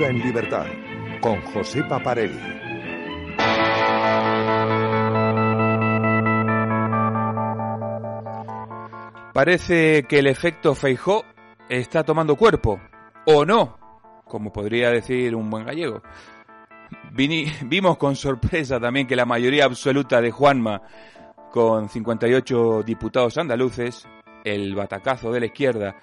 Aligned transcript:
En 0.00 0.18
libertad 0.18 0.66
con 1.20 1.40
José 1.42 1.84
Paparelli. 1.84 2.36
Parece 9.32 10.02
que 10.02 10.18
el 10.18 10.26
efecto 10.26 10.74
Feijó 10.74 11.24
está 11.68 12.02
tomando 12.02 12.34
cuerpo, 12.34 12.80
o 13.26 13.44
no, 13.44 13.78
como 14.24 14.52
podría 14.52 14.90
decir 14.90 15.36
un 15.36 15.48
buen 15.48 15.64
gallego. 15.64 16.02
Vimos 17.12 17.96
con 17.96 18.16
sorpresa 18.16 18.80
también 18.80 19.06
que 19.06 19.14
la 19.14 19.26
mayoría 19.26 19.64
absoluta 19.64 20.20
de 20.20 20.32
Juanma, 20.32 20.82
con 21.52 21.88
58 21.88 22.82
diputados 22.82 23.38
andaluces, 23.38 24.08
el 24.42 24.74
batacazo 24.74 25.30
de 25.30 25.40
la 25.40 25.46
izquierda, 25.46 25.96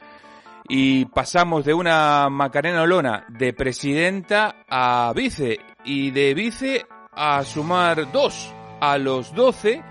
y 0.73 1.03
pasamos 1.03 1.65
de 1.65 1.73
una 1.73 2.29
Macarena 2.29 2.83
Olona 2.83 3.25
de 3.27 3.51
presidenta 3.51 4.63
a 4.69 5.11
vice, 5.13 5.59
y 5.83 6.11
de 6.11 6.33
vice 6.33 6.85
a 7.11 7.43
sumar 7.43 8.09
dos, 8.13 8.55
a 8.79 8.97
los 8.97 9.35
12 9.35 9.83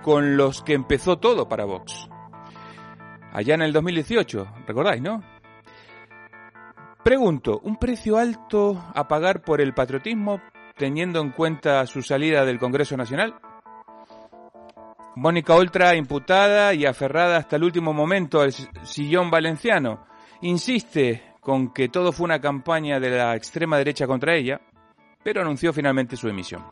con 0.00 0.36
los 0.36 0.62
que 0.62 0.74
empezó 0.74 1.18
todo 1.18 1.48
para 1.48 1.64
Vox. 1.64 2.08
Allá 3.32 3.56
en 3.56 3.62
el 3.62 3.72
2018, 3.72 4.46
¿recordáis, 4.64 5.02
no? 5.02 5.24
Pregunto, 7.02 7.58
¿un 7.64 7.76
precio 7.76 8.16
alto 8.16 8.80
a 8.94 9.08
pagar 9.08 9.42
por 9.42 9.60
el 9.60 9.74
patriotismo 9.74 10.40
teniendo 10.76 11.20
en 11.20 11.30
cuenta 11.30 11.84
su 11.86 12.00
salida 12.00 12.44
del 12.44 12.60
Congreso 12.60 12.96
Nacional? 12.96 13.34
Mónica 15.16 15.56
Oltra, 15.56 15.96
imputada 15.96 16.74
y 16.74 16.86
aferrada 16.86 17.38
hasta 17.38 17.56
el 17.56 17.64
último 17.64 17.92
momento 17.92 18.40
al 18.40 18.52
sillón 18.52 19.32
valenciano, 19.32 20.06
insiste 20.42 21.22
con 21.40 21.72
que 21.72 21.88
todo 21.88 22.12
fue 22.12 22.24
una 22.24 22.40
campaña 22.40 23.00
de 23.00 23.10
la 23.10 23.34
extrema 23.34 23.78
derecha 23.78 24.06
contra 24.06 24.34
ella, 24.34 24.60
pero 25.22 25.40
anunció 25.40 25.72
finalmente 25.72 26.16
su 26.16 26.28
emisión. 26.28 26.64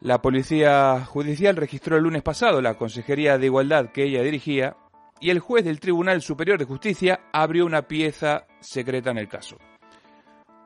La 0.00 0.20
Policía 0.20 1.04
Judicial 1.04 1.54
registró 1.54 1.96
el 1.96 2.02
lunes 2.02 2.22
pasado 2.22 2.60
la 2.60 2.74
Consejería 2.74 3.38
de 3.38 3.46
Igualdad 3.46 3.90
que 3.92 4.04
ella 4.04 4.22
dirigía 4.22 4.76
y 5.20 5.30
el 5.30 5.38
juez 5.38 5.64
del 5.64 5.78
Tribunal 5.78 6.20
Superior 6.22 6.58
de 6.58 6.64
Justicia 6.64 7.20
abrió 7.32 7.64
una 7.64 7.82
pieza 7.82 8.46
secreta 8.60 9.12
en 9.12 9.18
el 9.18 9.28
caso. 9.28 9.58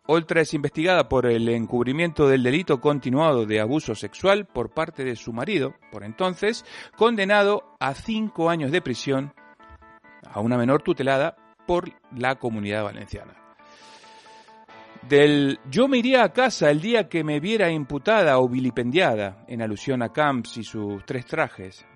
Oltra 0.07 0.41
es 0.41 0.55
investigada 0.55 1.09
por 1.09 1.27
el 1.27 1.49
encubrimiento 1.49 2.29
del 2.29 2.45
delito 2.45 2.81
continuado 2.81 3.45
de 3.45 3.61
abuso 3.61 3.95
sexual 3.95 4.47
por 4.47 4.71
parte 4.71 5.05
de 5.05 5.17
su 5.17 5.33
marido, 5.33 5.75
por 5.91 6.05
entonces, 6.05 6.65
condenado 6.97 7.77
a 7.81 7.93
cinco 7.93 8.49
años 8.49 8.71
de 8.71 8.81
prisión 8.81 9.35
a 10.33 10.41
una 10.41 10.57
menor 10.57 10.83
tutelada 10.83 11.37
por 11.67 11.91
la 12.17 12.37
comunidad 12.37 12.85
valenciana. 12.85 13.35
Del 15.09 15.61
yo 15.71 15.87
me 15.87 15.99
iría 15.99 16.25
a 16.25 16.33
casa 16.33 16.71
el 16.71 16.81
día 16.81 17.09
que 17.09 17.23
me 17.23 17.39
viera 17.39 17.71
imputada 17.71 18.39
o 18.39 18.49
vilipendiada, 18.49 19.45
en 19.47 19.63
alusión 19.63 20.03
a 20.03 20.13
Camps 20.13 20.57
y 20.57 20.65
sus 20.65 21.05
tres 21.05 21.27
trajes, 21.27 21.87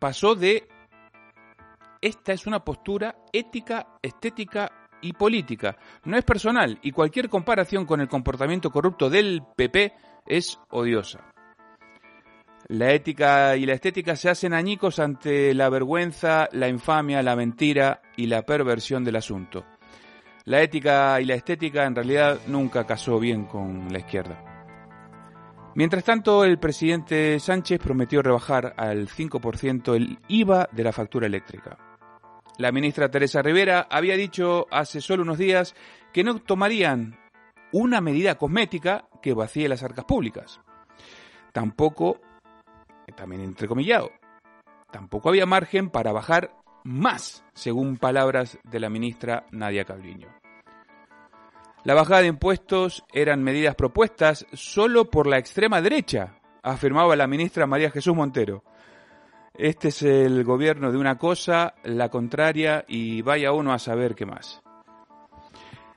pasó 0.00 0.34
de 0.34 0.66
esta 2.00 2.32
es 2.32 2.48
una 2.48 2.64
postura 2.64 3.14
ética, 3.32 3.86
estética 4.02 4.72
y 5.00 5.12
política. 5.12 5.76
No 6.04 6.16
es 6.16 6.24
personal 6.24 6.78
y 6.82 6.90
cualquier 6.90 7.28
comparación 7.28 7.86
con 7.86 8.00
el 8.00 8.08
comportamiento 8.08 8.70
corrupto 8.70 9.08
del 9.08 9.42
PP 9.56 9.92
es 10.26 10.58
odiosa. 10.70 11.31
La 12.72 12.90
ética 12.94 13.54
y 13.54 13.66
la 13.66 13.74
estética 13.74 14.16
se 14.16 14.30
hacen 14.30 14.54
añicos 14.54 14.98
ante 14.98 15.52
la 15.52 15.68
vergüenza, 15.68 16.48
la 16.52 16.68
infamia, 16.68 17.22
la 17.22 17.36
mentira 17.36 18.00
y 18.16 18.28
la 18.28 18.46
perversión 18.46 19.04
del 19.04 19.16
asunto. 19.16 19.66
La 20.46 20.62
ética 20.62 21.20
y 21.20 21.26
la 21.26 21.34
estética 21.34 21.84
en 21.84 21.94
realidad 21.94 22.38
nunca 22.46 22.86
casó 22.86 23.20
bien 23.20 23.44
con 23.44 23.92
la 23.92 23.98
izquierda. 23.98 24.42
Mientras 25.74 26.02
tanto, 26.02 26.46
el 26.46 26.58
presidente 26.58 27.38
Sánchez 27.40 27.78
prometió 27.78 28.22
rebajar 28.22 28.72
al 28.78 29.06
5% 29.06 29.94
el 29.94 30.18
IVA 30.28 30.70
de 30.72 30.84
la 30.84 30.92
factura 30.92 31.26
eléctrica. 31.26 31.76
La 32.56 32.72
ministra 32.72 33.10
Teresa 33.10 33.42
Rivera 33.42 33.86
había 33.90 34.16
dicho 34.16 34.66
hace 34.70 35.02
solo 35.02 35.24
unos 35.24 35.36
días 35.36 35.74
que 36.10 36.24
no 36.24 36.38
tomarían 36.38 37.18
una 37.70 38.00
medida 38.00 38.36
cosmética 38.36 39.10
que 39.20 39.34
vacíe 39.34 39.68
las 39.68 39.82
arcas 39.82 40.06
públicas. 40.06 40.62
Tampoco, 41.52 42.18
también 43.14 43.42
entrecomillado, 43.42 44.10
tampoco 44.90 45.28
había 45.28 45.46
margen 45.46 45.90
para 45.90 46.12
bajar 46.12 46.54
más, 46.84 47.44
según 47.54 47.96
palabras 47.96 48.58
de 48.64 48.80
la 48.80 48.90
ministra 48.90 49.46
Nadia 49.50 49.84
Calviño. 49.84 50.28
La 51.84 51.94
bajada 51.94 52.20
de 52.20 52.28
impuestos 52.28 53.04
eran 53.12 53.42
medidas 53.42 53.74
propuestas 53.74 54.46
solo 54.52 55.10
por 55.10 55.26
la 55.26 55.38
extrema 55.38 55.80
derecha, 55.80 56.34
afirmaba 56.62 57.16
la 57.16 57.26
ministra 57.26 57.66
María 57.66 57.90
Jesús 57.90 58.14
Montero. 58.14 58.62
Este 59.54 59.88
es 59.88 60.02
el 60.02 60.44
gobierno 60.44 60.92
de 60.92 60.98
una 60.98 61.18
cosa, 61.18 61.74
la 61.82 62.08
contraria 62.08 62.84
y 62.86 63.22
vaya 63.22 63.52
uno 63.52 63.72
a 63.72 63.78
saber 63.78 64.14
qué 64.14 64.26
más. 64.26 64.62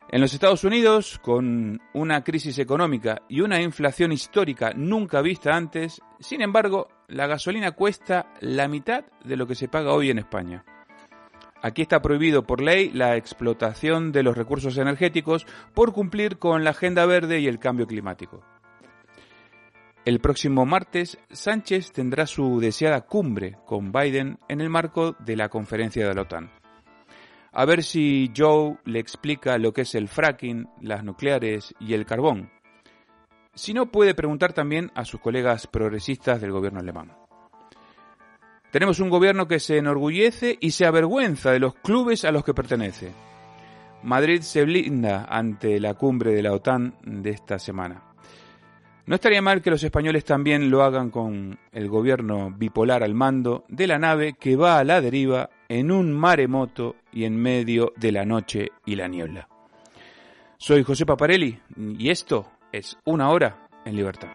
En 0.09 0.21
los 0.21 0.33
Estados 0.33 0.63
Unidos, 0.63 1.19
con 1.19 1.81
una 1.93 2.23
crisis 2.23 2.59
económica 2.59 3.23
y 3.27 3.41
una 3.41 3.61
inflación 3.61 4.11
histórica 4.11 4.71
nunca 4.75 5.21
vista 5.21 5.55
antes, 5.55 5.99
sin 6.19 6.41
embargo, 6.41 6.87
la 7.07 7.25
gasolina 7.25 7.71
cuesta 7.71 8.31
la 8.39 8.67
mitad 8.67 9.05
de 9.23 9.35
lo 9.35 9.47
que 9.47 9.55
se 9.55 9.67
paga 9.67 9.93
hoy 9.93 10.11
en 10.11 10.19
España. 10.19 10.63
Aquí 11.61 11.81
está 11.81 12.01
prohibido 12.03 12.43
por 12.43 12.61
ley 12.61 12.91
la 12.91 13.17
explotación 13.17 14.11
de 14.11 14.21
los 14.21 14.37
recursos 14.37 14.77
energéticos 14.77 15.47
por 15.73 15.91
cumplir 15.91 16.37
con 16.37 16.63
la 16.63 16.69
Agenda 16.69 17.07
Verde 17.07 17.39
y 17.39 17.47
el 17.47 17.57
cambio 17.57 17.87
climático. 17.87 18.43
El 20.05 20.19
próximo 20.19 20.67
martes, 20.67 21.17
Sánchez 21.31 21.91
tendrá 21.91 22.27
su 22.27 22.59
deseada 22.59 23.01
cumbre 23.01 23.57
con 23.65 23.91
Biden 23.91 24.37
en 24.47 24.61
el 24.61 24.69
marco 24.69 25.15
de 25.17 25.35
la 25.35 25.49
conferencia 25.49 26.07
de 26.07 26.13
la 26.13 26.21
OTAN. 26.21 26.64
A 27.57 27.63
ver 27.63 27.83
si 27.83 28.33
Joe 28.35 28.77
le 28.83 28.99
explica 28.99 29.57
lo 29.57 29.71
que 29.71 29.83
es 29.83 29.95
el 29.95 30.09
fracking, 30.09 30.67
las 30.81 31.05
nucleares 31.05 31.73
y 31.79 31.93
el 31.93 32.05
carbón. 32.05 32.51
Si 33.53 33.73
no, 33.73 33.85
puede 33.85 34.13
preguntar 34.13 34.51
también 34.51 34.91
a 34.93 35.05
sus 35.05 35.21
colegas 35.21 35.65
progresistas 35.65 36.41
del 36.41 36.51
gobierno 36.51 36.81
alemán. 36.81 37.13
Tenemos 38.71 38.99
un 38.99 39.09
gobierno 39.09 39.47
que 39.47 39.61
se 39.61 39.77
enorgullece 39.77 40.57
y 40.59 40.71
se 40.71 40.85
avergüenza 40.85 41.51
de 41.51 41.59
los 41.59 41.75
clubes 41.75 42.25
a 42.25 42.31
los 42.31 42.43
que 42.43 42.53
pertenece. 42.53 43.13
Madrid 44.03 44.41
se 44.41 44.65
blinda 44.65 45.23
ante 45.23 45.79
la 45.79 45.93
cumbre 45.93 46.33
de 46.33 46.43
la 46.43 46.51
OTAN 46.51 46.95
de 47.05 47.29
esta 47.29 47.57
semana. 47.57 48.14
No 49.07 49.15
estaría 49.15 49.41
mal 49.41 49.61
que 49.61 49.69
los 49.69 49.83
españoles 49.83 50.25
también 50.25 50.71
lo 50.71 50.81
hagan 50.81 51.11
con 51.11 51.59
el 51.71 51.89
gobierno 51.89 52.51
bipolar 52.51 53.03
al 53.03 53.13
mando 53.13 53.63
de 53.67 53.85
la 53.85 53.99
nave 53.99 54.33
que 54.33 54.55
va 54.55 54.79
a 54.79 54.83
la 54.83 54.99
deriva 54.99 55.51
en 55.69 55.91
un 55.91 56.11
maremoto 56.11 56.95
y 57.11 57.25
en 57.25 57.37
medio 57.37 57.93
de 57.97 58.11
la 58.11 58.25
noche 58.25 58.69
y 58.83 58.95
la 58.95 59.07
niebla. 59.07 59.47
Soy 60.57 60.83
José 60.83 61.05
Paparelli 61.05 61.59
y 61.77 62.09
esto 62.09 62.47
es 62.71 62.97
Una 63.05 63.29
Hora 63.29 63.67
en 63.85 63.95
Libertad. 63.95 64.29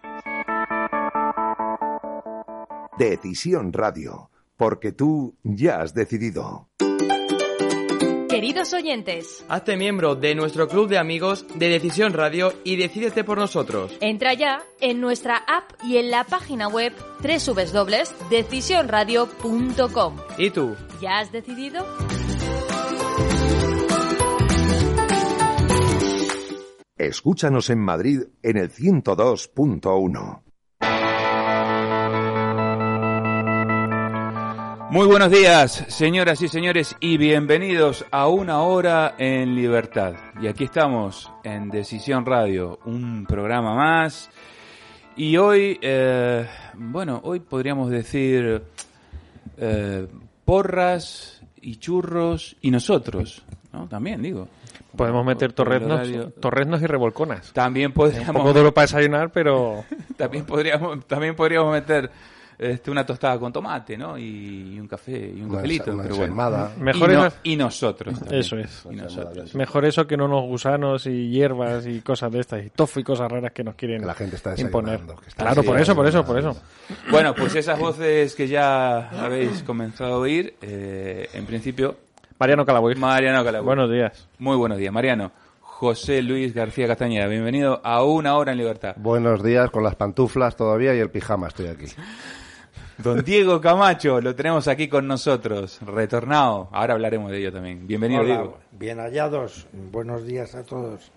Decisión 2.96 3.72
Radio, 3.72 4.30
porque 4.56 4.92
tú 4.92 5.34
ya 5.42 5.80
has 5.80 5.94
decidido. 5.94 6.68
Queridos 8.40 8.72
oyentes, 8.72 9.44
Hazte 9.50 9.76
miembro 9.76 10.14
de 10.14 10.34
nuestro 10.34 10.66
club 10.66 10.88
de 10.88 10.96
amigos 10.96 11.44
de 11.56 11.68
Decisión 11.68 12.14
Radio 12.14 12.54
y 12.64 12.76
decídete 12.76 13.22
por 13.22 13.36
nosotros. 13.36 13.92
entra 14.00 14.32
ya 14.32 14.62
en 14.80 14.98
nuestra 14.98 15.36
app 15.36 15.72
y 15.84 15.98
en 15.98 16.10
la 16.10 16.24
página 16.24 16.66
web 16.66 16.94
www.decisionradio.com. 17.22 20.16
¿Y 20.38 20.48
tú? 20.48 20.74
¿Ya 21.02 21.18
has 21.18 21.30
decidido? 21.30 21.84
Escúchanos 26.96 27.68
en 27.68 27.80
Madrid 27.80 28.22
en 28.42 28.56
el 28.56 28.70
102.1. 28.70 30.49
Muy 34.90 35.06
buenos 35.06 35.30
días, 35.30 35.84
señoras 35.86 36.42
y 36.42 36.48
señores, 36.48 36.96
y 36.98 37.16
bienvenidos 37.16 38.04
a 38.10 38.26
Una 38.26 38.62
Hora 38.62 39.14
en 39.18 39.54
Libertad. 39.54 40.14
Y 40.42 40.48
aquí 40.48 40.64
estamos 40.64 41.30
en 41.44 41.68
Decisión 41.68 42.26
Radio, 42.26 42.80
un 42.86 43.24
programa 43.24 43.76
más. 43.76 44.30
Y 45.14 45.36
hoy, 45.36 45.78
eh, 45.80 46.44
bueno, 46.74 47.20
hoy 47.22 47.38
podríamos 47.38 47.88
decir 47.88 48.64
eh, 49.58 50.08
porras 50.44 51.40
y 51.62 51.76
churros 51.76 52.56
y 52.60 52.72
nosotros, 52.72 53.44
¿no? 53.72 53.86
También 53.86 54.20
digo. 54.20 54.48
Podemos 54.96 55.24
meter 55.24 55.52
torreznos, 55.52 56.82
y 56.82 56.86
revolconas. 56.86 57.52
También 57.52 57.90
Un 57.90 57.94
poco 57.94 58.10
podríamos, 58.10 58.54
duro 58.54 58.74
para 58.74 58.86
desayunar, 58.86 59.30
pero 59.30 59.84
también 60.16 60.44
podríamos, 60.44 61.06
también 61.06 61.36
podríamos 61.36 61.72
meter 61.72 62.10
este, 62.62 62.90
una 62.90 63.06
tostada 63.06 63.38
con 63.38 63.52
tomate, 63.52 63.96
¿no? 63.96 64.18
Y, 64.18 64.74
y 64.74 64.78
un 64.80 64.86
café 64.86 65.12
y 65.34 65.40
un 65.40 65.46
Una 65.50 65.56
cafelito, 65.56 65.84
ensa- 65.86 65.94
una 65.94 66.02
pero 66.02 66.16
bueno. 66.16 66.32
ensalmada. 66.32 66.72
mejor, 66.78 67.10
y, 67.10 67.14
no- 67.14 67.26
es- 67.26 67.34
y 67.42 67.56
nosotros 67.56 68.18
también. 68.20 68.40
Eso 68.40 68.58
es. 68.58 68.84
Y 68.90 68.96
nosotros. 68.96 69.54
mejor 69.54 69.84
eso 69.86 70.06
que 70.06 70.16
no 70.16 70.26
unos 70.26 70.44
gusanos 70.44 71.06
y 71.06 71.30
hierbas 71.30 71.86
y 71.86 72.00
cosas 72.02 72.30
de 72.32 72.40
estas, 72.40 72.64
y 72.64 72.70
tofu 72.70 73.00
y 73.00 73.04
cosas 73.04 73.30
raras 73.32 73.52
que 73.52 73.64
nos 73.64 73.74
quieren 73.76 74.00
Que 74.00 74.06
la 74.06 74.14
gente 74.14 74.36
está 74.36 74.50
imponer. 74.58 74.92
desayunando, 74.92 75.22
que 75.22 75.28
está 75.28 75.44
Claro, 75.44 75.62
por 75.62 75.80
eso, 75.80 75.94
por 75.96 76.06
eso, 76.06 76.24
por 76.24 76.38
eso. 76.38 76.56
Bueno, 77.10 77.34
pues 77.34 77.54
esas 77.54 77.78
voces 77.78 78.34
que 78.34 78.46
ya 78.46 79.08
habéis 79.08 79.62
comenzado 79.62 80.14
a 80.14 80.18
oír, 80.18 80.54
eh, 80.60 81.28
en 81.32 81.46
principio, 81.46 81.96
Mariano 82.38 82.64
Calaboy. 82.66 82.94
Mariano 82.94 83.42
Calabú. 83.44 83.66
Buenos 83.66 83.90
días. 83.90 84.28
Muy 84.38 84.56
buenos 84.56 84.78
días, 84.78 84.92
Mariano. 84.92 85.32
José 85.60 86.20
Luis 86.20 86.52
García 86.52 86.86
Castañeda, 86.86 87.26
bienvenido 87.26 87.80
a 87.84 88.04
Una 88.04 88.36
Hora 88.36 88.52
en 88.52 88.58
Libertad. 88.58 88.94
Buenos 88.98 89.42
días, 89.42 89.70
con 89.70 89.82
las 89.82 89.94
pantuflas 89.94 90.54
todavía 90.54 90.94
y 90.94 90.98
el 90.98 91.08
pijama 91.10 91.48
estoy 91.48 91.68
aquí. 91.68 91.86
Don 93.02 93.24
Diego 93.24 93.60
Camacho, 93.60 94.20
lo 94.20 94.34
tenemos 94.34 94.68
aquí 94.68 94.88
con 94.88 95.06
nosotros, 95.06 95.78
retornado. 95.82 96.68
Ahora 96.72 96.94
hablaremos 96.94 97.30
de 97.30 97.38
ello 97.38 97.52
también. 97.52 97.86
Bienvenido, 97.86 98.20
Hola, 98.22 98.34
Diego. 98.34 98.58
bien 98.72 98.98
hallados. 98.98 99.66
Buenos 99.72 100.26
días 100.26 100.54
a 100.54 100.64
todos. 100.64 101.10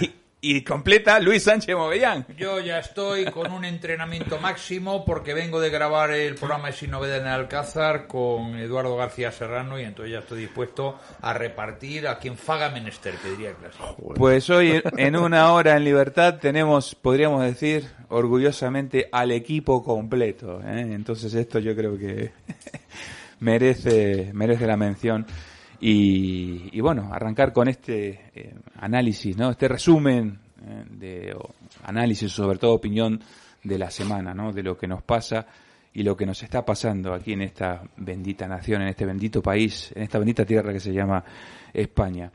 Y, 0.00 0.10
y 0.44 0.62
completa 0.64 1.20
Luis 1.20 1.44
Sánchez 1.44 1.76
Movellán. 1.76 2.26
Yo 2.36 2.58
ya 2.58 2.80
estoy 2.80 3.26
con 3.26 3.52
un 3.52 3.64
entrenamiento 3.64 4.40
máximo 4.40 5.04
porque 5.04 5.34
vengo 5.34 5.60
de 5.60 5.70
grabar 5.70 6.10
el 6.10 6.34
programa 6.34 6.66
de 6.66 6.72
Sin 6.72 6.90
Novedad 6.90 7.18
en 7.18 7.28
el 7.28 7.32
Alcázar 7.32 8.08
con 8.08 8.56
Eduardo 8.56 8.96
García 8.96 9.30
Serrano 9.30 9.78
y 9.78 9.84
entonces 9.84 10.12
ya 10.12 10.18
estoy 10.18 10.40
dispuesto 10.40 10.98
a 11.20 11.32
repartir 11.32 12.08
a 12.08 12.18
quien 12.18 12.36
faga 12.36 12.70
menester, 12.70 13.14
que 13.22 13.30
diría 13.30 13.54
clase. 13.54 13.78
Pues 14.16 14.50
hoy 14.50 14.82
en 14.96 15.14
Una 15.14 15.52
Hora 15.52 15.76
en 15.76 15.84
Libertad 15.84 16.40
tenemos, 16.40 16.96
podríamos 16.96 17.44
decir, 17.44 17.88
orgullosamente 18.08 19.08
al 19.12 19.30
equipo 19.30 19.84
completo. 19.84 20.60
¿eh? 20.60 20.88
Entonces 20.90 21.34
esto 21.34 21.60
yo 21.60 21.76
creo 21.76 21.96
que 21.96 22.32
merece, 23.38 24.32
merece 24.34 24.66
la 24.66 24.76
mención. 24.76 25.24
Y, 25.84 26.80
bueno, 26.80 27.10
arrancar 27.12 27.52
con 27.52 27.66
este 27.66 28.30
eh, 28.34 28.54
análisis, 28.76 29.36
¿no? 29.36 29.50
Este 29.50 29.66
resumen 29.66 30.38
eh, 30.64 30.84
de 30.88 31.34
o 31.34 31.54
análisis, 31.84 32.30
sobre 32.30 32.58
todo 32.58 32.74
opinión 32.74 33.20
de 33.64 33.78
la 33.78 33.90
semana, 33.90 34.32
¿no? 34.32 34.52
De 34.52 34.62
lo 34.62 34.78
que 34.78 34.86
nos 34.86 35.02
pasa 35.02 35.44
y 35.92 36.04
lo 36.04 36.16
que 36.16 36.24
nos 36.24 36.40
está 36.42 36.64
pasando 36.64 37.12
aquí 37.12 37.32
en 37.32 37.42
esta 37.42 37.82
bendita 37.96 38.46
nación, 38.46 38.82
en 38.82 38.88
este 38.88 39.04
bendito 39.04 39.42
país, 39.42 39.92
en 39.94 40.02
esta 40.02 40.18
bendita 40.18 40.44
tierra 40.44 40.72
que 40.72 40.80
se 40.80 40.92
llama 40.92 41.24
España. 41.74 42.30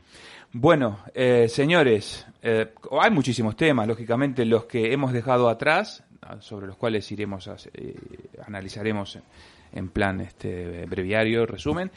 Bueno, 0.52 1.00
eh, 1.14 1.46
señores, 1.48 2.26
eh, 2.42 2.72
hay 3.00 3.10
muchísimos 3.10 3.56
temas, 3.56 3.86
lógicamente, 3.86 4.44
los 4.44 4.64
que 4.64 4.92
hemos 4.92 5.12
dejado 5.12 5.48
atrás, 5.48 6.04
sobre 6.40 6.66
los 6.66 6.76
cuales 6.76 7.10
iremos 7.12 7.48
a, 7.48 7.56
eh, 7.74 7.94
analizaremos 8.46 9.18
en 9.72 9.88
plan 9.88 10.20
este 10.20 10.84
breviario, 10.86 11.46
resumen, 11.46 11.90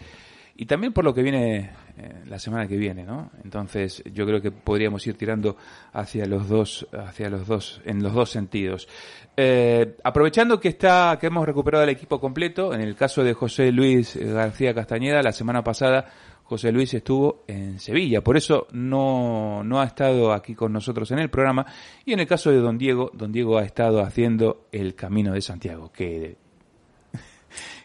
y 0.62 0.68
también 0.68 0.94
por 0.94 1.04
lo 1.04 1.12
que 1.12 1.24
viene 1.24 1.72
eh, 1.98 2.22
la 2.28 2.38
semana 2.38 2.68
que 2.68 2.78
viene, 2.78 3.04
¿no? 3.04 3.32
Entonces, 3.44 4.04
yo 4.14 4.28
creo 4.28 4.40
que 4.40 4.52
podríamos 4.52 5.08
ir 5.08 5.18
tirando 5.18 5.58
hacia 5.92 6.28
los 6.28 6.48
dos, 6.48 6.88
hacia 6.94 7.32
los 7.32 7.48
dos, 7.48 7.82
en 7.84 8.04
los 8.04 8.14
dos 8.14 8.30
sentidos. 8.30 8.88
Eh, 9.36 9.98
aprovechando 10.04 10.60
que 10.60 10.68
está, 10.68 11.18
que 11.20 11.26
hemos 11.26 11.48
recuperado 11.48 11.84
el 11.84 11.90
equipo 11.90 12.20
completo, 12.20 12.76
en 12.76 12.82
el 12.82 12.96
caso 12.96 13.24
de 13.24 13.34
José 13.34 13.72
Luis 13.72 14.16
García 14.16 14.72
Castañeda, 14.76 15.24
la 15.24 15.32
semana 15.32 15.64
pasada 15.64 16.06
José 16.44 16.72
Luis 16.72 16.94
estuvo 16.94 17.44
en 17.48 17.80
Sevilla, 17.80 18.22
por 18.22 18.38
eso 18.38 18.68
no, 18.72 19.64
no 19.64 19.82
ha 19.82 19.86
estado 19.86 20.32
aquí 20.32 20.54
con 20.54 20.72
nosotros 20.72 21.10
en 21.10 21.18
el 21.18 21.32
programa. 21.32 21.66
Y 22.06 22.14
en 22.14 22.20
el 22.20 22.28
caso 22.28 22.52
de 22.52 22.58
Don 22.58 22.78
Diego, 22.78 23.10
Don 23.16 23.32
Diego 23.32 23.58
ha 23.58 23.64
estado 23.64 24.02
haciendo 24.02 24.68
el 24.72 24.94
Camino 24.94 25.34
de 25.34 25.42
Santiago, 25.42 25.92
que, 25.92 26.38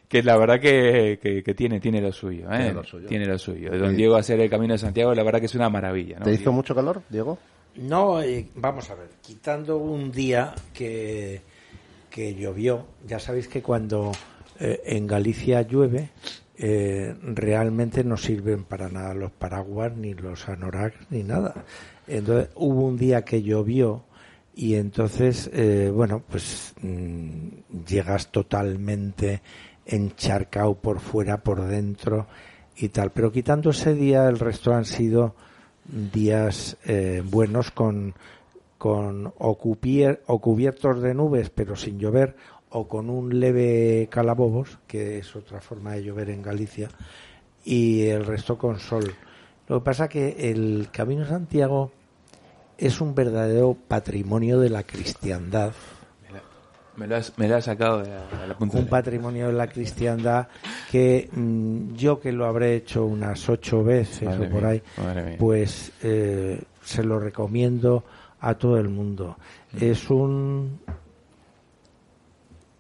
que 0.09 0.23
la 0.23 0.37
verdad 0.37 0.61
que, 0.61 1.19
que, 1.21 1.43
que 1.43 1.55
tiene, 1.55 1.81
tiene 1.81 2.01
lo 2.01 2.13
suyo. 2.13 2.47
¿eh? 2.53 2.57
Tiene 2.59 2.73
lo 2.75 2.85
suyo. 2.85 3.09
Tiene 3.09 3.27
lo 3.27 3.39
suyo. 3.39 3.79
Don 3.79 3.91
Sí. 3.91 3.97
Diego 3.97 4.17
hacer 4.17 4.41
el 4.41 4.49
Camino 4.51 4.75
de 4.75 4.79
Santiago, 4.79 5.15
la 5.15 5.23
verdad 5.23 5.41
que 5.41 5.47
es 5.47 5.55
una 5.55 5.69
maravilla. 5.69 6.19
¿no? 6.19 6.25
¿Te 6.25 6.33
hizo 6.35 6.53
mucho 6.53 6.75
calor, 6.75 7.03
Diego? 7.09 7.39
No, 7.77 8.23
eh, 8.23 8.49
vamos 8.55 8.89
a 8.91 8.95
ver, 8.95 9.09
quitando 9.21 9.77
un 9.79 10.11
día 10.11 10.55
que, 10.73 11.41
que 12.09 12.35
llovió, 12.35 12.87
ya 13.07 13.19
sabéis 13.19 13.49
que 13.49 13.61
cuando 13.63 14.13
eh, 14.59 14.81
en 14.87 15.07
Galicia 15.07 15.61
llueve, 15.63 16.09
eh, 16.57 17.15
realmente 17.23 18.03
no 18.03 18.17
sirven 18.17 18.65
para 18.65 18.89
nada 18.89 19.13
los 19.13 19.31
paraguas, 19.33 19.95
ni 19.95 20.15
los 20.15 20.49
anoraks, 20.49 20.97
ni 21.11 21.23
nada. 21.23 21.65
Entonces 22.07 22.49
hubo 22.55 22.87
un 22.87 22.97
día 22.97 23.23
que 23.23 23.43
llovió 23.43 24.05
y 24.55 24.77
entonces, 24.77 25.51
eh, 25.53 25.91
bueno, 25.93 26.23
pues 26.31 26.73
mm, 26.81 27.49
llegas 27.87 28.33
totalmente 28.33 29.43
encharcado 29.87 30.75
por 30.75 31.01
fuera, 31.01 31.43
por 31.43 31.67
dentro 31.67 32.27
y 32.77 32.89
tal. 32.89 33.11
Pero 33.13 33.33
quitando 33.33 33.71
ese 33.71 33.95
día, 33.95 34.29
el 34.29 34.39
resto 34.39 34.75
han 34.75 34.85
sido 34.85 35.35
días 35.85 36.77
eh, 36.85 37.23
buenos 37.25 37.71
con, 37.71 38.15
con 38.79 39.27
o, 39.39 39.59
o 40.27 40.39
cubiertos 40.41 41.01
de 41.01 41.15
nubes 41.15 41.51
pero 41.51 41.77
sin 41.77 41.99
llover 41.99 42.35
o 42.71 42.89
con 42.89 43.09
un 43.09 43.41
leve 43.41 44.09
calabobos, 44.11 44.79
que 44.87 45.19
es 45.19 45.35
otra 45.37 45.61
forma 45.61 45.93
de 45.93 46.05
llover 46.05 46.31
en 46.31 46.43
Galicia, 46.43 46.89
y 47.65 48.07
el 48.07 48.27
resto 48.27 48.59
con 48.59 48.79
sol. 48.81 49.15
Lo 49.69 49.79
que 49.79 49.85
pasa 49.85 50.09
que 50.09 50.51
el 50.51 50.89
Camino 50.93 51.25
Santiago 51.25 51.93
es 52.77 53.01
un 53.01 53.15
verdadero 53.15 53.77
patrimonio 53.89 54.61
de 54.61 54.71
la 54.71 54.83
cristiandad, 54.83 55.73
Me 56.97 57.07
lo 57.07 57.17
has, 57.17 57.37
me 57.39 57.49
lo 57.49 57.57
has 57.57 57.65
sacado 57.65 58.03
de 58.03 58.09
la, 58.09 58.41
de 58.41 58.47
la 58.49 58.57
punta. 58.57 58.79
un 58.79 58.85
de 58.85 58.91
patrimonio 58.91 59.47
de 59.49 59.53
la 59.53 59.67
cristiandad 59.73 60.49
que 60.91 61.29
mm, 61.31 61.95
yo 61.95 62.21
que 62.21 62.33
lo 62.33 62.47
habré 62.47 62.77
hecho 62.77 63.05
unas 63.05 63.49
ocho 63.49 63.85
veces 63.85 64.23
Madre 64.29 64.47
o 64.47 64.51
por 64.51 64.63
mía, 64.63 64.71
ahí, 64.71 65.37
pues 65.39 65.93
eh, 66.03 66.63
se 66.83 67.05
lo 67.05 67.19
recomiendo 67.19 68.05
a 68.41 68.55
todo 68.55 68.79
el 68.79 68.89
mundo. 68.89 69.37
Es 69.79 70.09
un 70.11 70.79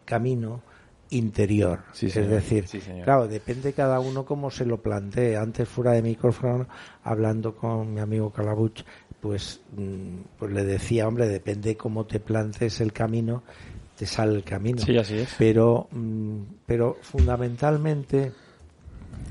camino 0.04 0.62
interior, 1.10 1.80
Sí, 1.92 2.06
es 2.06 2.14
decir, 2.28 2.66
Sí, 2.66 2.80
claro, 3.04 3.28
depende 3.28 3.72
cada 3.72 4.00
uno 4.00 4.24
cómo 4.24 4.50
se 4.50 4.64
lo 4.64 4.80
plantee. 4.80 5.36
Antes 5.36 5.68
fuera 5.68 5.92
de 5.92 6.02
micrófono, 6.02 6.66
hablando 7.04 7.54
con 7.54 7.94
mi 7.94 8.00
amigo 8.00 8.30
Calabuch, 8.30 8.82
pues, 9.20 9.60
mm, 9.76 10.38
pues 10.38 10.52
le 10.52 10.64
decía, 10.64 11.06
hombre, 11.06 11.28
depende 11.28 11.76
cómo 11.76 12.06
te 12.06 12.20
plantes 12.20 12.80
el 12.80 12.92
camino, 12.92 13.42
te 13.96 14.06
sale 14.06 14.34
el 14.36 14.44
camino 14.44 14.78
Sí, 14.82 14.96
así 14.96 15.14
es. 15.18 15.34
pero 15.38 15.88
mm, 15.90 16.40
pero 16.66 16.98
fundamentalmente 17.02 18.32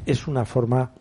es 0.05 0.27
una 0.27 0.45
forma 0.45 0.91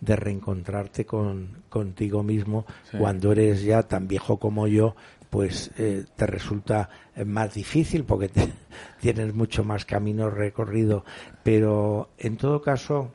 de 0.00 0.16
reencontrarte 0.16 1.04
con 1.06 1.62
contigo 1.68 2.22
mismo 2.22 2.66
Sí. 2.90 2.98
cuando 2.98 3.32
eres 3.32 3.62
ya 3.62 3.82
tan 3.82 4.06
viejo 4.08 4.38
como 4.38 4.66
yo 4.66 4.94
pues 5.30 5.70
eh, 5.78 6.04
te 6.14 6.26
resulta 6.26 6.88
eh, 7.16 7.24
más 7.24 7.54
difícil 7.54 8.04
porque 8.04 8.28
te- 8.28 8.52
tienes 9.00 9.34
mucho 9.34 9.64
más 9.64 9.84
camino 9.84 10.30
recorrido 10.30 11.04
pero 11.42 12.10
en 12.18 12.36
todo 12.36 12.60
caso 12.62 13.10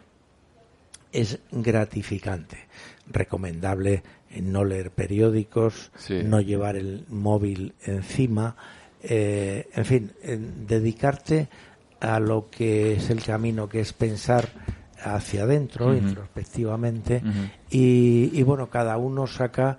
es 1.11 1.39
gratificante 1.51 2.67
recomendable 3.07 4.03
eh, 4.31 4.41
no 4.41 4.63
leer 4.63 4.91
periódicos 4.91 5.91
Sí. 5.97 6.21
no 6.23 6.41
llevar 6.41 6.75
el 6.75 7.05
móvil 7.09 7.73
encima 7.85 8.55
eh, 9.03 9.69
en 9.73 9.85
fin, 9.85 10.11
en 10.23 10.67
dedicarte 10.67 11.49
a 11.99 12.19
lo 12.19 12.49
que 12.49 12.93
es 12.93 13.09
el 13.09 13.23
camino, 13.23 13.69
que 13.69 13.79
es 13.79 13.93
pensar 13.93 14.49
hacia 15.03 15.43
adentro, 15.43 15.95
introspectivamente, 15.95 17.21
y, 17.69 18.29
y 18.33 18.43
bueno, 18.43 18.69
cada 18.69 18.97
uno 18.97 19.25
saca 19.25 19.75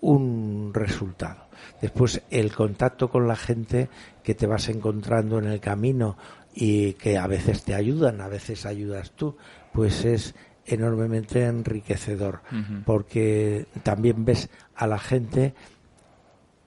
un 0.00 0.72
resultado. 0.72 1.46
Después, 1.80 2.22
el 2.30 2.54
contacto 2.54 3.10
con 3.10 3.28
la 3.28 3.36
gente 3.36 3.88
que 4.22 4.34
te 4.34 4.46
vas 4.46 4.68
encontrando 4.68 5.38
en 5.38 5.46
el 5.46 5.60
camino 5.60 6.16
y 6.54 6.94
que 6.94 7.18
a 7.18 7.26
veces 7.26 7.62
te 7.64 7.74
ayudan, 7.74 8.20
a 8.20 8.28
veces 8.28 8.66
ayudas 8.66 9.12
tú, 9.12 9.36
pues 9.72 10.04
es 10.04 10.34
enormemente 10.66 11.44
enriquecedor, 11.44 12.40
porque 12.84 13.66
también 13.82 14.24
ves 14.24 14.48
a 14.74 14.86
la 14.86 14.98
gente 14.98 15.54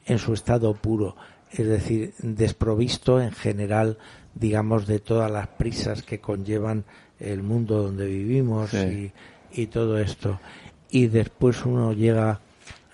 en 0.05 0.19
su 0.19 0.33
estado 0.33 0.74
puro, 0.74 1.15
es 1.51 1.65
decir, 1.67 2.13
desprovisto 2.19 3.21
en 3.21 3.31
general 3.31 3.97
digamos, 4.35 4.85
de 4.85 4.99
todas 4.99 5.31
las 5.31 5.47
prisas 5.47 6.03
que 6.03 6.19
conllevan 6.19 6.83
el 7.19 7.41
mundo 7.41 7.81
donde 7.81 8.05
vivimos 8.05 8.69
Sí. 8.69 9.13
y, 9.53 9.61
y 9.61 9.67
todo 9.67 9.97
esto. 9.97 10.39
Y 10.89 11.07
después 11.07 11.65
uno 11.65 11.93
llega, 11.93 12.41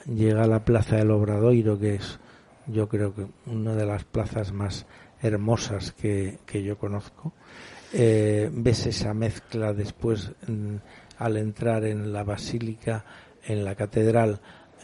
llega 0.05 0.43
a 0.43 0.48
la 0.48 0.63
Plaza 0.63 0.98
del 0.98 1.12
Obradoiro, 1.12 1.79
que 1.79 1.96
es, 1.96 2.20
yo 2.67 2.88
creo 2.88 3.13
que 3.13 3.25
una 3.48 3.75
de 3.75 3.86
las 3.86 4.03
plazas 4.03 4.53
más 4.53 4.86
hermosas 5.22 5.91
que, 5.91 6.38
que 6.46 6.63
yo 6.63 6.77
conozco. 6.77 7.34
Eh, 7.93 8.50
ves 8.53 8.86
esa 8.86 9.13
mezcla 9.13 9.74
después 9.74 10.31
mm, 10.48 10.75
al 11.17 11.38
entrar 11.38 11.84
en 11.86 12.13
la 12.13 12.24
basílica, 12.24 13.03
en 13.46 13.65
la 13.65 13.75
catedral, 13.75 14.39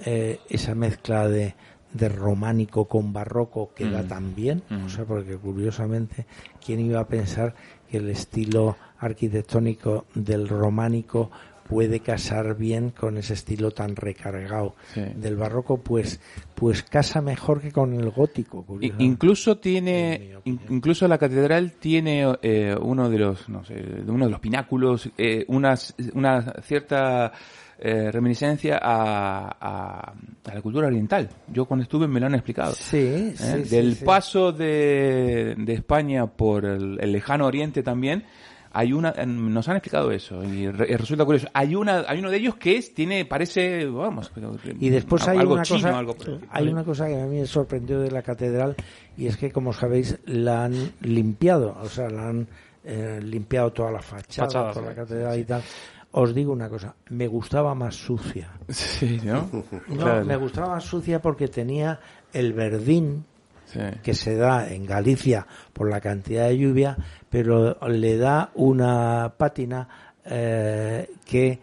eh, 0.05 0.39
esa 0.49 0.75
mezcla 0.75 1.27
de, 1.27 1.55
de 1.93 2.09
románico 2.09 2.85
con 2.85 3.13
barroco 3.13 3.71
que 3.75 3.89
da 3.89 4.03
Mm. 4.03 4.07
tan 4.07 4.35
bien, 4.35 4.63
Mm. 4.69 4.85
o 4.85 4.89
sea, 4.89 5.05
porque 5.05 5.37
curiosamente, 5.37 6.25
¿quién 6.63 6.79
iba 6.81 6.99
a 6.99 7.07
pensar 7.07 7.55
que 7.89 7.97
el 7.97 8.09
estilo 8.09 8.75
arquitectónico 8.99 10.05
del 10.13 10.47
románico 10.47 11.29
puede 11.67 11.99
casar 11.99 12.55
bien 12.55 12.91
con 12.91 13.17
ese 13.17 13.33
estilo 13.33 13.71
tan 13.71 13.95
recargado 13.97 14.75
Sí. 14.93 15.01
del 15.15 15.35
barroco? 15.35 15.77
Pues, 15.77 16.21
pues 16.55 16.81
casa 16.83 17.21
mejor 17.21 17.59
que 17.61 17.71
con 17.73 17.93
el 17.93 18.09
gótico. 18.09 18.65
Incluso 18.99 19.57
tiene, 19.57 20.35
incluso 20.45 21.07
la 21.09 21.17
catedral 21.17 21.73
tiene 21.73 22.35
eh, 22.41 22.73
uno 22.79 23.09
de 23.09 23.17
los, 23.19 23.49
no 23.49 23.65
sé, 23.65 23.75
uno 24.07 24.25
de 24.25 24.31
los 24.31 24.39
pináculos, 24.39 25.09
eh, 25.17 25.43
una, 25.49 25.75
una 26.13 26.53
cierta 26.63 27.33
eh, 27.79 28.11
reminiscencia 28.11 28.79
a, 28.81 29.55
a, 29.59 30.13
a 30.45 30.53
la 30.55 30.61
cultura 30.61 30.87
oriental. 30.87 31.29
Yo 31.51 31.65
cuando 31.65 31.83
estuve 31.83 32.07
me 32.07 32.19
lo 32.19 32.25
han 32.25 32.35
explicado. 32.35 32.73
Sí, 32.73 32.97
¿eh? 32.97 33.33
sí, 33.35 33.63
Del 33.69 33.95
sí. 33.95 34.05
paso 34.05 34.51
de, 34.51 35.55
de 35.57 35.73
España 35.73 36.25
por 36.27 36.65
el, 36.65 36.97
el 36.99 37.11
lejano 37.11 37.45
oriente 37.45 37.83
también. 37.83 38.23
Hay 38.69 38.93
una, 38.93 39.11
nos 39.25 39.67
han 39.69 39.77
explicado 39.77 40.11
eso 40.11 40.43
y 40.43 40.69
re- 40.69 40.97
resulta 40.97 41.25
curioso. 41.25 41.47
Hay 41.53 41.73
una, 41.73 42.03
hay 42.07 42.19
uno 42.19 42.29
de 42.29 42.37
ellos 42.37 42.55
que 42.57 42.77
es, 42.77 42.93
tiene, 42.93 43.25
parece, 43.25 43.85
vamos, 43.87 44.31
Y 44.79 44.89
después 44.89 45.27
hay 45.27 45.39
algo 45.39 45.53
una 45.53 45.63
chino, 45.63 45.79
cosa, 45.79 45.97
algo 45.97 46.15
hay 46.51 46.67
una 46.67 46.83
cosa 46.83 47.07
que 47.07 47.19
a 47.19 47.25
mí 47.25 47.39
me 47.39 47.45
sorprendió 47.47 47.99
de 48.01 48.11
la 48.11 48.21
catedral 48.21 48.75
y 49.17 49.25
es 49.27 49.37
que, 49.37 49.51
como 49.51 49.73
sabéis, 49.73 50.19
la 50.25 50.65
han 50.65 50.91
limpiado, 51.01 51.75
o 51.81 51.87
sea, 51.89 52.07
la 52.09 52.27
han 52.27 52.47
eh, 52.83 53.19
limpiado 53.23 53.71
toda 53.71 53.91
la 53.91 54.01
fachada, 54.01 54.47
Fachada, 54.47 54.73
toda 54.73 54.85
la 54.87 54.95
catedral 54.95 55.39
y 55.39 55.43
tal. 55.45 55.63
Os 56.11 56.33
digo 56.33 56.51
una 56.53 56.69
cosa, 56.69 56.95
me 57.09 57.27
gustaba 57.27 57.75
más 57.75 57.95
sucia. 57.95 58.51
Sí, 58.69 59.19
¿no? 59.23 59.49
No, 59.89 59.95
Claro. 59.97 60.25
me 60.25 60.35
gustaba 60.37 60.69
más 60.75 60.83
sucia 60.83 61.21
porque 61.21 61.47
tenía 61.47 61.99
el 62.33 62.53
verdín 62.53 63.25
Sí. 63.65 63.79
que 64.01 64.13
se 64.13 64.35
da 64.37 64.69
en 64.71 64.85
Galicia 64.85 65.45
por 65.73 65.89
la 65.89 65.99
cantidad 65.99 66.47
de 66.47 66.57
lluvia, 66.57 66.97
pero 67.29 67.77
le 67.89 68.17
da 68.17 68.49
una 68.55 69.33
pátina 69.37 69.89
eh, 70.23 71.09
que 71.25 71.59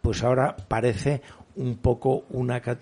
pues 0.00 0.22
ahora 0.22 0.56
parece 0.56 1.20
un 1.56 1.76
poco 1.76 2.24
una, 2.30 2.60
cat- 2.60 2.80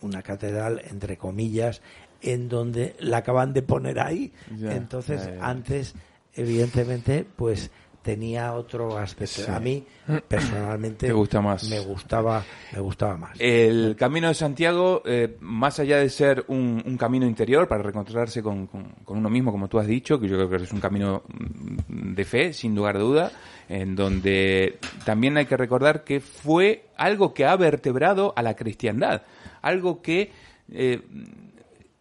una 0.00 0.22
catedral, 0.22 0.80
entre 0.90 1.18
comillas, 1.18 1.82
en 2.22 2.48
donde 2.48 2.96
la 3.00 3.18
acaban 3.18 3.52
de 3.52 3.60
poner 3.62 4.00
ahí. 4.00 4.32
Ya, 4.56 4.72
Entonces, 4.74 5.26
ya, 5.26 5.34
ya. 5.36 5.46
antes, 5.46 5.94
evidentemente, 6.34 7.26
pues 7.36 7.70
tenía 8.02 8.54
otro 8.54 8.96
aspecto. 8.96 9.42
Sí. 9.42 9.50
A 9.50 9.60
mí, 9.60 9.84
personalmente, 10.26 11.06
Te 11.06 11.12
gusta 11.12 11.40
más. 11.40 11.68
me 11.68 11.80
gustaba, 11.80 12.42
me 12.72 12.80
gustaba 12.80 13.16
más. 13.16 13.30
El 13.40 13.96
Camino 13.98 14.28
de 14.28 14.34
Santiago, 14.34 15.02
eh, 15.04 15.36
más 15.40 15.78
allá 15.78 15.98
de 15.98 16.08
ser 16.08 16.44
un, 16.48 16.82
un 16.86 16.96
camino 16.96 17.26
interior 17.26 17.68
para 17.68 17.82
reencontrarse 17.82 18.42
con, 18.42 18.66
con- 18.66 18.92
con 19.04 19.18
uno 19.18 19.28
mismo, 19.28 19.50
como 19.52 19.68
tú 19.68 19.78
has 19.78 19.86
dicho, 19.86 20.18
que 20.18 20.28
yo 20.28 20.36
creo 20.36 20.48
que 20.48 20.56
es 20.64 20.72
un 20.72 20.80
camino 20.80 21.22
mm, 21.28 22.14
de 22.14 22.24
fe, 22.24 22.52
sin 22.52 22.74
lugar 22.74 22.96
a 22.96 23.00
duda, 23.00 23.32
en 23.68 23.94
donde 23.94 24.78
también 25.04 25.36
hay 25.36 25.46
que 25.46 25.56
recordar 25.56 26.04
que 26.04 26.20
fue 26.20 26.86
algo 26.96 27.34
que 27.34 27.44
ha 27.44 27.56
vertebrado 27.56 28.32
a 28.36 28.42
la 28.42 28.54
cristiandad, 28.56 29.22
algo 29.60 30.00
que 30.00 30.30
eh, 30.70 31.02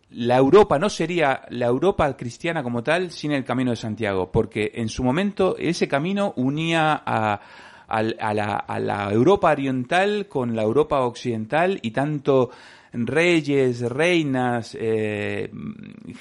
la 0.09 0.37
Europa 0.37 0.79
no 0.79 0.89
sería 0.89 1.41
la 1.49 1.65
Europa 1.65 2.15
cristiana 2.15 2.63
como 2.63 2.83
tal 2.83 3.11
sin 3.11 3.31
el 3.31 3.43
Camino 3.43 3.71
de 3.71 3.77
Santiago, 3.77 4.31
porque 4.31 4.71
en 4.75 4.89
su 4.89 5.03
momento 5.03 5.55
ese 5.57 5.87
camino 5.87 6.33
unía 6.37 7.01
a, 7.05 7.33
a 7.33 7.41
a 7.87 8.79
la 8.79 9.09
Europa 9.11 9.51
oriental 9.51 10.27
con 10.27 10.55
la 10.55 10.63
Europa 10.63 11.01
occidental 11.01 11.79
y 11.81 11.91
tanto 11.91 12.51
reyes, 12.93 13.81
reinas, 13.81 14.77
eh, 14.79 15.51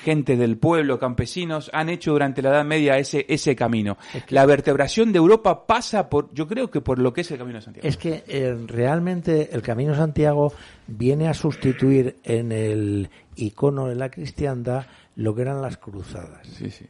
gente 0.03 0.37
del 0.37 0.59
pueblo, 0.59 0.99
campesinos, 0.99 1.71
han 1.73 1.89
hecho 1.89 2.13
durante 2.13 2.43
la 2.43 2.51
Edad 2.51 2.65
Media 2.65 2.99
ese, 2.99 3.25
ese 3.29 3.55
camino. 3.57 3.97
La 4.29 4.47
vertebración 4.47 5.13
de 5.13 5.19
Europa 5.19 5.67
pasa 5.67 6.09
por, 6.09 6.33
yo 6.33 6.47
creo 6.47 6.71
que 6.71 6.81
por 6.81 6.99
lo 6.99 7.13
que 7.13 7.23
es 7.23 7.31
el 7.31 7.39
Camino 7.39 7.59
de 7.59 7.65
Santiago. 7.65 7.89
Es 7.89 7.97
que 7.97 8.25
eh, 8.27 8.57
realmente 8.67 9.51
el 9.53 9.63
Camino 9.63 9.93
de 9.93 9.99
Santiago 9.99 10.53
viene 10.87 11.29
a 11.29 11.35
sustituir 11.35 12.17
en 12.25 12.53
el 12.53 13.11
icono 13.37 13.87
de 13.87 13.95
la 13.95 14.11
cristiandad 14.11 14.87
lo 15.17 15.35
que 15.35 15.43
eran 15.43 15.63
las 15.63 15.77
cruzadas. 15.77 16.47
Sí, 16.47 16.71
sí. 16.71 16.87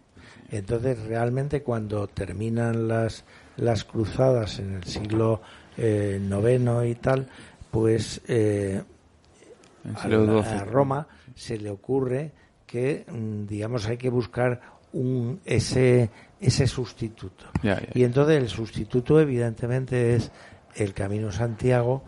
Entonces, 0.50 0.99
realmente 1.06 1.62
cuando 1.62 2.06
terminan 2.06 2.88
las, 2.88 3.25
las 3.56 3.85
cruzadas 3.85 4.59
en 4.59 4.75
el 4.75 4.85
siglo 4.85 5.40
eh, 5.76 6.21
IX 6.23 6.88
y 6.88 6.95
tal, 6.95 7.26
pues 7.71 8.21
eh, 8.28 8.83
a, 9.95 10.09
la- 10.26 10.33
Roma 10.64 11.07
se 11.35 11.59
le 11.59 11.71
ocurre 11.71 12.33
que, 12.66 13.05
mm, 13.11 13.47
digamos, 13.47 13.87
hay 13.87 13.97
que 13.97 14.11
buscar 14.11 14.61
un, 14.93 15.40
ese, 15.45 16.11
ese 16.40 16.66
sustituto. 16.66 17.45
Y 17.95 18.05
entonces 18.05 18.37
el 18.38 18.49
sustituto, 18.49 19.21
evidentemente, 19.21 20.14
es 20.16 20.31
el 20.75 20.95
Camino 20.95 21.31
Santiago 21.33 22.05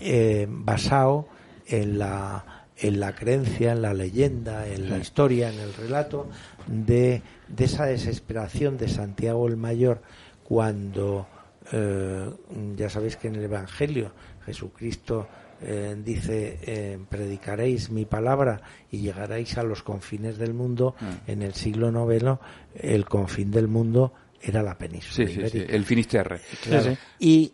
eh, 0.00 0.46
basado 0.48 1.28
en 1.66 1.98
la, 1.98 2.66
en 2.76 2.98
la 3.00 3.14
creencia, 3.14 3.72
en 3.72 3.82
la 3.82 3.94
leyenda, 3.94 4.66
en 4.66 4.90
la 4.90 4.98
historia, 4.98 5.52
en 5.52 5.60
el 5.60 5.72
relato 5.74 6.28
de, 6.66 7.22
de 7.48 7.64
esa 7.64 7.86
desesperación 7.86 8.76
de 8.76 8.88
Santiago 8.88 9.46
el 9.46 9.56
Mayor 9.56 10.02
cuando, 10.44 11.26
eh, 11.72 12.30
ya 12.76 12.90
sabéis 12.90 13.16
que 13.16 13.28
en 13.28 13.36
el 13.36 13.44
Evangelio 13.44 14.10
Jesucristo 14.44 15.28
eh, 15.62 15.96
dice, 16.02 16.58
eh, 16.62 16.98
predicaréis 17.08 17.90
mi 17.90 18.04
palabra 18.04 18.60
y 18.90 18.98
llegaréis 18.98 19.56
a 19.58 19.62
los 19.62 19.82
confines 19.82 20.38
del 20.38 20.54
mundo. 20.54 20.94
Mm. 21.00 21.30
En 21.30 21.42
el 21.42 21.54
siglo 21.54 21.88
IX, 21.90 22.38
el 22.74 23.04
confín 23.04 23.50
del 23.50 23.68
mundo 23.68 24.12
era 24.40 24.62
la 24.62 24.76
península 24.76 25.28
Sí, 25.28 25.34
sí, 25.34 25.48
sí, 25.48 25.64
el 25.68 25.84
Finisterre. 25.84 26.40
Claro. 26.62 26.96
Y, 27.18 27.52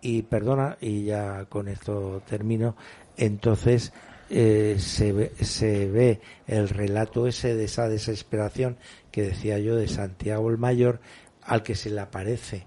y 0.00 0.22
perdona, 0.22 0.76
y 0.80 1.04
ya 1.04 1.44
con 1.46 1.68
esto 1.68 2.22
termino, 2.26 2.76
entonces 3.16 3.92
eh, 4.30 4.76
se, 4.78 5.12
ve, 5.12 5.32
se 5.40 5.88
ve 5.88 6.20
el 6.46 6.70
relato 6.70 7.26
ese 7.26 7.54
de 7.54 7.64
esa 7.64 7.88
desesperación 7.88 8.78
que 9.10 9.22
decía 9.24 9.58
yo 9.58 9.76
de 9.76 9.88
Santiago 9.88 10.48
el 10.48 10.56
Mayor, 10.56 11.00
al 11.42 11.62
que 11.62 11.74
se 11.74 11.90
le 11.90 12.00
aparece 12.00 12.64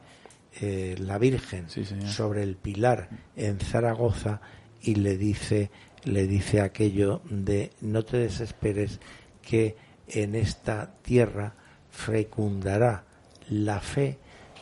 eh, 0.62 0.96
la 1.00 1.18
Virgen 1.18 1.70
Sí, 1.70 1.84
sobre 2.06 2.44
el 2.44 2.56
pilar 2.56 3.10
en 3.36 3.60
Zaragoza 3.60 4.42
y 4.86 4.96
le 4.96 5.18
dice, 5.18 5.72
le 6.04 6.28
dice 6.28 6.62
aquello 6.62 7.22
de 7.30 7.72
no 7.82 8.04
te 8.04 8.18
desesperes 8.18 9.00
que 9.42 9.76
en 10.08 10.36
esta 10.36 10.92
tierra 11.02 11.54
fecundará 11.90 13.04
la 13.50 13.80
fe 13.80 14.20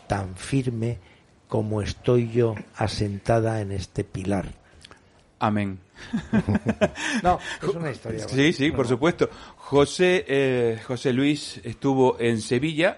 tan 0.08 0.36
firme 0.36 1.00
como 1.48 1.82
estoy 1.82 2.32
yo 2.32 2.56
asentada 2.76 3.62
en 3.62 3.72
este 3.74 4.04
pilar. 4.04 4.48
Amén. 5.40 5.80
No, 7.24 7.40
es 7.62 7.70
una 7.70 7.92
historia. 7.92 8.28
Sí, 8.28 8.52
sí, 8.54 8.72
por 8.72 8.88
supuesto. 8.88 9.30
José, 9.58 10.26
eh, 10.28 10.80
José 10.86 11.14
Luis 11.14 11.62
estuvo 11.64 12.20
en 12.20 12.42
Sevilla. 12.42 12.98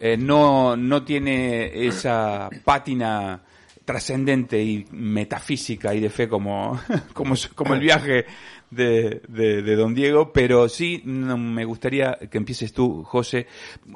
eh, 0.00 0.16
no, 0.16 0.76
no 0.76 1.04
tiene 1.04 1.86
esa 1.86 2.50
pátina 2.64 3.40
trascendente 3.84 4.62
y 4.62 4.86
metafísica 4.92 5.94
y 5.94 6.00
de 6.00 6.10
fe 6.10 6.28
como, 6.28 6.80
como, 7.14 7.34
el 7.74 7.80
viaje 7.80 8.24
de, 8.70 9.20
de, 9.28 9.62
Don 9.76 9.94
Diego, 9.94 10.32
pero 10.32 10.68
sí 10.68 11.02
me 11.04 11.64
gustaría 11.64 12.16
que 12.30 12.38
empieces 12.38 12.72
tú, 12.72 13.02
José, 13.04 13.46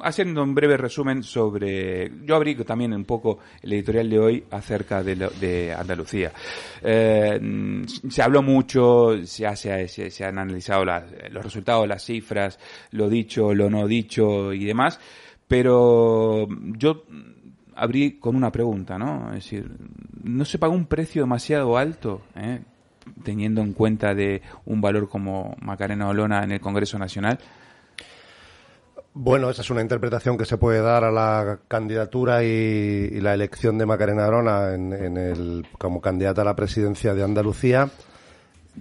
haciendo 0.01 0.43
un 0.43 0.53
breve 0.53 0.77
resumen 0.77 1.23
sobre, 1.23 2.11
yo 2.25 2.35
abrí 2.35 2.53
también 2.55 2.93
un 2.93 3.05
poco 3.05 3.39
el 3.61 3.73
editorial 3.73 4.09
de 4.09 4.19
hoy 4.19 4.43
acerca 4.51 5.01
de, 5.03 5.15
lo- 5.15 5.29
de 5.31 5.73
Andalucía. 5.73 6.31
Eh, 6.83 7.39
se 8.09 8.21
habló 8.21 8.41
mucho, 8.43 9.25
se, 9.25 9.47
ha- 9.47 9.55
se, 9.55 9.71
ha- 9.73 9.87
se- 9.87 10.11
se 10.11 10.25
han 10.25 10.37
analizado 10.37 10.85
las- 10.85 11.05
los 11.31 11.43
resultados, 11.43 11.87
las 11.87 12.03
cifras, 12.05 12.59
lo 12.91 13.09
dicho, 13.09 13.53
lo 13.55 13.69
no 13.69 13.87
dicho 13.87 14.53
y 14.53 14.63
demás, 14.65 14.99
pero 15.47 16.47
yo 16.77 17.03
abrí 17.77 18.19
con 18.19 18.35
una 18.35 18.51
pregunta, 18.51 18.97
¿no? 18.97 19.29
Es 19.29 19.45
decir, 19.45 19.71
¿no 20.23 20.45
se 20.45 20.57
pagó 20.57 20.73
un 20.73 20.87
precio 20.87 21.21
demasiado 21.21 21.77
alto, 21.77 22.21
eh, 22.35 22.61
teniendo 23.23 23.61
en 23.61 23.73
cuenta 23.73 24.13
de 24.13 24.41
un 24.65 24.81
valor 24.81 25.07
como 25.07 25.55
Macarena 25.61 26.09
Olona 26.09 26.43
en 26.43 26.51
el 26.51 26.59
Congreso 26.59 26.97
Nacional? 26.97 27.39
Bueno, 29.13 29.49
esa 29.49 29.61
es 29.61 29.69
una 29.71 29.81
interpretación 29.81 30.37
que 30.37 30.45
se 30.45 30.57
puede 30.57 30.79
dar 30.81 31.03
a 31.03 31.11
la 31.11 31.59
candidatura 31.67 32.43
y, 32.43 33.19
la 33.19 33.33
elección 33.33 33.77
de 33.77 33.85
Macarena 33.85 34.27
en, 34.73 34.93
en 34.93 35.17
el, 35.17 35.65
como 35.79 36.01
candidata 36.01 36.41
a 36.41 36.45
la 36.45 36.55
presidencia 36.55 37.15
de 37.15 37.23
Andalucía. 37.23 37.89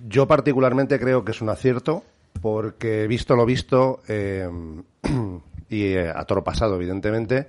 Yo 0.08 0.26
particularmente 0.26 0.98
creo 0.98 1.24
que 1.24 1.32
es 1.32 1.40
un 1.40 1.48
acierto, 1.48 2.04
porque 2.42 3.06
visto 3.06 3.34
lo 3.34 3.46
visto, 3.46 4.02
eh, 4.08 4.48
y 5.70 5.84
eh, 5.84 6.10
a 6.14 6.24
toro 6.24 6.44
pasado, 6.44 6.76
evidentemente, 6.76 7.48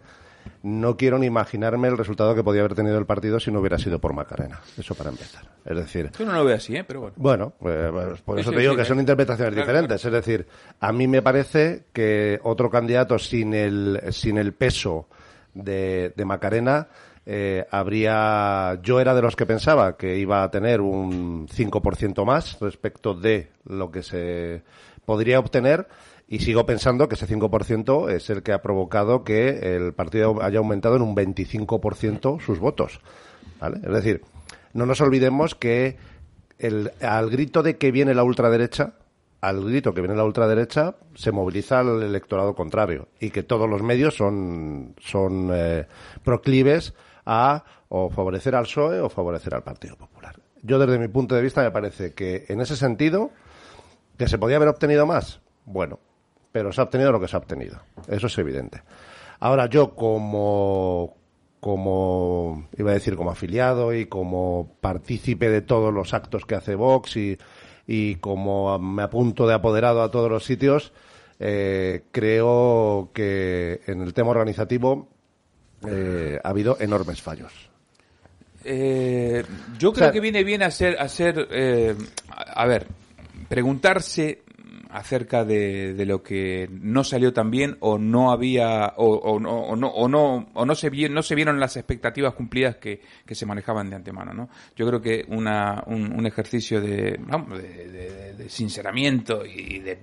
no 0.64 0.98
quiero 0.98 1.18
ni 1.18 1.28
imaginarme 1.28 1.88
el 1.88 1.98
resultado 1.98 2.36
que 2.36 2.44
podía 2.44 2.62
haber 2.62 2.76
tenido 2.76 2.98
el 2.98 3.06
partido 3.06 3.40
si 3.40 3.52
no 3.52 3.60
hubiera 3.60 3.78
sido 3.78 4.00
por 4.00 4.14
Macarena. 4.14 4.62
Eso 4.78 4.96
para 4.96 5.10
empezar. 5.10 5.44
Es 5.66 5.76
decir, 5.76 6.12
Yo 6.18 6.26
no 6.26 6.34
lo 6.34 6.46
veo 6.46 6.56
así, 6.56 6.76
¿eh? 6.76 6.84
pero 6.84 7.02
bueno. 7.02 7.16
bueno, 7.18 7.54
pues, 7.60 7.92
pues, 7.92 8.22
por 8.22 8.40
eso 8.40 8.50
sí, 8.50 8.56
te 8.56 8.62
digo 8.62 8.74
sí, 8.74 8.80
que 8.80 8.86
son 8.86 9.00
interpretaciones 9.00 9.54
Claro, 9.54 9.68
diferentes. 9.68 10.06
Es 10.06 10.12
decir, 10.12 10.48
a 10.80 10.92
mí 10.92 11.08
me 11.08 11.22
parece 11.22 11.86
que 11.94 12.40
otro 12.44 12.70
candidato 12.70 13.20
sin 13.20 13.54
el, 13.54 14.02
sin 14.12 14.38
el 14.38 14.54
peso 14.54 15.08
de, 15.54 16.14
de 16.16 16.26
Macarena 16.26 16.88
eh, 17.30 17.66
habría. 17.72 18.80
Yo 18.82 19.02
era 19.02 19.14
de 19.14 19.22
los 19.22 19.36
que 19.36 19.46
pensaba 19.46 19.98
que 19.98 20.18
iba 20.18 20.44
a 20.44 20.50
tener 20.50 20.80
un 20.80 21.48
5% 21.50 22.26
más 22.26 22.58
respecto 22.62 23.14
de 23.14 23.50
lo 23.66 23.92
que 23.92 24.02
se 24.02 24.64
podría 25.06 25.40
obtener. 25.40 25.88
Y 26.28 26.40
sigo 26.40 26.66
pensando 26.66 27.08
que 27.08 27.16
ese 27.16 27.28
5% 27.28 28.10
es 28.12 28.30
el 28.30 28.44
que 28.44 28.52
ha 28.52 28.62
provocado 28.62 29.24
que 29.24 29.76
el 29.76 29.94
partido 29.94 30.42
haya 30.42 30.60
aumentado 30.60 30.98
en 30.98 31.02
un 31.02 31.16
25% 31.16 32.42
sus 32.42 32.60
votos. 32.60 33.00
¿vale? 33.62 33.78
Es 33.78 33.94
decir, 33.94 34.22
no 34.74 34.86
nos 34.86 35.00
olvidemos 35.00 35.56
que 35.56 35.98
el, 36.60 36.92
al 37.02 37.30
grito 37.30 37.64
de 37.64 37.78
que 37.78 37.92
viene 37.92 38.14
la 38.14 38.24
ultraderecha, 38.24 38.94
al 39.42 39.64
grito 39.64 39.94
que 39.94 40.02
viene 40.02 40.16
la 40.16 40.26
ultraderecha, 40.26 40.96
se 41.16 41.32
moviliza 41.32 41.82
el 41.82 42.04
electorado 42.04 42.56
contrario 42.56 43.08
y 43.20 43.30
que 43.30 43.44
todos 43.44 43.70
los 43.70 43.82
medios 43.82 44.16
son, 44.16 44.96
son 45.00 45.50
eh, 45.54 45.88
proclives 46.24 46.94
a 47.26 47.64
o 47.90 48.10
favorecer 48.10 48.56
al 48.56 48.64
PSOE 48.64 49.00
o 49.00 49.10
favorecer 49.10 49.56
al 49.56 49.64
Partido 49.64 49.96
Popular. 49.96 50.36
Yo 50.62 50.80
desde 50.80 51.00
mi 51.00 51.08
punto 51.08 51.36
de 51.36 51.42
vista 51.42 51.62
me 51.62 51.72
parece 51.72 52.14
que 52.14 52.46
en 52.50 52.60
ese 52.60 52.76
sentido 52.76 53.32
que 54.18 54.28
se 54.28 54.38
podía 54.38 54.58
haber 54.58 54.70
obtenido 54.70 55.06
más, 55.06 55.42
bueno, 55.66 56.00
pero 56.58 56.72
se 56.72 56.82
ha 56.82 56.86
obtenido 56.86 57.12
lo 57.12 57.20
que 57.20 57.28
se 57.28 57.36
ha 57.36 57.40
obtenido. 57.40 57.80
Eso 58.08 58.28
es 58.28 58.38
evidente. 58.38 58.82
Ahora 59.40 59.68
yo 59.68 59.94
como 59.96 61.16
como 61.60 62.68
iba 62.78 62.92
a 62.92 62.94
decir 62.94 63.16
como 63.16 63.32
afiliado 63.32 63.94
y 63.94 64.06
como 64.06 64.76
partícipe 64.80 65.50
de 65.50 65.62
todos 65.62 65.94
los 65.94 66.14
actos 66.14 66.46
que 66.46 66.56
hace 66.56 66.76
Vox 66.76 67.18
y, 67.18 67.38
y 67.88 68.16
como 68.16 68.78
me 68.80 69.02
apunto 69.04 69.48
de 69.48 69.56
apoderado 69.56 70.04
a 70.04 70.12
todos 70.12 70.30
los 70.30 70.46
sitios, 70.46 70.94
eh, 71.40 72.04
creo 72.12 73.10
que 73.14 73.82
en 73.88 74.02
el 74.02 74.14
tema 74.14 74.30
organizativo 74.30 75.08
eh, 75.88 76.40
ha 76.44 76.50
habido 76.50 76.78
enormes 76.80 77.22
fallos. 77.22 77.52
Eh, 78.64 79.44
yo 79.80 79.94
creo 79.94 80.06
sea- 80.06 80.12
que 80.14 80.20
viene 80.20 80.44
bien 80.44 80.62
hacer, 80.62 80.98
hacer 81.00 81.48
a 82.36 82.66
ver, 82.66 82.88
preguntarse 83.50 84.44
acerca 84.92 85.44
de, 85.46 85.94
de 85.94 86.06
lo 86.06 86.24
que 86.24 86.68
no 86.72 87.04
salió 87.04 87.34
tan 87.34 87.52
bien 87.52 87.78
o 87.80 87.98
no 87.98 88.32
había 88.32 88.94
o, 88.98 89.40
no 89.40 89.52
o 89.62 89.76
no 89.76 89.88
o 89.88 90.08
no 90.08 90.50
o 90.54 90.66
no 90.66 90.76
se 90.76 90.90
no 91.10 91.22
se 91.24 91.36
vieron 91.36 91.60
las 91.60 91.78
expectativas 91.78 92.34
cumplidas 92.34 92.78
que, 92.78 93.02
que 93.26 93.36
se 93.36 93.46
manejaban 93.46 93.90
de 93.90 93.96
antemano 93.96 94.34
no 94.34 94.50
yo 94.76 94.88
creo 94.88 95.02
que 95.02 95.26
una, 95.30 95.84
un, 95.88 96.12
un 96.12 96.26
ejercicio 96.26 96.82
de, 96.82 97.20
vamos, 97.20 97.58
de, 97.62 97.88
de- 97.88 98.34
de 98.38 98.50
sinceramiento 98.50 99.46
y 99.46 99.80
de, 99.80 99.98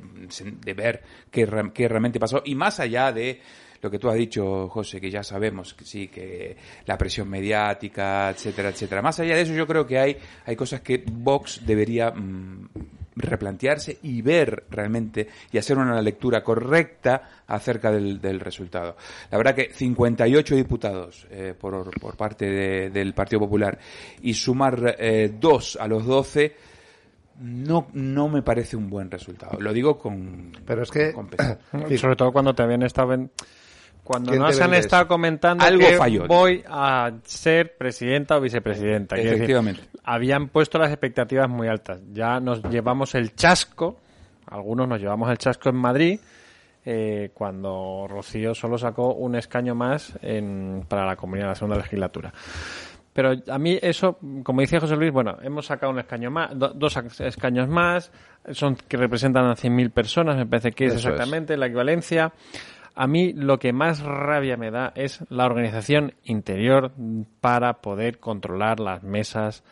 ver 0.75 1.03
qué, 1.31 1.47
qué 1.73 1.89
realmente 1.89 2.19
pasó 2.19 2.43
y 2.45 2.55
más 2.55 2.81
allá 2.81 3.13
de 3.13 3.41
lo 3.81 3.91
que 3.91 3.99
tú 3.99 4.09
has 4.09 4.17
dicho, 4.17 4.67
José, 4.71 4.99
que 4.99 5.11
ya 5.11 5.23
sabemos 5.23 5.75
que 5.75 5.85
sí, 5.85 6.09
que 6.09 6.57
la 6.87 6.97
presión 6.97 7.29
mediática, 7.29 8.31
etcétera, 8.31 8.71
etcétera. 8.71 9.03
Más 9.03 9.21
allá 9.21 9.37
de 9.37 9.43
eso, 9.43 9.53
yo 9.53 9.67
creo 9.67 9.87
que 9.87 9.99
hay, 9.99 10.17
hay 10.47 10.57
cosas 10.57 10.81
que 10.81 11.05
Vox 11.07 11.61
debería 11.67 12.11
mm, 12.11 12.69
replantearse 13.17 13.99
y 14.03 14.23
ver 14.23 14.65
realmente 14.71 15.29
y 15.53 15.59
hacer 15.59 15.79
una 15.79 16.01
lectura 16.03 16.43
correcta 16.43 17.43
acerca 17.47 17.91
del, 17.91 18.21
del 18.21 18.41
resultado. 18.41 18.97
La 19.31 19.39
verdad 19.39 19.55
que 19.55 19.73
58 19.73 20.57
diputados 20.57 21.27
eh, 21.31 21.55
por, 21.59 21.91
por 22.01 22.17
parte 22.17 22.47
de- 22.51 22.91
del 22.91 23.15
Partido 23.15 23.41
Popular 23.41 23.79
y 24.23 24.35
sumar 24.35 24.97
eh, 24.99 25.33
dos 25.39 25.77
a 25.81 25.87
los 25.87 26.05
12 26.05 26.57
no, 27.41 27.89
no 27.95 28.29
me 28.29 28.43
parece 28.43 28.77
un 28.77 28.89
buen 28.89 29.11
resultado. 29.11 29.59
Lo 29.61 29.73
digo 29.73 29.99
con, 29.99 30.53
Pero 30.65 30.83
es 30.83 30.91
que 30.91 31.13
con 31.13 31.27
pesar. 31.29 31.59
Sobre 31.99 32.17
todo 32.17 32.33
cuando 32.33 32.55
estado 32.85 33.09
ven- 33.09 33.31
cuando 34.05 34.31
¿Quién 34.33 34.43
nos 34.43 34.61
han 34.61 34.75
estado 34.75 35.09
comentando 35.09 35.65
Algo 35.65 35.81
que 35.81 35.97
falló. 35.97 36.27
voy 36.27 36.63
a 36.69 37.11
ser 37.25 37.77
presidenta 37.77 38.37
o 38.37 38.41
vicepresidenta. 38.41 39.17
Decir, 39.17 39.33
Efectivamente. 39.33 39.81
habían 40.05 40.49
puesto 40.49 40.79
las 40.79 40.91
expectativas 40.91 41.49
muy 41.49 41.67
altas. 41.69 42.01
Ya 42.13 42.39
nos 42.39 42.63
llevamos 42.65 43.15
el 43.15 43.35
chasco, 43.35 43.99
algunos 44.47 44.87
nos 44.87 45.01
llevamos 45.01 45.31
el 45.31 45.39
chasco 45.39 45.71
en 45.71 45.77
Madrid, 45.77 46.21
eh, 46.85 47.31
cuando 47.33 48.07
Rocío 48.09 48.55
solo 48.55 48.77
sacó 48.77 49.15
un 49.15 49.37
escaño 49.37 49.75
más 49.75 50.13
en- 50.21 50.85
para 50.87 51.07
la 51.07 51.17
comunidad 51.17 51.47
de 51.47 51.51
la 51.53 51.55
segunda 51.55 51.77
legislatura. 51.79 52.31
Pero 53.15 53.33
a 53.49 53.59
mí 53.59 53.79
eso, 53.81 54.19
como 54.43 54.61
decía 54.61 54.81
José 54.81 54.97
Luis, 54.97 55.13
bueno, 55.13 55.39
hemos 55.43 55.65
sacado 55.67 55.93
un 55.93 55.99
escaño 56.01 56.31
más, 56.31 56.51
do- 56.59 56.73
dos 56.75 56.95
escaños 57.21 57.69
más, 57.69 58.11
son 58.51 58.75
que 58.77 58.97
representan 58.99 59.47
a 59.47 59.55
100.000 59.57 59.91
personas, 59.93 60.37
me 60.37 60.45
parece 60.47 60.73
que 60.73 60.87
es 60.87 60.95
Eso 60.95 61.09
es. 61.09 61.15
exactamente 61.15 61.57
la 61.57 61.67
equivalencia. 61.67 62.33
A 62.95 63.07
mí 63.07 63.33
lo 63.33 63.59
que 63.59 63.73
más 63.73 64.01
rabia 64.03 64.57
me 64.57 64.71
da 64.71 64.93
es 64.95 65.25
la 65.29 65.47
organización 65.47 66.15
interior 66.23 66.93
para 67.41 67.81
poder 67.81 68.21
controlar 68.21 68.79
las 68.79 69.03
mesas 69.03 69.65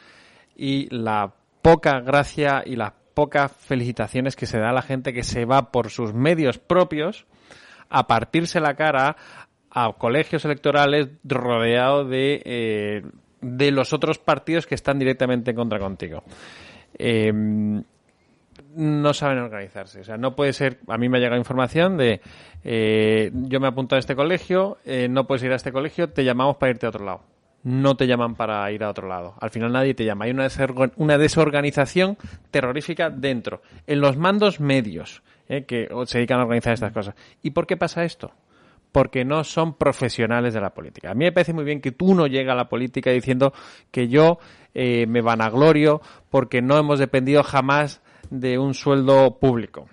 y 0.56 0.88
la 0.94 1.32
poca 1.62 2.00
gracia 2.00 2.62
y 2.66 2.74
las 2.74 2.92
pocas 3.14 3.52
felicitaciones 3.52 4.34
que 4.34 4.46
se 4.46 4.58
da 4.58 4.70
a 4.70 4.74
la 4.74 4.82
gente 4.82 5.12
que 5.12 5.22
se 5.22 5.44
va 5.44 5.70
por 5.70 5.90
sus 5.90 6.12
medios 6.12 6.58
propios 6.58 7.26
a 7.88 8.08
partirse 8.08 8.58
la 8.58 8.74
cara 8.74 9.16
a 9.70 9.92
colegios 9.92 10.44
electorales 10.44 11.08
rodeado 11.22 12.04
de, 12.04 12.42
eh, 12.44 13.02
de 13.40 13.70
los 13.70 13.92
otros 13.92 14.18
partidos 14.18 14.66
que 14.66 14.74
están 14.74 14.98
directamente 14.98 15.50
en 15.50 15.56
contra 15.56 15.78
contigo. 15.78 16.24
Eh, 16.98 17.32
no 18.74 19.14
saben 19.14 19.38
organizarse. 19.38 20.00
O 20.00 20.04
sea, 20.04 20.16
no 20.16 20.34
puede 20.34 20.52
ser. 20.52 20.78
A 20.88 20.98
mí 20.98 21.08
me 21.08 21.18
ha 21.18 21.20
llegado 21.20 21.38
información 21.38 21.96
de. 21.96 22.20
eh, 22.64 23.30
yo 23.32 23.60
me 23.60 23.68
apunto 23.68 23.96
a 23.96 23.98
este 23.98 24.14
colegio, 24.16 24.78
eh, 24.84 25.08
no 25.08 25.26
puedes 25.26 25.42
ir 25.42 25.52
a 25.52 25.56
este 25.56 25.72
colegio, 25.72 26.10
te 26.10 26.24
llamamos 26.24 26.56
para 26.56 26.70
irte 26.70 26.86
a 26.86 26.90
otro 26.90 27.04
lado. 27.04 27.22
No 27.64 27.96
te 27.96 28.08
llaman 28.08 28.34
para 28.34 28.70
ir 28.72 28.82
a 28.82 28.90
otro 28.90 29.06
lado. 29.06 29.34
Al 29.40 29.50
final 29.50 29.72
nadie 29.72 29.94
te 29.94 30.04
llama. 30.04 30.24
Hay 30.24 30.32
una, 30.32 30.48
una 30.96 31.16
desorganización 31.16 32.18
terrorífica 32.50 33.08
dentro. 33.08 33.62
En 33.86 34.00
los 34.00 34.16
mandos 34.16 34.58
medios, 34.58 35.22
eh, 35.48 35.64
que 35.64 35.88
se 36.06 36.18
dedican 36.18 36.40
a 36.40 36.42
organizar 36.42 36.72
estas 36.72 36.92
cosas. 36.92 37.14
¿Y 37.40 37.50
por 37.50 37.66
qué 37.66 37.76
pasa 37.76 38.04
esto? 38.04 38.32
porque 38.92 39.24
no 39.24 39.42
son 39.42 39.74
profesionales 39.74 40.52
de 40.52 40.60
la 40.60 40.74
política. 40.74 41.10
A 41.10 41.14
mí 41.14 41.24
me 41.24 41.32
parece 41.32 41.54
muy 41.54 41.64
bien 41.64 41.80
que 41.80 41.92
tú 41.92 42.14
no 42.14 42.26
llegas 42.26 42.52
a 42.52 42.56
la 42.56 42.68
política 42.68 43.10
diciendo 43.10 43.54
que 43.90 44.06
yo 44.08 44.38
eh, 44.74 45.06
me 45.06 45.22
vanaglorio 45.22 46.02
porque 46.30 46.60
no 46.60 46.76
hemos 46.78 46.98
dependido 46.98 47.42
jamás 47.42 48.02
de 48.32 48.58
un 48.58 48.72
sueldo 48.72 49.38
público. 49.38 49.88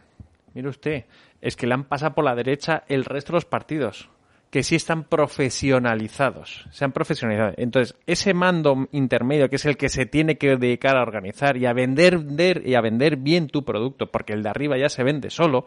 Mire 0.54 0.70
usted, 0.70 1.06
es 1.42 1.56
que 1.56 1.68
le 1.68 1.74
han 1.74 1.84
pasado 1.84 2.16
por 2.16 2.24
la 2.24 2.36
derecha 2.36 2.84
el 2.88 3.04
resto 3.04 3.34
de 3.34 3.38
los 3.38 3.46
partidos, 3.46 4.10
que 4.50 4.64
sí 4.64 4.76
están 4.76 5.04
profesionalizados, 5.04 6.66
se 6.72 6.86
han 6.86 6.94
profesionalizado. 6.94 7.54
Entonces, 7.58 7.96
ese 8.08 8.34
mando 8.34 8.88
intermedio, 8.92 9.50
que 9.50 9.58
es 9.58 9.66
el 9.66 9.78
que 9.78 9.90
se 9.90 10.06
tiene 10.06 10.38
que 10.38 10.56
dedicar 10.56 10.96
a 10.96 11.02
organizar 11.02 11.58
y 11.58 11.66
a 11.66 11.74
vender, 11.74 12.18
vender 12.18 12.64
y 12.66 12.76
a 12.76 12.82
vender 12.82 13.18
bien 13.18 13.48
tu 13.48 13.64
producto, 13.64 14.08
porque 14.08 14.34
el 14.34 14.42
de 14.42 14.50
arriba 14.50 14.78
ya 14.78 14.88
se 14.88 15.04
vende 15.04 15.30
solo, 15.30 15.66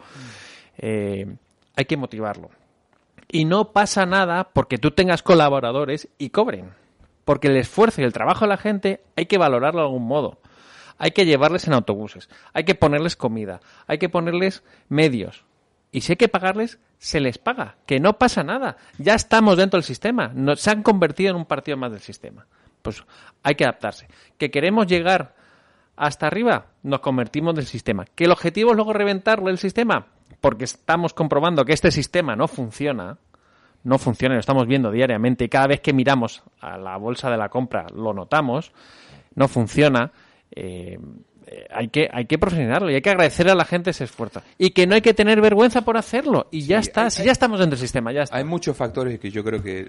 eh, 0.79 1.27
hay 1.77 1.85
que 1.85 1.99
motivarlo. 1.99 2.51
Y 3.29 3.45
no 3.45 3.73
pasa 3.73 4.07
nada 4.07 4.49
porque 4.53 4.79
tú 4.79 4.93
tengas 4.93 5.23
colaboradores 5.23 6.09
y 6.19 6.31
cobren. 6.31 6.71
Porque 7.25 7.49
el 7.49 7.57
esfuerzo 7.57 8.01
y 8.01 8.05
el 8.05 8.13
trabajo 8.13 8.47
de 8.47 8.49
la 8.49 8.57
gente 8.57 9.01
hay 9.15 9.27
que 9.27 9.39
valorarlo 9.39 9.81
de 9.81 9.87
algún 9.87 10.07
modo. 10.07 10.39
Hay 10.99 11.13
que 11.13 11.27
llevarles 11.27 11.67
en 11.67 11.75
autobuses, 11.75 12.29
hay 12.53 12.65
que 12.65 12.75
ponerles 12.75 13.17
comida, 13.17 13.61
hay 13.87 13.99
que 13.99 14.09
ponerles 14.09 14.63
medios. 14.89 15.45
Y 15.91 16.01
si 16.01 16.13
hay 16.13 16.17
que 16.17 16.29
pagarles, 16.29 16.79
se 16.99 17.21
les 17.21 17.37
paga. 17.37 17.77
Que 17.85 18.01
no 18.01 18.15
pasa 18.15 18.43
nada. 18.43 18.79
Ya 18.97 19.15
estamos 19.15 19.59
dentro 19.59 19.77
del 19.77 19.85
sistema. 19.85 20.31
No, 20.35 20.57
se 20.57 20.71
han 20.71 20.83
convertido 20.83 21.31
en 21.31 21.37
un 21.37 21.45
partido 21.45 21.77
más 21.77 21.93
del 21.93 22.01
sistema. 22.01 22.47
Pues 22.81 23.05
hay 23.43 23.55
que 23.57 23.65
adaptarse. 23.65 24.09
Que 24.39 24.51
queremos 24.51 24.87
llegar 24.87 25.35
hasta 25.97 26.27
arriba, 26.27 26.67
nos 26.83 27.01
convertimos 27.01 27.55
del 27.55 27.67
sistema. 27.67 28.05
Que 28.15 28.25
el 28.25 28.33
objetivo 28.33 28.71
es 28.71 28.77
luego 28.77 28.93
reventarlo 28.93 29.51
el 29.51 29.59
sistema, 29.59 30.07
porque 30.41 30.65
estamos 30.65 31.15
comprobando 31.15 31.65
que 31.65 31.73
este 31.73 31.91
sistema 31.91 32.35
no 32.35 32.49
funciona, 32.49 33.19
no 33.85 33.99
funciona, 33.99 34.35
lo 34.35 34.41
estamos 34.41 34.67
viendo 34.67 34.91
diariamente 34.91 35.45
y 35.45 35.49
cada 35.49 35.67
vez 35.67 35.81
que 35.81 35.93
miramos 35.93 36.43
a 36.61 36.79
la 36.79 36.97
bolsa 36.97 37.31
de 37.31 37.37
la 37.37 37.49
compra 37.49 37.87
lo 37.95 38.15
notamos, 38.15 38.73
no 39.35 39.49
funciona. 39.49 40.13
Eh, 40.55 40.99
eh, 41.47 41.67
hay 41.71 41.89
que 41.89 42.09
hay 42.13 42.27
que 42.27 42.39
profesionarlo 42.39 42.91
y 42.91 42.95
hay 42.95 43.03
que 43.03 43.11
agradecer 43.11 43.49
a 43.49 43.55
la 43.55 43.65
gente 43.65 43.91
ese 43.91 44.05
esfuerzo 44.05 44.43
y 44.59 44.71
que 44.71 44.87
no 44.87 44.95
hay 44.95 45.01
que 45.03 45.13
tener 45.15 45.41
vergüenza 45.41 45.83
por 45.83 45.97
hacerlo 45.97 46.47
y 46.51 46.63
ya 46.63 46.79
está, 46.79 47.11
si 47.11 47.25
ya 47.25 47.33
estamos 47.33 47.59
dentro 47.59 47.77
del 47.77 47.81
sistema, 47.83 48.13
ya 48.13 48.23
está. 48.23 48.37
Hay 48.37 48.45
muchos 48.45 48.77
factores 48.77 49.19
que 49.19 49.31
yo 49.31 49.43
creo 49.43 49.63
que 49.63 49.89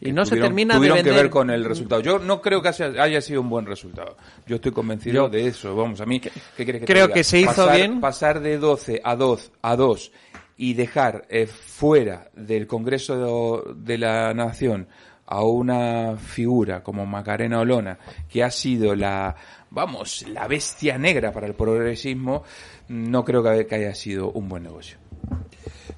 y 0.00 0.12
no 0.12 0.24
se 0.26 0.30
tuvieron, 0.30 0.48
termina 0.50 0.74
de 0.74 0.78
tuvieron 0.78 0.98
que 0.98 1.04
vender- 1.04 1.22
ver 1.22 1.30
con 1.30 1.50
el 1.50 1.64
resultado. 1.64 2.02
Yo 2.02 2.18
no 2.18 2.42
creo 2.42 2.60
que 2.60 2.68
haya, 2.68 2.86
haya 3.02 3.20
sido 3.22 3.40
un 3.40 3.48
buen 3.48 3.64
resultado. 3.64 4.16
Yo 4.46 4.56
estoy 4.56 4.72
convencido 4.72 5.14
Yo- 5.14 5.28
de 5.30 5.46
eso. 5.46 5.74
Vamos, 5.74 6.00
a 6.02 6.06
mí, 6.06 6.20
¿qué 6.20 6.30
quieres 6.56 6.80
que 6.80 6.86
te 6.86 6.92
Creo 6.92 7.06
diga? 7.06 7.14
que 7.14 7.24
se 7.24 7.38
hizo 7.40 7.48
pasar, 7.64 7.76
bien. 7.76 8.00
Pasar 8.00 8.40
de 8.40 8.58
12 8.58 9.00
a 9.02 9.16
2 9.16 9.52
a 9.62 9.74
2 9.76 10.12
y 10.58 10.74
dejar 10.74 11.24
eh, 11.30 11.46
fuera 11.46 12.28
del 12.34 12.66
Congreso 12.66 13.62
de, 13.74 13.74
de 13.92 13.98
la 13.98 14.34
Nación 14.34 14.86
a 15.26 15.42
una 15.42 16.16
figura 16.16 16.82
como 16.82 17.04
Macarena 17.04 17.60
Olona, 17.60 17.98
que 18.28 18.44
ha 18.44 18.50
sido 18.50 18.94
la, 18.94 19.34
vamos, 19.70 20.26
la 20.28 20.46
bestia 20.46 20.98
negra 20.98 21.32
para 21.32 21.46
el 21.46 21.54
progresismo, 21.54 22.44
no 22.88 23.24
creo 23.24 23.42
que, 23.42 23.74
haya 23.74 23.94
sido 23.94 24.30
un 24.30 24.48
buen 24.48 24.62
negocio. 24.62 24.98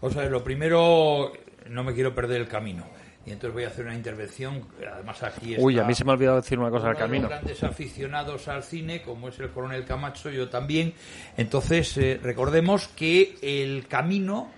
O 0.00 0.10
sea, 0.10 0.24
lo 0.24 0.42
primero, 0.42 1.32
no 1.68 1.84
me 1.84 1.92
quiero 1.92 2.14
perder 2.14 2.40
el 2.40 2.48
camino. 2.48 2.84
Y 3.26 3.32
entonces 3.32 3.52
voy 3.52 3.64
a 3.64 3.68
hacer 3.68 3.84
una 3.84 3.94
intervención, 3.94 4.66
además 4.90 5.22
aquí 5.22 5.52
está 5.52 5.62
Uy, 5.62 5.78
a 5.78 5.84
mí 5.84 5.94
se 5.94 6.02
me 6.02 6.12
ha 6.12 6.14
olvidado 6.14 6.36
decir 6.36 6.58
una 6.58 6.70
cosa 6.70 6.88
al 6.88 6.94
de 6.94 7.00
camino. 7.00 7.22
los 7.24 7.30
grandes 7.30 7.62
aficionados 7.62 8.48
al 8.48 8.62
cine, 8.62 9.02
como 9.02 9.28
es 9.28 9.38
el 9.38 9.50
coronel 9.50 9.84
Camacho, 9.84 10.30
yo 10.30 10.48
también. 10.48 10.94
Entonces, 11.36 11.94
eh, 11.98 12.18
recordemos 12.22 12.88
que 12.88 13.36
el 13.42 13.86
camino 13.86 14.48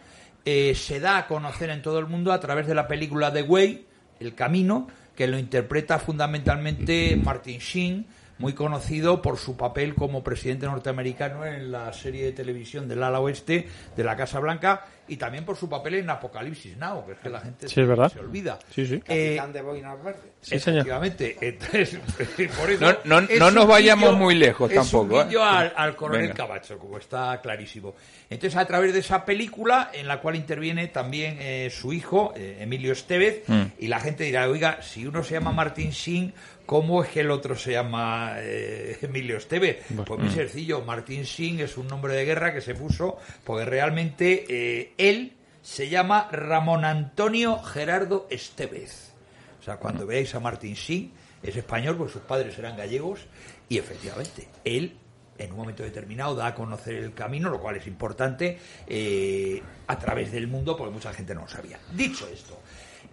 eh, 0.45 0.77
se 0.77 1.01
da 1.01 1.19
a 1.19 1.27
conocer 1.27 1.71
en 1.71 1.83
todo 1.83 1.99
el 1.99 2.07
mundo 2.07 2.33
a 2.33 2.39
través 2.39 2.69
de 2.69 2.77
la 2.77 2.87
película 2.87 3.33
The 3.33 3.43
Way, 3.43 3.87
El 4.21 4.35
Camino, 4.35 4.87
que 5.17 5.27
lo 5.27 5.39
interpreta 5.39 5.99
fundamentalmente 5.99 7.21
Martin 7.23 7.59
Sheen, 7.59 8.07
muy 8.41 8.55
conocido 8.55 9.23
por 9.23 9.37
su 9.39 9.57
papel 9.57 9.95
como 9.95 10.25
presidente 10.25 10.67
norteamericano 10.67 11.45
en 11.47 11.71
la 11.71 11.93
serie 11.93 12.25
de 12.25 12.33
televisión 12.33 12.89
del 12.89 13.03
ala 13.03 13.21
oeste 13.21 13.69
de 13.97 14.03
la 14.05 14.17
Casa 14.17 14.41
Blanca 14.41 14.85
y 15.07 15.17
también 15.17 15.45
por 15.45 15.57
su 15.57 15.69
papel 15.69 15.95
en 15.95 16.09
Apocalipsis 16.09 16.77
Now, 16.77 17.05
que 17.05 17.13
es 17.13 17.19
que 17.19 17.29
la 17.29 17.41
gente 17.41 17.69
Sí, 17.69 17.75
se, 17.75 17.83
es 17.83 17.89
verdad. 17.89 18.11
se 18.13 18.21
olvida. 18.21 18.59
Sí, 18.73 18.87
sí. 18.87 18.95
Eh, 19.09 19.35
Capitán 19.37 19.53
de 19.53 19.63
boinas 19.63 20.05
verdes. 20.05 20.23
Sí, 20.41 20.59
señor. 20.61 20.79
Efectivamente. 20.87 21.37
Entonces, 21.41 21.99
por 22.59 22.71
eso 22.71 22.85
No- 23.05 23.21
no- 23.21 23.27
es 23.29 23.39
no 23.41 23.51
nos 23.51 23.67
vayamos 23.67 24.17
muy 24.17 24.37
lejos 24.37 24.71
es 24.71 24.77
tampoco, 24.77 25.21
Un 25.23 25.33
¿eh? 25.33 25.37
al, 25.43 25.73
al 25.77 25.97
coronel 25.97 26.23
Venga. 26.29 26.35
Camacho, 26.35 26.79
como 26.79 26.97
está 26.99 27.41
clarísimo. 27.43 27.95
Entonces, 28.31 28.57
a 28.57 28.65
través 28.67 28.93
de 28.93 29.01
esa 29.01 29.25
película, 29.25 29.91
en 29.93 30.07
la 30.07 30.21
cual 30.21 30.37
interviene 30.37 30.87
también 30.87 31.39
eh, 31.41 31.71
su 31.71 31.93
hijo, 31.93 32.33
eh, 32.37 32.59
Emilio 32.61 32.93
Estevez, 32.93 33.43
Mm. 33.49 33.63
y 33.81 33.89
la 33.89 33.99
gente 34.01 34.23
dirá, 34.25 34.49
oiga, 34.49 34.81
si 34.81 35.05
uno 35.07 35.25
se 35.25 35.35
llama 35.35 35.51
Martín 35.51 35.93
Sin, 35.93 36.33
¿cómo 36.71 37.03
es 37.03 37.11
que 37.11 37.19
el 37.23 37.33
otro 37.33 37.57
se 37.57 37.73
llama 37.73 38.35
eh, 38.37 38.97
Emilio 39.03 39.39
Estevez? 39.39 39.87
Pues 40.07 40.21
muy 40.21 40.31
sencillo, 40.31 40.83
Martín 40.83 41.27
Sin 41.27 41.59
es 41.59 41.77
un 41.77 41.89
nombre 41.89 42.15
de 42.15 42.25
guerra 42.25 42.55
que 42.55 42.61
se 42.61 42.77
puso 42.77 43.19
porque 43.43 43.65
realmente 43.65 44.45
eh, 44.49 44.93
él 44.97 45.33
se 45.63 45.89
llama 45.89 46.29
Ramón 46.31 46.85
Antonio 46.85 47.61
Gerardo 47.61 48.29
Estevez. 48.31 49.11
O 49.59 49.65
sea, 49.65 49.79
cuando 49.79 50.07
veáis 50.07 50.33
a 50.37 50.39
Martín 50.39 50.77
Sin, 50.77 51.13
es 51.43 51.57
español, 51.57 51.97
pues 51.97 52.13
sus 52.13 52.23
padres 52.23 52.57
eran 52.57 52.77
gallegos, 52.77 53.27
y 53.69 53.79
efectivamente, 53.79 54.47
él 54.65 54.97
en 55.39 55.51
un 55.51 55.57
momento 55.57 55.83
determinado 55.83 56.37
da 56.37 56.47
a 56.47 56.55
conocer 56.55 56.95
el 56.95 57.15
camino, 57.15 57.51
lo 57.51 57.61
cual 57.61 57.79
es 57.79 57.89
importante, 57.89 58.59
eh, 58.87 59.61
a 59.89 59.99
través 59.99 60.31
del 60.31 60.47
mundo, 60.47 60.77
porque 60.77 60.93
mucha 60.93 61.13
gente 61.13 61.35
no 61.35 61.41
lo 61.41 61.49
sabía. 61.49 61.81
Dicho 61.93 62.29
esto, 62.29 62.61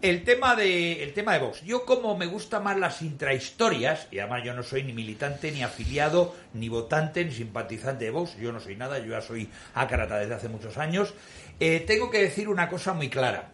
el 0.02 0.24
tema 0.24 0.56
de 0.56 1.04
el 1.04 1.14
tema 1.14 1.34
de 1.34 1.40
Vox. 1.40 1.64
Yo 1.64 1.86
como 1.86 2.18
me 2.18 2.28
gusta 2.28 2.60
más 2.60 2.78
las 2.78 3.02
intrahistorias, 3.02 4.08
y 4.12 4.20
además 4.20 4.44
yo 4.44 4.54
no 4.54 4.64
soy 4.64 4.84
ni 4.84 4.94
militante, 4.94 5.52
ni 5.52 5.64
afiliado, 5.64 6.36
ni 6.54 6.70
votante, 6.70 7.26
ni 7.26 7.32
simpatizante 7.32 8.06
de 8.06 8.12
Vox, 8.12 8.38
yo 8.38 8.52
no 8.52 8.60
soy 8.60 8.76
nada, 8.76 9.00
yo 9.00 9.12
ya 9.12 9.22
soy 9.22 9.50
ácrata 9.74 10.20
desde 10.20 10.36
hace 10.36 10.50
muchos 10.50 10.78
años, 10.78 11.14
eh, 11.60 11.84
tengo 11.88 12.12
que 12.12 12.22
decir 12.22 12.48
una 12.50 12.70
cosa 12.70 12.94
muy 12.94 13.10
clara. 13.10 13.52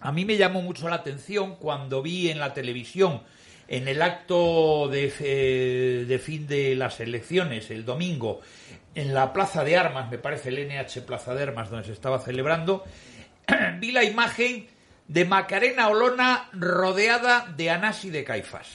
A 0.00 0.12
mí 0.12 0.24
me 0.24 0.36
llamó 0.36 0.62
mucho 0.62 0.88
la 0.88 0.96
atención 0.96 1.56
cuando 1.56 2.02
vi 2.02 2.30
en 2.30 2.38
la 2.38 2.52
televisión, 2.54 3.22
en 3.68 3.88
el 3.88 4.02
acto 4.02 4.88
de, 4.88 5.12
eh, 5.20 6.04
de 6.06 6.18
fin 6.18 6.46
de 6.46 6.74
las 6.74 7.00
elecciones, 7.00 7.70
el 7.70 7.84
domingo, 7.84 8.40
en 8.94 9.14
la 9.14 9.32
Plaza 9.32 9.62
de 9.62 9.76
Armas, 9.76 10.10
me 10.10 10.18
parece 10.18 10.48
el 10.48 10.58
NH 10.58 11.02
Plaza 11.02 11.34
de 11.34 11.44
Armas, 11.44 11.70
donde 11.70 11.86
se 11.86 11.92
estaba 11.92 12.18
celebrando, 12.18 12.84
vi 13.78 13.92
la 13.92 14.04
imagen 14.04 14.66
de 15.10 15.24
Macarena 15.24 15.88
Olona 15.88 16.48
rodeada 16.52 17.52
de 17.56 17.68
Anás 17.68 18.04
y 18.04 18.10
de 18.10 18.22
Caifás. 18.22 18.68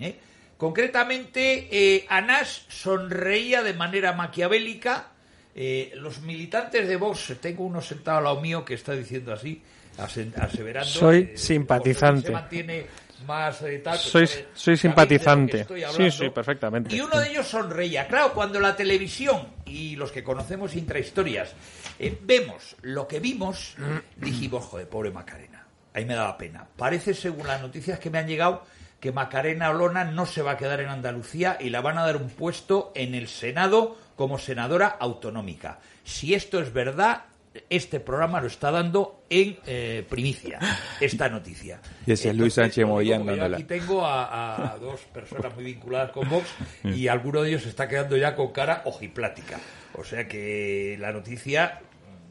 ¿eh? 0.00 0.18
Concretamente, 0.56 1.68
eh, 1.70 2.06
Anás 2.08 2.64
sonreía 2.68 3.62
de 3.62 3.72
manera 3.74 4.12
maquiavélica. 4.12 5.10
Eh, 5.54 5.92
los 5.94 6.22
militantes 6.22 6.88
de 6.88 6.96
Vox, 6.96 7.36
tengo 7.40 7.64
uno 7.64 7.80
sentado 7.80 8.18
al 8.18 8.24
lado 8.24 8.40
mío 8.40 8.64
que 8.64 8.74
está 8.74 8.94
diciendo 8.94 9.32
así, 9.32 9.62
aseverando. 9.96 10.90
Soy 10.90 11.36
simpatizante. 11.36 12.26
Se 12.26 12.32
mantiene 12.32 12.86
más 13.26 13.60
tal, 13.60 13.68
pues, 13.82 14.00
Soy, 14.00 14.28
soy 14.54 14.76
simpatizante. 14.76 15.66
Sí, 15.94 16.10
sí, 16.10 16.30
perfectamente. 16.30 16.96
Y 16.96 17.00
uno 17.00 17.20
de 17.20 17.30
ellos 17.30 17.46
sonreía. 17.46 18.08
Claro, 18.08 18.32
cuando 18.32 18.58
la 18.58 18.74
televisión 18.74 19.46
y 19.66 19.94
los 19.94 20.10
que 20.10 20.24
conocemos 20.24 20.74
intrahistorias 20.74 21.54
eh, 21.98 22.18
vemos 22.22 22.76
lo 22.82 23.06
que 23.06 23.20
vimos, 23.20 23.76
dijimos, 24.16 24.64
joder, 24.64 24.88
pobre 24.88 25.10
Macarena. 25.10 25.49
Ahí 25.94 26.04
me 26.04 26.14
daba 26.14 26.38
pena. 26.38 26.66
Parece, 26.76 27.14
según 27.14 27.46
las 27.46 27.60
noticias 27.60 27.98
que 27.98 28.10
me 28.10 28.18
han 28.18 28.26
llegado, 28.26 28.64
que 29.00 29.12
Macarena 29.12 29.70
Olona 29.70 30.04
no 30.04 30.26
se 30.26 30.42
va 30.42 30.52
a 30.52 30.56
quedar 30.56 30.80
en 30.80 30.88
Andalucía 30.88 31.56
y 31.58 31.70
la 31.70 31.80
van 31.80 31.98
a 31.98 32.04
dar 32.04 32.16
un 32.16 32.28
puesto 32.28 32.92
en 32.94 33.14
el 33.14 33.28
Senado 33.28 33.96
como 34.14 34.38
senadora 34.38 34.86
autonómica. 35.00 35.78
Si 36.04 36.34
esto 36.34 36.60
es 36.60 36.72
verdad, 36.72 37.22
este 37.68 37.98
programa 37.98 38.40
lo 38.40 38.46
está 38.46 38.70
dando 38.70 39.24
en 39.28 39.58
eh, 39.66 40.06
primicia, 40.08 40.58
esta 41.00 41.28
noticia. 41.28 41.80
Y 42.06 42.12
ese 42.12 42.30
es 42.30 42.36
Luis 42.36 42.54
Sánchez 42.54 42.86
dándola. 42.86 43.56
Aquí 43.56 43.64
tengo 43.64 44.04
a, 44.04 44.74
a 44.74 44.78
dos 44.78 45.00
personas 45.12 45.54
muy 45.54 45.64
vinculadas 45.64 46.10
con 46.10 46.28
Vox 46.28 46.46
y 46.84 47.08
alguno 47.08 47.42
de 47.42 47.50
ellos 47.50 47.66
está 47.66 47.88
quedando 47.88 48.16
ya 48.16 48.36
con 48.36 48.52
cara 48.52 48.82
ojiplática. 48.84 49.58
O 49.94 50.04
sea 50.04 50.28
que 50.28 50.96
la 51.00 51.12
noticia, 51.12 51.80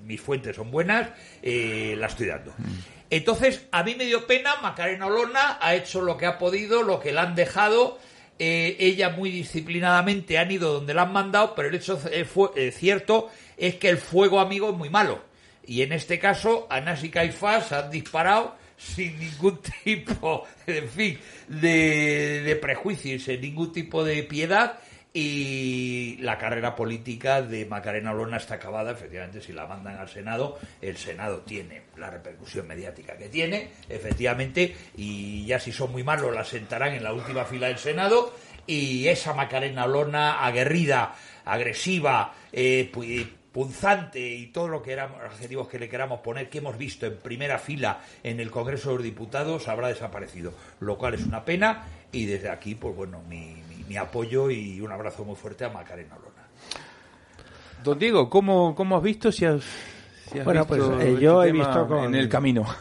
mis 0.06 0.22
fuentes 0.22 0.56
son 0.56 0.72
buenas, 0.72 1.10
eh, 1.41 1.95
la 1.98 2.08
estoy 2.08 2.28
dando. 2.28 2.54
Entonces, 3.10 3.65
a 3.72 3.84
mí 3.84 3.95
me 3.95 4.06
dio 4.06 4.28
pena, 4.28 4.56
Macarena 4.62 5.08
Olona 5.08 5.58
ha 5.62 5.74
hecho 5.76 6.02
lo 6.02 6.15
que 6.17 6.26
ha 6.28 6.38
podido, 6.38 6.84
lo 6.84 7.00
que 7.00 7.12
le 7.12 7.19
han 7.19 7.36
dejado. 7.36 8.00
eh, 8.41 8.78
ella 8.80 9.10
muy 9.10 9.32
disciplinadamente 9.32 10.38
han 10.38 10.50
ido 10.52 10.72
donde 10.74 10.93
la 10.93 11.02
han 11.04 11.12
mandado, 11.13 11.56
pero 11.56 11.67
el 11.69 11.76
hecho 11.76 12.00
eh, 12.12 12.26
eh, 12.56 12.72
cierto 12.72 13.30
es 13.58 13.76
que 13.76 13.89
el 13.89 13.98
fuego 13.98 14.39
amigo 14.39 14.69
es 14.69 14.76
muy 14.76 14.89
malo. 14.89 15.22
Y 15.65 15.82
en 15.82 15.91
este 15.91 16.19
caso, 16.19 16.65
Anás 16.69 17.04
y 17.04 17.10
Caifás 17.10 17.72
han 17.74 17.91
disparado 17.91 18.56
sin 18.78 19.19
ningún 19.19 19.60
tipo, 19.84 20.45
en 20.67 20.89
fin, 20.89 21.19
de, 21.48 22.41
de 22.43 22.56
prejuicios, 22.56 23.24
sin 23.24 23.41
ningún 23.41 23.74
tipo 23.74 24.04
de 24.04 24.24
piedad. 24.24 24.80
Y 25.12 26.17
la 26.22 26.38
carrera 26.38 26.76
política 26.76 27.41
de 27.41 27.65
Macarena 27.65 28.12
Olona 28.12 28.38
está 28.38 28.56
acabada, 28.56 28.91
efectivamente, 28.91 29.41
si 29.41 29.54
la 29.54 29.65
mandan 29.65 29.98
al 29.98 30.08
Senado, 30.08 30.60
el 30.82 30.98
Senado 30.98 31.39
tiene 31.39 31.82
la 31.98 32.12
repercusión 32.12 32.67
mediática 32.67 33.17
que 33.17 33.28
tiene, 33.28 33.69
efectivamente, 33.89 34.76
y 34.95 35.45
ya 35.48 35.60
si 35.60 35.72
son 35.72 35.91
muy 35.91 36.04
malos 36.04 36.34
la 36.34 36.45
sentarán 36.45 36.93
en 36.93 37.04
la 37.04 37.12
última 37.13 37.43
fila 37.45 37.67
del 37.67 37.80
Senado, 37.80 38.34
y 38.67 39.08
esa 39.08 39.34
Macarena 39.34 39.86
Olona 39.86 40.45
aguerrida, 40.45 41.15
agresiva, 41.43 42.36
eh, 42.54 42.91
pu- 42.93 43.28
punzante 43.52 44.19
y 44.19 44.48
todo 44.48 44.67
lo 44.67 44.84
que 44.84 44.91
eran 44.91 45.10
adjetivos 45.26 45.67
que 45.67 45.80
le 45.80 45.89
queramos 45.89 46.19
poner, 46.19 46.52
que 46.52 46.60
hemos 46.60 46.78
visto 46.78 47.08
en 47.08 47.17
primera 47.17 47.58
fila 47.58 48.00
en 48.22 48.39
el 48.39 48.52
Congreso 48.52 48.89
de 48.89 48.95
los 48.98 49.04
Diputados, 49.04 49.67
habrá 49.67 49.88
desaparecido, 49.88 50.54
lo 50.82 51.00
cual 51.00 51.15
es 51.15 51.24
una 51.26 51.43
pena 51.43 51.84
y 52.12 52.28
desde 52.28 52.50
aquí, 52.50 52.76
pues 52.76 52.95
bueno, 52.95 53.24
mi, 53.28 53.56
mi- 53.89 53.97
apoyo 53.97 54.49
y 54.49 54.80
un 54.80 54.91
abrazo 54.91 55.25
muy 55.25 55.36
fuerte 55.36 55.65
a 55.65 55.69
Macarena 55.69 56.15
Olona. 56.15 56.47
Don 57.84 57.97
Diego, 57.99 58.30
¿cómo, 58.30 58.75
cómo 58.75 58.97
has 58.97 59.04
visto 59.04 59.32
si 59.32 59.45
has, 59.45 59.63
si 60.32 60.39
has 60.39 60.45
Bueno, 60.45 60.65
visto 60.65 60.89
pues, 60.97 61.02
eh, 61.02 61.10
este 61.12 61.21
yo 61.21 61.43
he 61.43 61.52
visto 61.52 61.88
con- 61.88 62.04
en 62.06 62.15
el 62.15 62.30
camino? 62.30 62.65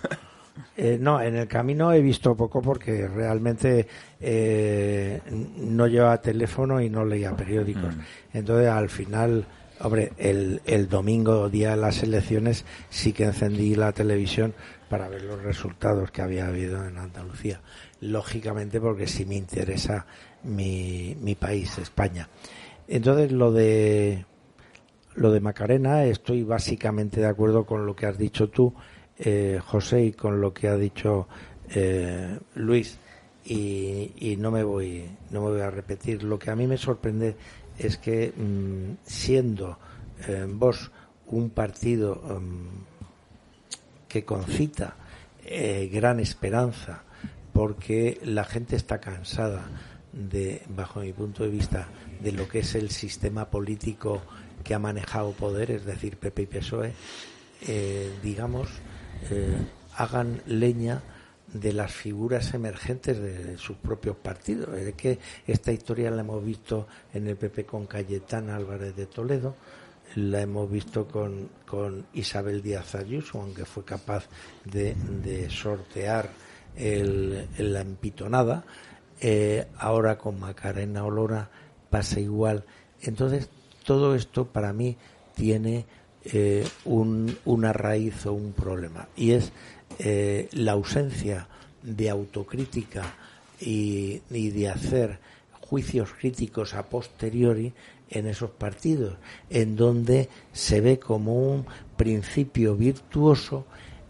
Eh, 0.81 0.97
no, 1.01 1.21
en 1.21 1.35
el 1.35 1.49
camino 1.49 1.93
he 1.93 2.01
visto 2.01 2.37
poco 2.37 2.63
porque 2.63 3.09
realmente 3.09 3.89
eh, 4.21 5.21
no 5.57 5.89
llevaba 5.89 6.21
teléfono 6.21 6.81
y 6.81 6.89
no 6.89 7.05
leía 7.05 7.37
periódicos. 7.37 7.95
Entonces, 8.33 8.69
al 8.69 8.89
final, 8.89 9.45
hombre, 9.81 10.13
el, 10.19 10.61
el 10.67 10.89
domingo, 10.89 11.49
día 11.49 11.71
de 11.73 11.79
las 11.79 12.05
elecciones, 12.05 12.65
sí 12.91 13.13
que 13.13 13.25
encendí 13.25 13.75
la 13.75 13.91
televisión 13.93 14.55
para 14.89 15.09
ver 15.09 15.23
los 15.23 15.43
resultados 15.43 16.13
que 16.13 16.23
había 16.23 16.47
habido 16.47 16.85
en 16.87 16.97
Andalucía. 16.99 17.61
Lógicamente, 18.01 18.81
porque 18.81 19.09
sí 19.09 19.25
me 19.27 19.35
interesa 19.35 20.07
mi, 20.45 21.37
país, 21.39 21.79
España. 21.79 22.29
Entonces, 22.87 23.33
lo 23.33 23.53
de 23.53 24.25
lo 25.15 25.33
de 25.33 25.41
Macarena, 25.41 26.05
estoy 26.05 26.45
básicamente 26.45 27.21
de 27.21 27.27
acuerdo 27.27 27.67
con 27.67 27.87
lo 27.87 27.97
que 27.97 28.07
has 28.07 28.17
dicho 28.17 28.49
tú, 28.51 28.73
eh, 29.19 29.59
José, 29.65 30.05
y 30.05 30.13
con 30.13 30.41
lo 30.41 30.55
que 30.55 30.69
ha 30.69 30.77
dicho 30.77 31.27
eh, 31.71 32.39
Luis. 32.55 32.99
Y, 33.45 34.37
no 34.39 34.51
me 34.51 34.63
voy 34.63 35.05
no 35.31 35.43
me 35.43 35.51
voy 35.51 35.61
a 35.61 35.71
repetir. 35.71 36.23
Lo 36.23 36.39
que 36.39 36.51
a 36.51 36.57
mí 36.57 36.67
me 36.67 36.77
sorprende 36.77 37.35
es 37.79 37.97
que 37.97 38.33
mm, 38.37 38.99
siendo 39.05 39.79
eh, 40.29 40.47
vos 40.49 40.91
un 41.27 41.51
partido 41.51 42.15
mm, 42.15 44.07
que 44.09 44.25
concita 44.25 44.97
gran 45.91 46.21
esperanza, 46.21 47.05
porque 47.55 48.21
la 48.23 48.45
gente 48.45 48.77
está 48.77 49.01
cansada 49.01 49.67
de, 50.19 50.63
bajo 50.69 51.01
mi 51.01 51.13
punto 51.13 51.45
de 51.45 51.51
vista, 51.51 51.89
de 52.21 52.33
lo 52.33 52.49
que 52.49 52.61
es 52.61 52.75
el 52.75 52.91
sistema 52.91 53.49
político 53.49 54.23
que 54.65 54.75
ha 54.75 54.79
manejado 54.79 55.33
poder, 55.33 55.71
es 55.71 55.85
decir, 55.85 56.17
PP 56.17 56.43
y 56.43 56.47
PSOE, 56.47 56.93
eh, 57.67 58.11
digamos, 58.23 58.69
eh, 59.31 59.57
hagan 59.97 60.43
leña 60.47 61.03
de 61.53 61.73
las 61.73 61.93
figuras 61.93 62.53
emergentes 62.53 63.19
de 63.19 63.57
sus 63.57 63.77
propios 63.77 64.17
partidos. 64.17 64.77
Es 64.77 64.95
que 64.95 65.19
esta 65.47 65.73
historia 65.73 66.11
la 66.11 66.21
hemos 66.21 66.45
visto 66.45 66.89
en 67.15 67.27
el 67.29 67.37
PP 67.37 67.65
con 67.65 67.87
Cayetana 67.87 68.57
Álvarez 68.57 68.95
de 68.97 69.07
Toledo, 69.07 69.55
la 70.17 70.41
hemos 70.41 70.71
visto 70.71 71.07
con, 71.07 71.49
con 71.67 72.07
Isabel 72.15 72.63
Díaz 72.63 72.95
Ayuso, 72.95 73.41
aunque 73.41 73.65
fue 73.65 73.85
capaz 73.85 74.27
de, 74.65 74.95
de 74.95 75.49
sortear 75.49 76.31
el, 76.77 77.47
la 77.59 77.81
empitonada. 77.81 78.65
Eh, 79.21 79.67
ahora 79.79 80.17
con 80.17 80.39
Macarena 80.39 81.05
Olora 81.05 81.51
pasa 81.91 82.21
igual. 82.21 82.65
Entonces, 83.03 83.49
todo 83.85 84.15
esto 84.15 84.47
para 84.47 84.73
mí 84.73 84.97
tiene 85.35 85.87
eh, 86.25 86.67
un, 86.85 87.37
una 87.45 87.73
raíz 87.73 88.27
o 88.27 88.33
un 88.33 88.53
problema 88.53 89.09
y 89.17 89.33
es 89.33 89.53
eh, 89.99 90.49
la 90.53 90.73
ausencia 90.73 91.49
de 91.83 92.11
autocrítica 92.11 93.15
y, 93.61 94.21
y 94.31 94.51
de 94.51 94.69
hacer 94.69 95.21
juicios 95.61 96.11
críticos 96.13 96.75
a 96.75 96.85
posteriori 96.85 97.73
en 98.11 98.27
esos 98.27 98.51
partidos, 98.51 99.17
en 99.49 99.77
donde 99.77 100.29
se 100.53 100.81
ve 100.81 100.99
como 100.99 101.35
un 101.35 101.67
principio 101.97 102.75
virtuoso 102.75 103.67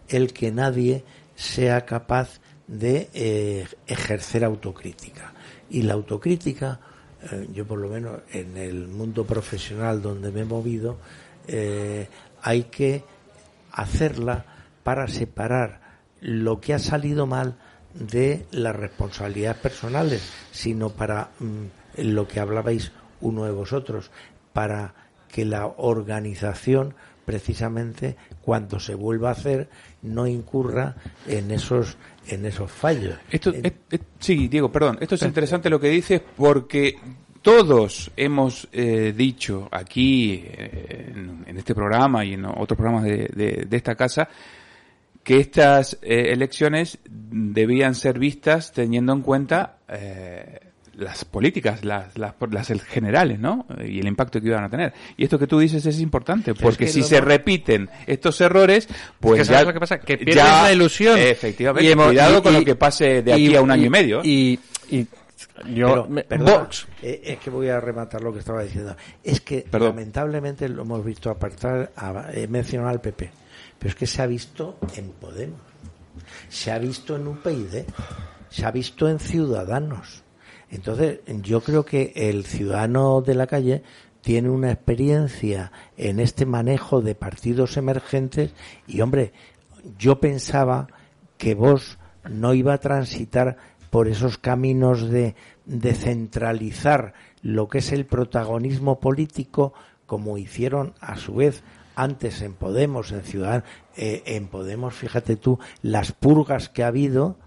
el 0.07 0.33
que 0.33 0.51
nadie 0.51 1.03
sea 1.35 1.85
capaz 1.85 2.39
de 2.69 3.09
eh, 3.13 3.67
ejercer 3.87 4.45
autocrítica. 4.45 5.33
Y 5.71 5.81
la 5.81 5.95
autocrítica, 5.95 6.79
eh, 7.31 7.47
yo 7.51 7.65
por 7.65 7.79
lo 7.79 7.89
menos 7.89 8.19
en 8.31 8.55
el 8.57 8.87
mundo 8.87 9.25
profesional 9.25 10.01
donde 10.01 10.31
me 10.31 10.41
he 10.41 10.45
movido, 10.45 10.97
eh, 11.47 12.07
hay 12.41 12.63
que 12.65 13.03
hacerla 13.71 14.45
para 14.83 15.07
separar 15.07 15.81
lo 16.21 16.61
que 16.61 16.73
ha 16.73 16.79
salido 16.79 17.25
mal 17.25 17.57
de 17.93 18.45
las 18.51 18.75
responsabilidades 18.75 19.57
personales, 19.57 20.21
sino 20.51 20.89
para 20.89 21.31
mm, 21.39 22.03
lo 22.03 22.27
que 22.27 22.39
hablabais 22.39 22.91
uno 23.21 23.45
de 23.45 23.51
vosotros, 23.51 24.11
para 24.53 24.93
que 25.27 25.43
la 25.43 25.65
organización 25.65 26.93
precisamente 27.25 28.17
cuando 28.41 28.79
se 28.79 28.95
vuelva 28.95 29.29
a 29.29 29.33
hacer 29.33 29.69
no 30.01 30.25
incurra 30.25 30.95
en 31.27 31.51
esos 31.51 31.97
en 32.29 32.45
esos 32.45 32.71
fallos. 32.71 33.15
Esto, 33.29 33.51
es- 33.51 33.73
es- 33.91 33.99
sí, 34.19 34.47
Diego, 34.47 34.71
perdón. 34.71 34.97
Esto 35.01 35.15
es 35.15 35.21
interesante 35.23 35.69
lo 35.69 35.79
que 35.79 35.89
dices 35.89 36.21
porque 36.37 36.97
todos 37.41 38.11
hemos 38.17 38.67
eh, 38.71 39.13
dicho 39.15 39.67
aquí 39.71 40.43
eh, 40.45 41.11
en, 41.15 41.43
en 41.47 41.57
este 41.57 41.73
programa 41.73 42.23
y 42.25 42.33
en 42.33 42.45
otros 42.45 42.77
programas 42.77 43.03
de, 43.03 43.29
de- 43.33 43.65
de 43.69 43.77
esta 43.77 43.95
casa 43.95 44.27
que 45.23 45.37
estas 45.39 45.97
eh, 46.01 46.31
elecciones 46.31 46.97
debían 47.09 47.93
ser 47.95 48.17
vistas 48.19 48.71
teniendo 48.73 49.13
en 49.13 49.21
cuenta 49.21 49.77
eh, 49.87 50.59
las 50.99 51.25
políticas, 51.25 51.83
las, 51.83 52.17
las, 52.17 52.33
las 52.51 52.67
generales, 52.83 53.39
¿no? 53.39 53.65
Y 53.85 53.99
el 53.99 54.07
impacto 54.07 54.39
que 54.41 54.47
iban 54.47 54.63
a 54.63 54.69
tener. 54.69 54.93
Y 55.17 55.23
esto 55.23 55.39
que 55.39 55.47
tú 55.47 55.59
dices 55.59 55.85
es 55.85 55.99
importante, 55.99 56.53
porque 56.53 56.85
que 56.85 56.91
si 56.91 57.03
se 57.03 57.21
repiten 57.21 57.89
estos 58.05 58.39
errores, 58.41 58.87
pues 59.19 59.41
que 59.41 59.45
ya... 59.47 59.53
¿sabes 59.53 59.67
lo 59.67 59.73
que 59.73 59.79
pasa? 59.79 59.99
Que 59.99 60.17
pierdes 60.17 60.35
ya- 60.35 60.63
la 60.63 60.73
ilusión. 60.73 61.17
Efectivamente, 61.17 61.87
Y 61.87 61.91
hemos- 61.91 62.07
cuidado 62.07 62.37
y- 62.37 62.41
con 62.41 62.53
y- 62.53 62.59
lo 62.59 62.65
que 62.65 62.75
pase 62.75 63.21
de 63.23 63.33
aquí 63.33 63.55
a 63.55 63.61
un 63.61 63.71
año 63.71 63.85
y- 63.85 63.89
medio. 63.89 64.19
¿eh? 64.19 64.27
Y, 64.27 64.59
y 64.89 65.07
yo, 65.73 65.87
Pero, 65.87 66.07
me- 66.09 66.23
perdona, 66.23 66.57
Vox, 66.59 66.87
eh, 67.01 67.21
es 67.23 67.39
que 67.39 67.49
voy 67.49 67.69
a 67.69 67.79
rematar 67.79 68.21
lo 68.21 68.31
que 68.33 68.39
estaba 68.39 68.61
diciendo. 68.63 68.95
Es 69.23 69.41
que 69.41 69.65
Perdón. 69.69 69.89
lamentablemente 69.95 70.67
lo 70.69 70.81
hemos 70.83 71.03
visto 71.03 71.29
apartar, 71.29 71.91
a, 71.95 72.27
he 72.33 72.47
mencionado 72.47 72.89
al 72.89 73.01
PP, 73.01 73.31
pero 73.77 73.89
es 73.89 73.95
que 73.95 74.05
se 74.05 74.21
ha 74.21 74.25
visto 74.27 74.77
en 74.95 75.11
Podemos, 75.11 75.59
se 76.49 76.71
ha 76.71 76.77
visto 76.79 77.15
en 77.15 77.27
UPyD, 77.27 77.83
se 78.49 78.65
ha 78.65 78.71
visto 78.71 79.07
en 79.09 79.19
Ciudadanos. 79.19 80.23
Entonces, 80.71 81.19
yo 81.41 81.61
creo 81.61 81.83
que 81.85 82.13
el 82.15 82.45
ciudadano 82.45 83.21
de 83.21 83.35
la 83.35 83.47
calle 83.47 83.83
tiene 84.21 84.49
una 84.49 84.71
experiencia 84.71 85.71
en 85.97 86.19
este 86.19 86.45
manejo 86.45 87.01
de 87.01 87.15
partidos 87.15 87.77
emergentes 87.77 88.51
y, 88.85 89.01
hombre, 89.01 89.33
yo 89.97 90.19
pensaba 90.19 90.87
que 91.37 91.55
vos 91.55 91.97
no 92.29 92.53
iba 92.53 92.73
a 92.73 92.79
transitar 92.79 93.57
por 93.89 94.07
esos 94.07 94.37
caminos 94.37 95.09
de, 95.09 95.35
de 95.65 95.93
centralizar 95.93 97.13
lo 97.41 97.67
que 97.67 97.79
es 97.79 97.91
el 97.91 98.05
protagonismo 98.05 98.99
político, 98.99 99.73
como 100.05 100.37
hicieron 100.37 100.93
a 100.99 101.15
su 101.15 101.35
vez 101.35 101.63
antes 101.95 102.41
en 102.41 102.53
Podemos, 102.53 103.11
en 103.11 103.21
Ciudadanos, 103.21 103.67
eh, 103.95 104.23
en 104.25 104.47
Podemos, 104.47 104.93
fíjate 104.93 105.35
tú, 105.35 105.59
las 105.81 106.11
purgas 106.11 106.69
que 106.69 106.83
ha 106.83 106.87
habido 106.87 107.37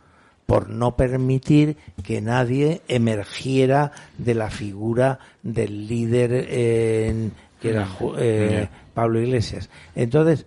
por 0.46 0.68
no 0.68 0.96
permitir 0.96 1.76
que 2.02 2.20
nadie 2.20 2.82
emergiera 2.88 3.92
de 4.18 4.34
la 4.34 4.50
figura 4.50 5.18
del 5.42 5.86
líder 5.86 6.30
eh, 6.48 7.30
que 7.60 7.70
era 7.70 7.88
eh, 8.18 8.68
Pablo 8.92 9.20
Iglesias. 9.20 9.70
Entonces, 9.94 10.46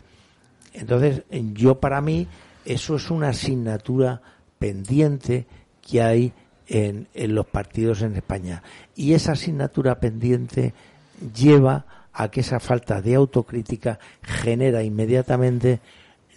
entonces, 0.73 1.23
yo 1.53 1.79
para 1.79 2.01
mí, 2.01 2.27
eso 2.65 2.97
es 2.97 3.09
una 3.09 3.29
asignatura 3.29 4.21
pendiente 4.59 5.45
que 5.81 6.01
hay 6.01 6.33
en, 6.67 7.07
en 7.13 7.33
los 7.33 7.45
partidos 7.45 8.01
en 8.01 8.15
España. 8.15 8.61
Y 8.95 9.13
esa 9.13 9.31
asignatura 9.33 9.99
pendiente 9.99 10.73
lleva 11.33 11.85
a 12.11 12.29
que 12.29 12.41
esa 12.41 12.59
falta 12.59 13.01
de 13.01 13.15
autocrítica 13.15 13.99
genera 14.21 14.83
inmediatamente 14.83 15.79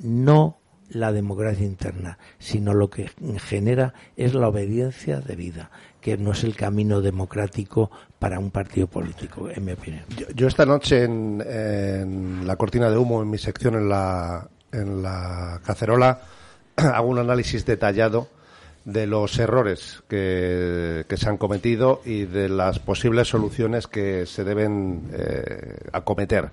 no 0.00 0.57
la 0.90 1.12
democracia 1.12 1.64
interna, 1.64 2.18
sino 2.38 2.74
lo 2.74 2.90
que 2.90 3.10
genera 3.38 3.94
es 4.16 4.34
la 4.34 4.48
obediencia 4.48 5.20
de 5.20 5.36
vida, 5.36 5.70
que 6.00 6.16
no 6.16 6.32
es 6.32 6.44
el 6.44 6.56
camino 6.56 7.00
democrático 7.00 7.90
para 8.18 8.38
un 8.38 8.50
partido 8.50 8.86
político, 8.86 9.48
en 9.50 9.64
mi 9.64 9.72
opinión. 9.72 10.04
Yo, 10.34 10.46
esta 10.46 10.66
noche 10.66 11.04
en, 11.04 12.46
la 12.46 12.56
cortina 12.56 12.90
de 12.90 12.96
humo, 12.96 13.22
en 13.22 13.30
mi 13.30 13.38
sección 13.38 13.74
en 13.74 13.88
la, 13.88 14.48
en 14.72 15.02
la 15.02 15.60
cacerola, 15.64 16.20
hago 16.76 17.08
un 17.08 17.18
análisis 17.18 17.64
detallado 17.64 18.28
de 18.84 19.06
los 19.06 19.38
errores 19.38 20.02
que, 20.08 21.04
que 21.06 21.16
se 21.18 21.28
han 21.28 21.36
cometido 21.36 22.00
y 22.06 22.24
de 22.24 22.48
las 22.48 22.78
posibles 22.78 23.28
soluciones 23.28 23.86
que 23.86 24.24
se 24.24 24.44
deben 24.44 25.10
eh, 25.12 25.76
acometer. 25.92 26.50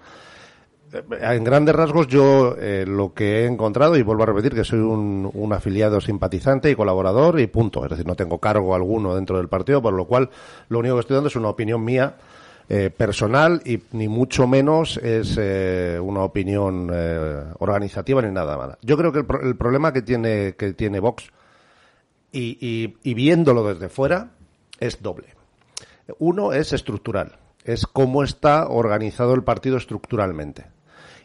Eh, 0.96 1.36
En 1.36 1.44
grandes 1.44 1.76
rasgos 1.76 2.08
yo 2.08 2.56
eh, 2.60 2.86
lo 2.88 3.14
que 3.14 3.40
he 3.44 3.46
encontrado, 3.46 3.98
y 3.98 4.02
vuelvo 4.04 4.24
a 4.24 4.28
repetir 4.28 4.54
que 4.54 4.64
soy 4.64 4.80
un, 4.80 5.30
un 5.34 5.54
afiliado 5.54 6.00
simpatizante 6.02 6.70
y 6.72 6.76
colaborador 6.76 7.40
y 7.40 7.48
punto. 7.48 7.84
Es 7.84 7.90
decir, 7.92 8.06
no 8.08 8.16
tengo 8.16 8.40
cargo 8.40 8.74
alguno 8.76 9.16
dentro 9.16 9.38
del 9.38 9.48
partido, 9.50 9.82
por 9.82 9.94
lo 9.94 10.06
cual 10.06 10.30
lo 10.70 10.80
único 10.80 10.96
que 10.96 11.02
estoy 11.02 11.16
dando 11.16 11.28
es 11.30 11.36
una 11.36 11.50
opinión 11.50 11.84
mía 11.84 12.16
eh, 12.70 12.90
personal 12.90 13.62
y 13.66 13.80
ni 13.92 14.08
mucho 14.08 14.48
menos 14.48 14.98
es 14.98 15.36
eh, 15.40 16.00
una 16.02 16.22
opinión 16.22 16.90
eh, 16.92 17.44
organizativa 17.60 18.22
ni 18.22 18.32
nada 18.32 18.58
más. 18.58 18.78
Yo 18.82 18.98
creo 18.98 19.12
que 19.12 19.20
el, 19.20 19.26
pro- 19.26 19.42
el 19.42 19.56
problema 19.56 19.94
que 19.94 20.02
tiene, 20.02 20.56
que 20.58 20.74
tiene 20.74 21.00
Vox 21.00 21.30
y, 22.32 22.58
y- 22.60 22.98
y 23.04 23.14
viéndolo 23.14 23.64
desde 23.68 23.90
fuera 23.90 24.32
es 24.80 25.02
doble. 25.02 25.28
Uno 26.20 26.54
es 26.54 26.74
estructural, 26.74 27.38
es 27.64 27.86
cómo 27.86 28.24
está 28.24 28.68
organizado 28.68 29.34
el 29.36 29.44
partido 29.44 29.78
estructuralmente. 29.78 30.66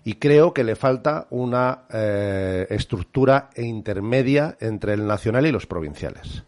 Y 0.04 0.14
creo 0.14 0.54
que 0.54 0.64
le 0.64 0.76
falta 0.76 1.26
una 1.30 1.82
eh, 1.92 2.66
estructura 2.70 3.50
intermedia 3.56 4.56
entre 4.60 4.94
el 4.94 5.06
nacional 5.06 5.46
y 5.46 5.52
los 5.52 5.66
provinciales. 5.66 6.44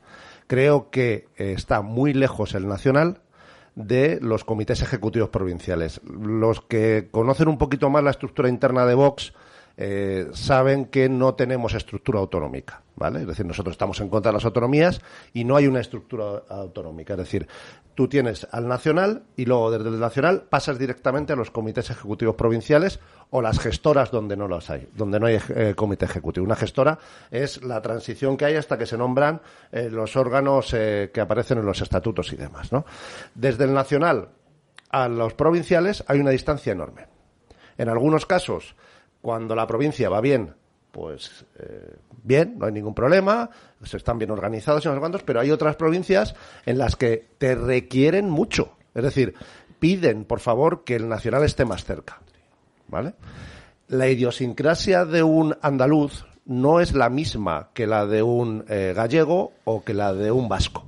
Creo 0.47 0.91
que 0.91 1.29
eh, 1.37 1.53
está 1.57 1.83
muy 1.83 2.15
lejos 2.15 2.55
el 2.55 2.67
nacional 2.67 3.21
de 3.75 4.19
los 4.21 4.45
comités 4.45 4.83
ejecutivos 4.83 5.31
provinciales. 5.31 6.01
Los 6.05 6.61
que 6.61 7.09
conocen 7.11 7.49
un 7.49 7.59
poquito 7.59 7.91
más 7.91 8.05
la 8.05 8.11
estructura 8.11 8.49
interna 8.49 8.87
de 8.87 8.95
Vox 8.95 9.33
eh, 9.85 10.29
saben 10.33 10.85
que 10.85 11.09
no 11.09 11.35
tenemos 11.35 11.75
estructura 11.75 12.21
autonómica, 12.21 12.83
¿vale? 12.95 13.23
Es 13.23 13.27
decir, 13.27 13.45
nosotros 13.45 13.75
estamos 13.75 14.01
en 14.01 14.09
contra 14.09 14.31
de 14.31 14.35
las 14.37 14.45
autonomías 14.45 15.01
y 15.35 15.43
no 15.43 15.57
hay 15.57 15.67
una 15.67 15.81
estructura 15.81 16.45
autonómica. 16.49 17.15
Es 17.15 17.19
decir, 17.19 17.49
tú 17.97 18.07
tienes 18.07 18.47
al 18.53 18.69
nacional 18.69 19.25
y 19.35 19.45
luego 19.45 19.73
desde 19.73 19.89
el 19.89 19.99
nacional 19.99 20.45
pasas 20.49 20.79
directamente 20.79 21.33
a 21.33 21.37
los 21.37 21.51
comités 21.51 21.91
ejecutivos 21.91 22.37
provinciales 22.37 23.01
o 23.31 23.43
las 23.43 23.59
gestoras 23.59 24.13
donde 24.13 24.37
no 24.37 24.47
las 24.47 24.71
hay, 24.71 24.89
donde 24.95 25.19
no 25.19 25.27
hay 25.27 25.41
eh, 25.49 25.75
comité 25.75 26.05
ejecutivo. 26.05 26.47
Una 26.47 26.55
gestora 26.55 27.01
es 27.33 27.61
la 27.65 27.83
transición 27.83 28.37
que 28.37 28.45
hay 28.45 28.55
hasta 28.55 28.79
que 28.79 28.87
se 28.87 28.97
nombran 28.97 29.41
eh, 29.73 29.91
los 29.91 30.15
órganos 30.15 30.71
que 30.71 31.21
aparecen 31.21 31.59
en 31.59 31.67
los 31.67 31.83
estatutos 31.83 32.33
y 32.33 32.37
demás, 32.37 32.71
¿no? 32.71 32.85
Desde 33.35 33.65
el 33.65 33.75
nacional 33.75 34.29
a 34.91 35.09
los 35.09 35.35
provinciales 35.35 36.05
hay 36.07 36.21
una 36.21 36.31
distancia 36.31 36.73
enorme. 36.73 37.09
En 37.79 37.89
algunos 37.89 38.27
casos, 38.27 38.77
cuando 39.23 39.55
la 39.55 39.67
provincia 39.67 40.11
va 40.11 40.21
bien, 40.21 40.55
pues 40.91 41.47
eh, 41.59 41.97
bien, 42.23 42.59
no 42.59 42.67
hay 42.67 42.73
ningún 42.73 42.95
problema, 42.95 43.49
se 43.83 43.97
están 43.97 44.19
bien 44.19 44.31
organizados 44.31 44.85
y 44.85 44.89
no 44.89 44.95
sé 44.95 45.01
cuántos, 45.01 45.23
pero 45.23 45.41
hay 45.41 45.51
otras 45.51 45.77
provincias 45.77 46.35
en 46.67 46.77
las 46.77 46.97
que 46.97 47.29
te 47.39 47.55
requieren 47.55 48.29
mucho. 48.29 48.77
Es 48.95 49.03
decir, 49.03 49.35
piden, 49.79 50.25
por 50.25 50.41
favor, 50.41 50.85
que 50.85 50.97
el 50.97 51.09
nacional 51.09 51.45
esté 51.45 51.65
más 51.65 51.85
cerca. 51.85 52.21
¿Vale? 52.89 53.15
La 53.89 54.09
idiosincrasia 54.09 55.07
de 55.07 55.23
un 55.23 55.57
andaluz 55.63 56.27
no 56.45 56.81
es 56.81 56.93
la 56.93 57.09
misma 57.09 57.71
que 57.73 57.87
la 57.87 58.07
de 58.07 58.23
un 58.23 58.65
eh, 58.69 58.93
gallego 58.95 59.53
o 59.65 59.83
que 59.83 59.95
la 59.95 60.13
de 60.13 60.31
un 60.31 60.49
vasco. 60.49 60.85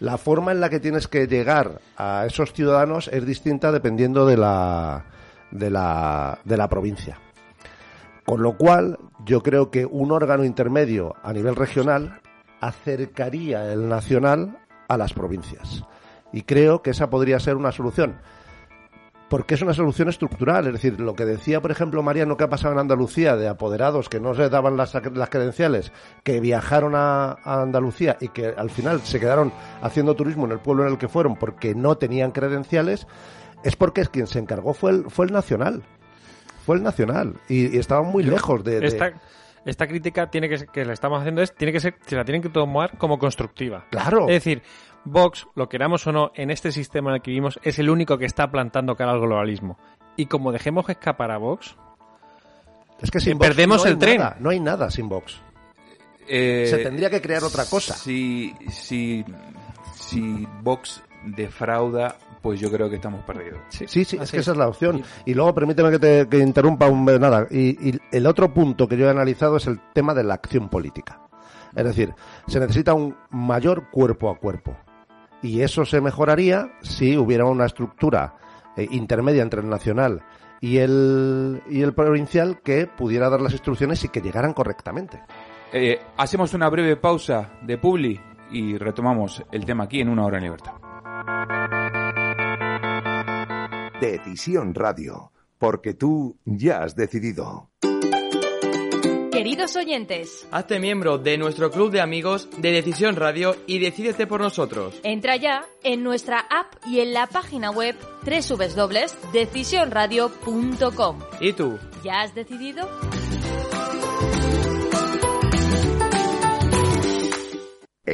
La 0.00 0.18
forma 0.18 0.52
en 0.52 0.60
la 0.60 0.68
que 0.68 0.80
tienes 0.80 1.08
que 1.08 1.26
llegar 1.26 1.80
a 1.96 2.26
esos 2.26 2.52
ciudadanos 2.52 3.08
es 3.08 3.24
distinta 3.24 3.70
dependiendo 3.70 4.26
de 4.26 4.36
la, 4.36 5.06
de 5.52 5.70
la, 5.70 6.40
de 6.44 6.56
la 6.56 6.68
provincia. 6.68 7.18
Con 8.32 8.42
lo 8.42 8.56
cual, 8.56 8.98
yo 9.26 9.42
creo 9.42 9.70
que 9.70 9.84
un 9.84 10.10
órgano 10.10 10.42
intermedio 10.42 11.16
a 11.22 11.34
nivel 11.34 11.54
regional 11.54 12.22
acercaría 12.62 13.70
el 13.70 13.90
nacional 13.90 14.58
a 14.88 14.96
las 14.96 15.12
provincias. 15.12 15.84
Y 16.32 16.40
creo 16.40 16.80
que 16.80 16.92
esa 16.92 17.10
podría 17.10 17.38
ser 17.40 17.56
una 17.56 17.72
solución. 17.72 18.22
Porque 19.28 19.52
es 19.52 19.60
una 19.60 19.74
solución 19.74 20.08
estructural. 20.08 20.66
Es 20.66 20.72
decir, 20.72 20.98
lo 20.98 21.14
que 21.14 21.26
decía, 21.26 21.60
por 21.60 21.72
ejemplo, 21.72 22.02
Mariano, 22.02 22.38
que 22.38 22.44
ha 22.44 22.48
pasado 22.48 22.72
en 22.72 22.80
Andalucía, 22.80 23.36
de 23.36 23.48
apoderados 23.48 24.08
que 24.08 24.18
no 24.18 24.34
se 24.34 24.48
daban 24.48 24.78
las, 24.78 24.92
credenciales, 25.28 25.92
que 26.24 26.40
viajaron 26.40 26.94
a, 26.94 27.36
Andalucía 27.44 28.16
y 28.18 28.28
que 28.28 28.46
al 28.46 28.70
final 28.70 29.02
se 29.02 29.20
quedaron 29.20 29.52
haciendo 29.82 30.16
turismo 30.16 30.46
en 30.46 30.52
el 30.52 30.60
pueblo 30.60 30.86
en 30.86 30.92
el 30.92 30.98
que 30.98 31.08
fueron 31.08 31.36
porque 31.36 31.74
no 31.74 31.98
tenían 31.98 32.30
credenciales, 32.30 33.06
es 33.62 33.76
porque 33.76 34.06
quien 34.06 34.26
se 34.26 34.38
encargó 34.38 34.72
fue 34.72 34.92
el, 34.92 35.10
fue 35.10 35.26
el 35.26 35.34
nacional. 35.34 35.82
Fue 36.64 36.76
el 36.76 36.82
nacional. 36.82 37.34
Y, 37.48 37.74
y 37.76 37.78
estaban 37.78 38.06
muy 38.10 38.22
lejos 38.22 38.62
de. 38.64 38.80
de- 38.80 38.86
Esta, 38.86 39.12
esta 39.64 39.86
crítica 39.86 40.30
tiene 40.30 40.48
que 40.48 40.58
ser- 40.58 40.68
que 40.68 40.84
la 40.84 40.92
estamos 40.92 41.20
haciendo 41.20 41.42
es 41.42 41.54
tiene 41.54 41.72
que 41.72 41.80
ser 41.80 41.96
se 42.06 42.16
la 42.16 42.24
tienen 42.24 42.42
que 42.42 42.48
tomar 42.48 42.96
como 42.98 43.18
constructiva. 43.18 43.86
Claro. 43.90 44.22
Es 44.28 44.34
decir, 44.44 44.62
Vox, 45.04 45.46
lo 45.54 45.68
queramos 45.68 46.06
o 46.06 46.12
no, 46.12 46.30
en 46.34 46.50
este 46.50 46.70
sistema 46.72 47.10
en 47.10 47.16
el 47.16 47.22
que 47.22 47.30
vivimos 47.32 47.58
es 47.62 47.78
el 47.78 47.90
único 47.90 48.18
que 48.18 48.24
está 48.26 48.50
plantando 48.50 48.94
cara 48.96 49.12
al 49.12 49.20
globalismo. 49.20 49.78
Y 50.16 50.26
como 50.26 50.52
dejemos 50.52 50.88
escapar 50.88 51.30
a 51.30 51.38
Vox, 51.38 51.76
Es 53.00 53.10
que 53.10 53.18
sin 53.18 53.32
Eh, 53.32 53.34
Vox 53.34 53.48
perdemos 53.48 53.78
no 53.78 53.84
hay 53.86 53.92
el 53.92 53.98
tren. 53.98 54.18
nada, 54.18 54.36
no 54.38 54.50
hay 54.50 54.60
nada 54.60 54.90
sin 54.90 55.08
Vox. 55.08 55.40
Eh, 56.28 56.66
Se 56.70 56.78
tendría 56.78 57.10
que 57.10 57.20
crear 57.20 57.42
otra 57.42 57.64
cosa. 57.64 57.94
Si, 57.94 58.54
si, 58.70 59.24
si 59.96 60.46
Vox 60.62 61.02
defrauda, 61.24 62.16
pues 62.40 62.60
yo 62.60 62.70
creo 62.70 62.88
que 62.88 62.96
estamos 62.96 63.24
perdidos. 63.24 63.60
Sí, 63.68 63.86
sí, 63.86 64.00
es 64.02 64.08
que 64.08 64.22
es. 64.22 64.34
esa 64.34 64.52
es 64.52 64.56
la 64.58 64.68
opción. 64.68 65.02
Y 65.24 65.34
luego 65.34 65.54
permíteme 65.54 65.90
que 65.90 65.98
te 65.98 66.28
que 66.28 66.38
interrumpa 66.38 66.88
un 66.88 67.04
nada. 67.04 67.46
Y, 67.50 67.90
y 67.90 67.98
el 68.10 68.26
otro 68.26 68.52
punto 68.52 68.88
que 68.88 68.96
yo 68.96 69.06
he 69.06 69.10
analizado 69.10 69.56
es 69.56 69.66
el 69.66 69.80
tema 69.92 70.14
de 70.14 70.24
la 70.24 70.34
acción 70.34 70.68
política. 70.68 71.20
Es 71.74 71.84
decir, 71.84 72.14
se 72.46 72.60
necesita 72.60 72.94
un 72.94 73.16
mayor 73.30 73.90
cuerpo 73.90 74.30
a 74.30 74.36
cuerpo. 74.36 74.76
Y 75.42 75.62
eso 75.62 75.84
se 75.84 76.00
mejoraría 76.00 76.72
si 76.82 77.16
hubiera 77.16 77.46
una 77.46 77.66
estructura 77.66 78.34
eh, 78.76 78.86
intermedia 78.90 79.42
entre 79.42 79.60
el 79.60 79.68
nacional 79.68 80.22
y 80.60 80.78
el, 80.78 81.62
y 81.68 81.82
el 81.82 81.92
provincial 81.92 82.60
que 82.62 82.86
pudiera 82.86 83.28
dar 83.28 83.40
las 83.40 83.52
instrucciones 83.52 84.04
y 84.04 84.08
que 84.08 84.20
llegaran 84.20 84.54
correctamente. 84.54 85.20
Eh, 85.72 85.98
hacemos 86.16 86.54
una 86.54 86.68
breve 86.68 86.96
pausa 86.96 87.50
de 87.62 87.78
Publi 87.78 88.20
y 88.52 88.78
retomamos 88.78 89.42
el 89.50 89.64
tema 89.64 89.84
aquí 89.84 90.00
en 90.00 90.08
una 90.08 90.24
hora 90.24 90.38
en 90.38 90.44
libertad. 90.44 90.81
Decisión 94.00 94.74
Radio, 94.74 95.30
porque 95.58 95.94
tú 95.94 96.36
ya 96.44 96.82
has 96.82 96.96
decidido. 96.96 97.70
Queridos 99.30 99.76
oyentes, 99.76 100.46
Hazte 100.52 100.78
miembro 100.78 101.16
de 101.18 101.36
nuestro 101.38 101.70
club 101.70 101.90
de 101.90 102.00
amigos 102.00 102.48
de 102.58 102.70
Decisión 102.70 103.16
Radio 103.16 103.56
y 103.66 103.78
decídete 103.80 104.26
por 104.26 104.40
nosotros. 104.40 104.98
entra 105.02 105.36
ya 105.36 105.64
en 105.82 106.02
nuestra 106.04 106.38
app 106.40 106.74
y 106.86 107.00
en 107.00 107.12
la 107.12 107.26
página 107.26 107.70
web 107.70 107.96
www.decisionradio.com. 108.24 111.18
¿Y 111.40 111.52
tú? 111.54 111.78
¿Ya 112.04 112.20
has 112.22 112.34
decidido? 112.34 112.88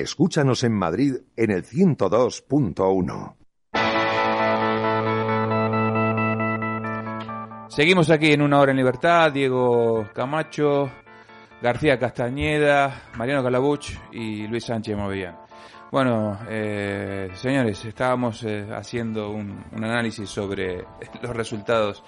Escúchanos 0.01 0.63
en 0.63 0.73
Madrid 0.73 1.17
en 1.37 1.51
el 1.51 1.65
102.1. 1.65 3.35
Seguimos 7.69 8.09
aquí 8.11 8.33
en 8.33 8.43
una 8.43 8.61
hora 8.61 8.71
en 8.71 8.77
libertad. 8.77 9.33
Diego 9.33 10.09
Camacho, 10.15 10.89
García 11.61 11.99
Castañeda, 11.99 13.11
Mariano 13.17 13.43
Calabuch 13.43 13.91
y 14.13 14.47
Luis 14.47 14.65
Sánchez 14.65 14.97
Movillán. 14.97 15.37
Bueno, 15.91 16.39
eh, 16.49 17.31
señores, 17.35 17.85
estábamos 17.85 18.45
eh, 18.45 18.69
haciendo 18.71 19.31
un, 19.31 19.65
análisis 19.73 20.29
sobre 20.29 20.85
los 21.23 21.35
resultados, 21.35 22.05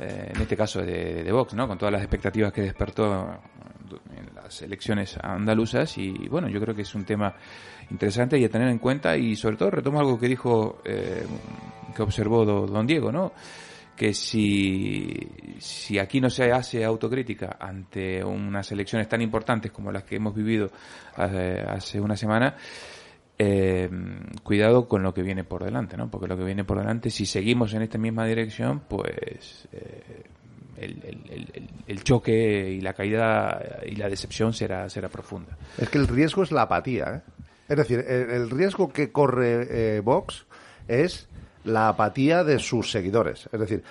eh, 0.00 0.32
en 0.34 0.40
este 0.40 0.56
caso 0.56 0.80
de, 0.80 1.22
de 1.22 1.32
Vox, 1.32 1.54
¿no? 1.54 1.68
Con 1.68 1.78
todas 1.78 1.92
las 1.92 2.02
expectativas 2.02 2.52
que 2.52 2.62
despertó 2.62 3.38
las 4.34 4.62
elecciones 4.62 5.18
andaluzas 5.22 5.96
y 5.98 6.12
bueno, 6.28 6.48
yo 6.48 6.60
creo 6.60 6.74
que 6.74 6.82
es 6.82 6.94
un 6.94 7.04
tema 7.04 7.34
interesante 7.90 8.38
y 8.38 8.44
a 8.44 8.48
tener 8.48 8.68
en 8.68 8.78
cuenta 8.78 9.16
y 9.16 9.36
sobre 9.36 9.56
todo 9.56 9.70
retomo 9.70 10.00
algo 10.00 10.18
que 10.18 10.28
dijo, 10.28 10.80
eh, 10.84 11.24
que 11.94 12.02
observó 12.02 12.44
do- 12.44 12.66
don 12.66 12.86
Diego, 12.86 13.10
¿no? 13.12 13.32
que 13.96 14.14
si, 14.14 15.14
si 15.58 15.98
aquí 15.98 16.18
no 16.20 16.30
se 16.30 16.50
hace 16.50 16.82
autocrítica 16.82 17.56
ante 17.60 18.24
unas 18.24 18.72
elecciones 18.72 19.06
tan 19.06 19.20
importantes 19.20 19.70
como 19.70 19.92
las 19.92 20.04
que 20.04 20.16
hemos 20.16 20.34
vivido 20.34 20.70
hace, 21.14 21.60
hace 21.60 22.00
una 22.00 22.16
semana, 22.16 22.56
eh, 23.38 23.88
cuidado 24.42 24.88
con 24.88 25.02
lo 25.02 25.12
que 25.12 25.22
viene 25.22 25.44
por 25.44 25.62
delante, 25.62 25.96
¿no? 25.96 26.10
Porque 26.10 26.26
lo 26.26 26.36
que 26.36 26.44
viene 26.44 26.64
por 26.64 26.78
delante, 26.78 27.10
si 27.10 27.26
seguimos 27.26 27.74
en 27.74 27.82
esta 27.82 27.98
misma 27.98 28.24
dirección, 28.26 28.80
pues 28.88 29.68
eh, 29.72 30.22
el, 30.76 31.02
el- 31.04 31.70
el- 31.86 32.02
choque 32.04 32.70
y 32.70 32.80
la 32.80 32.92
caída 32.94 33.60
y 33.86 33.96
la 33.96 34.08
decepción 34.08 34.52
será, 34.52 34.88
será 34.88 35.08
profunda. 35.08 35.56
Es 35.78 35.88
que 35.88 35.98
el 35.98 36.08
riesgo 36.08 36.42
es 36.42 36.50
la 36.52 36.62
apatía. 36.62 37.14
¿eh? 37.26 37.30
Es 37.68 37.76
decir, 37.76 38.04
el, 38.06 38.30
el 38.30 38.50
riesgo 38.50 38.92
que 38.92 39.12
corre 39.12 39.96
eh, 39.96 40.00
Vox 40.00 40.46
es 40.88 41.28
la 41.64 41.88
apatía 41.88 42.42
de 42.44 42.58
sus 42.58 42.90
seguidores. 42.90 43.48
Es 43.52 43.60
decir, 43.60 43.82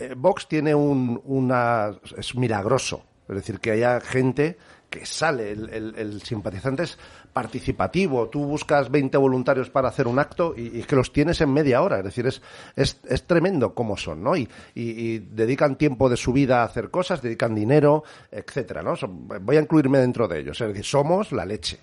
eh, 0.00 0.14
Vox 0.16 0.48
tiene 0.48 0.74
un, 0.74 1.20
una... 1.24 1.90
es 2.16 2.34
milagroso. 2.34 3.04
Es 3.28 3.36
decir, 3.36 3.60
que 3.60 3.70
haya 3.70 4.00
gente 4.00 4.56
que 4.90 5.06
sale, 5.06 5.52
el, 5.52 5.68
el- 5.70 5.94
el 5.96 6.22
simpatizante 6.22 6.82
es 6.82 6.98
participativo. 7.32 8.28
Tú 8.28 8.44
buscas 8.44 8.90
20 8.90 9.16
voluntarios 9.18 9.70
para 9.70 9.88
hacer 9.88 10.06
un 10.06 10.18
acto 10.18 10.54
y, 10.56 10.82
que 10.82 10.96
los 10.96 11.12
tienes 11.12 11.40
en 11.40 11.52
media 11.52 11.82
hora. 11.82 11.98
Es 11.98 12.04
decir, 12.04 12.26
es, 12.26 12.42
es, 12.76 13.00
es 13.08 13.26
tremendo 13.26 13.74
cómo 13.74 13.96
son, 13.96 14.22
¿no? 14.22 14.36
Y, 14.36 14.48
dedican 14.74 15.76
tiempo 15.76 16.08
de 16.08 16.16
su 16.16 16.32
vida 16.32 16.62
a 16.62 16.64
hacer 16.64 16.90
cosas, 16.90 17.22
dedican 17.22 17.54
dinero, 17.54 18.04
etcétera, 18.30 18.82
¿no? 18.82 18.94
Voy 19.40 19.56
a 19.56 19.60
incluirme 19.60 19.98
dentro 19.98 20.28
de 20.28 20.40
ellos. 20.40 20.60
Es 20.60 20.68
decir, 20.68 20.84
somos 20.84 21.32
la 21.32 21.44
leche. 21.44 21.78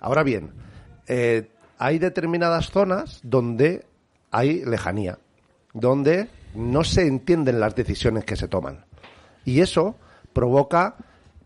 Ahora 0.00 0.22
bien, 0.22 0.52
eh, 1.06 1.48
hay 1.78 1.98
determinadas 1.98 2.70
zonas 2.70 3.20
donde 3.22 3.84
hay 4.30 4.64
lejanía, 4.64 5.18
donde 5.72 6.28
no 6.54 6.84
se 6.84 7.06
entienden 7.06 7.60
las 7.60 7.74
decisiones 7.74 8.24
que 8.24 8.36
se 8.36 8.48
toman. 8.48 8.84
Y 9.44 9.60
eso 9.60 9.96
provoca 10.32 10.96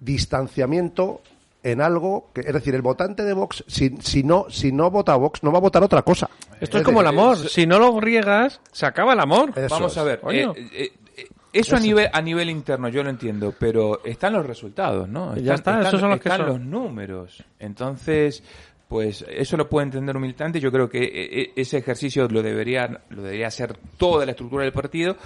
distanciamiento 0.00 1.20
en 1.62 1.80
algo 1.80 2.30
que, 2.32 2.40
es 2.40 2.52
decir, 2.52 2.74
el 2.74 2.82
votante 2.82 3.22
de 3.22 3.32
Vox, 3.32 3.64
si, 3.66 3.96
si 4.00 4.22
no, 4.22 4.46
si 4.48 4.72
no 4.72 4.90
vota 4.90 5.14
Vox, 5.16 5.42
no 5.42 5.52
va 5.52 5.58
a 5.58 5.60
votar 5.60 5.82
otra 5.82 6.02
cosa. 6.02 6.28
esto 6.60 6.78
es 6.78 6.84
como 6.84 7.00
el 7.00 7.06
amor. 7.06 7.36
Si 7.36 7.66
no 7.66 7.78
lo 7.78 8.00
riegas, 8.00 8.60
se 8.72 8.86
acaba 8.86 9.12
el 9.12 9.20
amor. 9.20 9.52
Vamos 9.68 9.92
es. 9.92 9.98
a 9.98 10.04
ver, 10.04 10.20
eh, 10.30 10.52
eh, 10.56 10.92
eh, 11.16 11.28
eso 11.52 11.76
a 11.76 11.80
nivel 11.80 12.08
a 12.12 12.22
nivel 12.22 12.48
interno 12.48 12.88
yo 12.88 13.02
lo 13.02 13.10
entiendo, 13.10 13.54
pero 13.58 14.02
están 14.04 14.32
los 14.32 14.46
resultados, 14.46 15.08
¿no? 15.08 15.36
Ya 15.36 15.54
está, 15.54 15.80
esos 15.80 16.00
son 16.00 16.10
los 16.10 16.20
que 16.20 16.28
están 16.28 16.46
son. 16.46 16.48
los 16.48 16.60
números. 16.60 17.44
Entonces, 17.58 18.42
pues 18.88 19.24
eso 19.28 19.56
lo 19.56 19.68
puede 19.68 19.86
entender 19.86 20.16
un 20.16 20.22
militante. 20.22 20.60
Yo 20.60 20.72
creo 20.72 20.88
que 20.88 21.52
ese 21.56 21.78
ejercicio 21.78 22.26
lo 22.28 22.42
debería 22.42 23.02
lo 23.10 23.22
debería 23.22 23.48
hacer 23.48 23.76
toda 23.98 24.24
la 24.24 24.32
estructura 24.32 24.64
del 24.64 24.72
partido, 24.72 25.16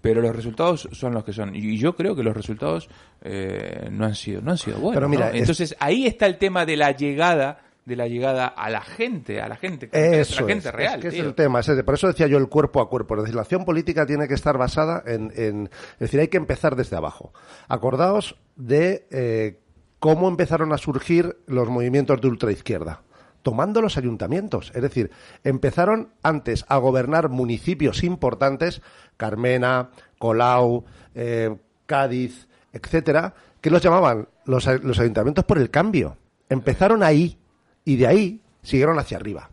pero 0.00 0.20
los 0.22 0.34
resultados 0.34 0.88
son 0.92 1.14
los 1.14 1.24
que 1.24 1.32
son. 1.32 1.54
Y 1.54 1.76
yo 1.78 1.94
creo 1.94 2.14
que 2.16 2.22
los 2.22 2.34
resultados 2.36 2.88
eh, 3.22 3.88
no 3.90 4.04
han 4.06 4.14
sido 4.14 4.40
no 4.42 4.52
han 4.52 4.58
sido 4.58 4.78
buenos. 4.78 4.94
Pero 4.96 5.08
mira, 5.08 5.26
¿no? 5.26 5.32
es- 5.34 5.40
Entonces 5.40 5.76
ahí 5.80 6.06
está 6.06 6.26
el 6.26 6.38
tema 6.38 6.64
de 6.66 6.76
la 6.76 6.92
llegada 6.92 7.60
de 7.84 7.96
la 7.96 8.06
llegada 8.06 8.46
a 8.46 8.70
la 8.70 8.82
gente, 8.82 9.40
a 9.40 9.48
la 9.48 9.56
gente, 9.56 9.88
Eso 9.92 10.38
a 10.38 10.42
la 10.42 10.48
gente 10.48 10.68
es, 10.68 10.74
real. 10.74 10.94
es 10.96 11.00
que 11.00 11.08
es 11.08 11.24
el 11.24 11.34
tema. 11.34 11.60
por 11.84 11.94
eso 11.94 12.06
decía 12.06 12.26
yo 12.28 12.38
el 12.38 12.48
cuerpo 12.48 12.80
a 12.80 12.88
cuerpo. 12.88 13.16
La 13.16 13.22
legislación 13.22 13.64
política 13.64 14.06
tiene 14.06 14.28
que 14.28 14.34
estar 14.34 14.56
basada 14.58 15.02
en, 15.06 15.32
en- 15.34 15.70
es 15.94 15.98
decir, 15.98 16.20
hay 16.20 16.28
que 16.28 16.36
empezar 16.36 16.76
desde 16.76 16.96
abajo. 16.96 17.32
Acordaos 17.68 18.36
de 18.54 19.06
eh, 19.10 19.58
cómo 19.98 20.28
empezaron 20.28 20.72
a 20.72 20.78
surgir 20.78 21.36
los 21.46 21.68
movimientos 21.68 22.20
de 22.20 22.28
ultraizquierda. 22.28 23.02
Tomando 23.42 23.80
los 23.82 23.96
ayuntamientos. 23.96 24.72
Es 24.74 24.82
decir, 24.82 25.10
empezaron 25.44 26.10
antes 26.22 26.64
a 26.68 26.76
gobernar 26.78 27.28
municipios 27.28 28.02
importantes, 28.04 28.82
Carmena, 29.16 29.90
Colau, 30.18 30.84
eh, 31.14 31.56
Cádiz, 31.86 32.48
etcétera, 32.72 33.34
que 33.60 33.70
los 33.70 33.82
llamaban 33.82 34.28
los, 34.44 34.66
los 34.82 34.98
ayuntamientos 34.98 35.44
por 35.44 35.58
el 35.58 35.70
cambio. 35.70 36.16
Empezaron 36.48 37.02
ahí 37.02 37.38
y 37.84 37.96
de 37.96 38.06
ahí 38.06 38.40
siguieron 38.62 38.98
hacia 38.98 39.16
arriba. 39.16 39.50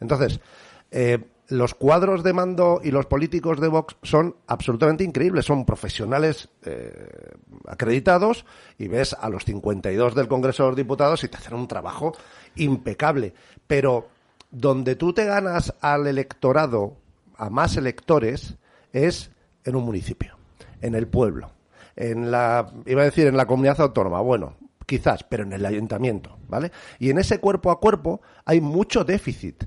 Entonces, 0.00 0.40
eh, 0.90 1.18
los 1.48 1.74
cuadros 1.74 2.22
de 2.22 2.34
mando 2.34 2.80
y 2.84 2.90
los 2.90 3.06
políticos 3.06 3.58
de 3.60 3.68
Vox 3.68 3.96
son 4.02 4.36
absolutamente 4.46 5.04
increíbles. 5.04 5.46
Son 5.46 5.64
profesionales 5.64 6.48
eh, 6.64 7.08
acreditados 7.66 8.44
y 8.76 8.88
ves 8.88 9.16
a 9.18 9.28
los 9.30 9.44
52 9.44 10.14
del 10.14 10.28
Congreso 10.28 10.64
de 10.64 10.68
los 10.70 10.76
Diputados 10.76 11.24
y 11.24 11.28
te 11.28 11.38
hacen 11.38 11.54
un 11.54 11.66
trabajo 11.66 12.14
impecable. 12.58 13.34
Pero 13.66 14.08
donde 14.50 14.96
tú 14.96 15.12
te 15.12 15.24
ganas 15.24 15.74
al 15.80 16.06
electorado, 16.06 16.96
a 17.36 17.50
más 17.50 17.76
electores, 17.76 18.56
es 18.92 19.30
en 19.64 19.76
un 19.76 19.84
municipio, 19.84 20.36
en 20.80 20.94
el 20.94 21.06
pueblo, 21.06 21.50
en 21.96 22.30
la, 22.30 22.70
iba 22.86 23.02
a 23.02 23.06
decir 23.06 23.26
en 23.26 23.36
la 23.36 23.46
comunidad 23.46 23.80
autónoma, 23.80 24.20
bueno, 24.20 24.56
quizás, 24.86 25.22
pero 25.24 25.42
en 25.42 25.52
el 25.52 25.66
ayuntamiento, 25.66 26.38
¿vale? 26.48 26.72
Y 26.98 27.10
en 27.10 27.18
ese 27.18 27.38
cuerpo 27.38 27.70
a 27.70 27.78
cuerpo 27.78 28.22
hay 28.44 28.60
mucho 28.60 29.04
déficit, 29.04 29.64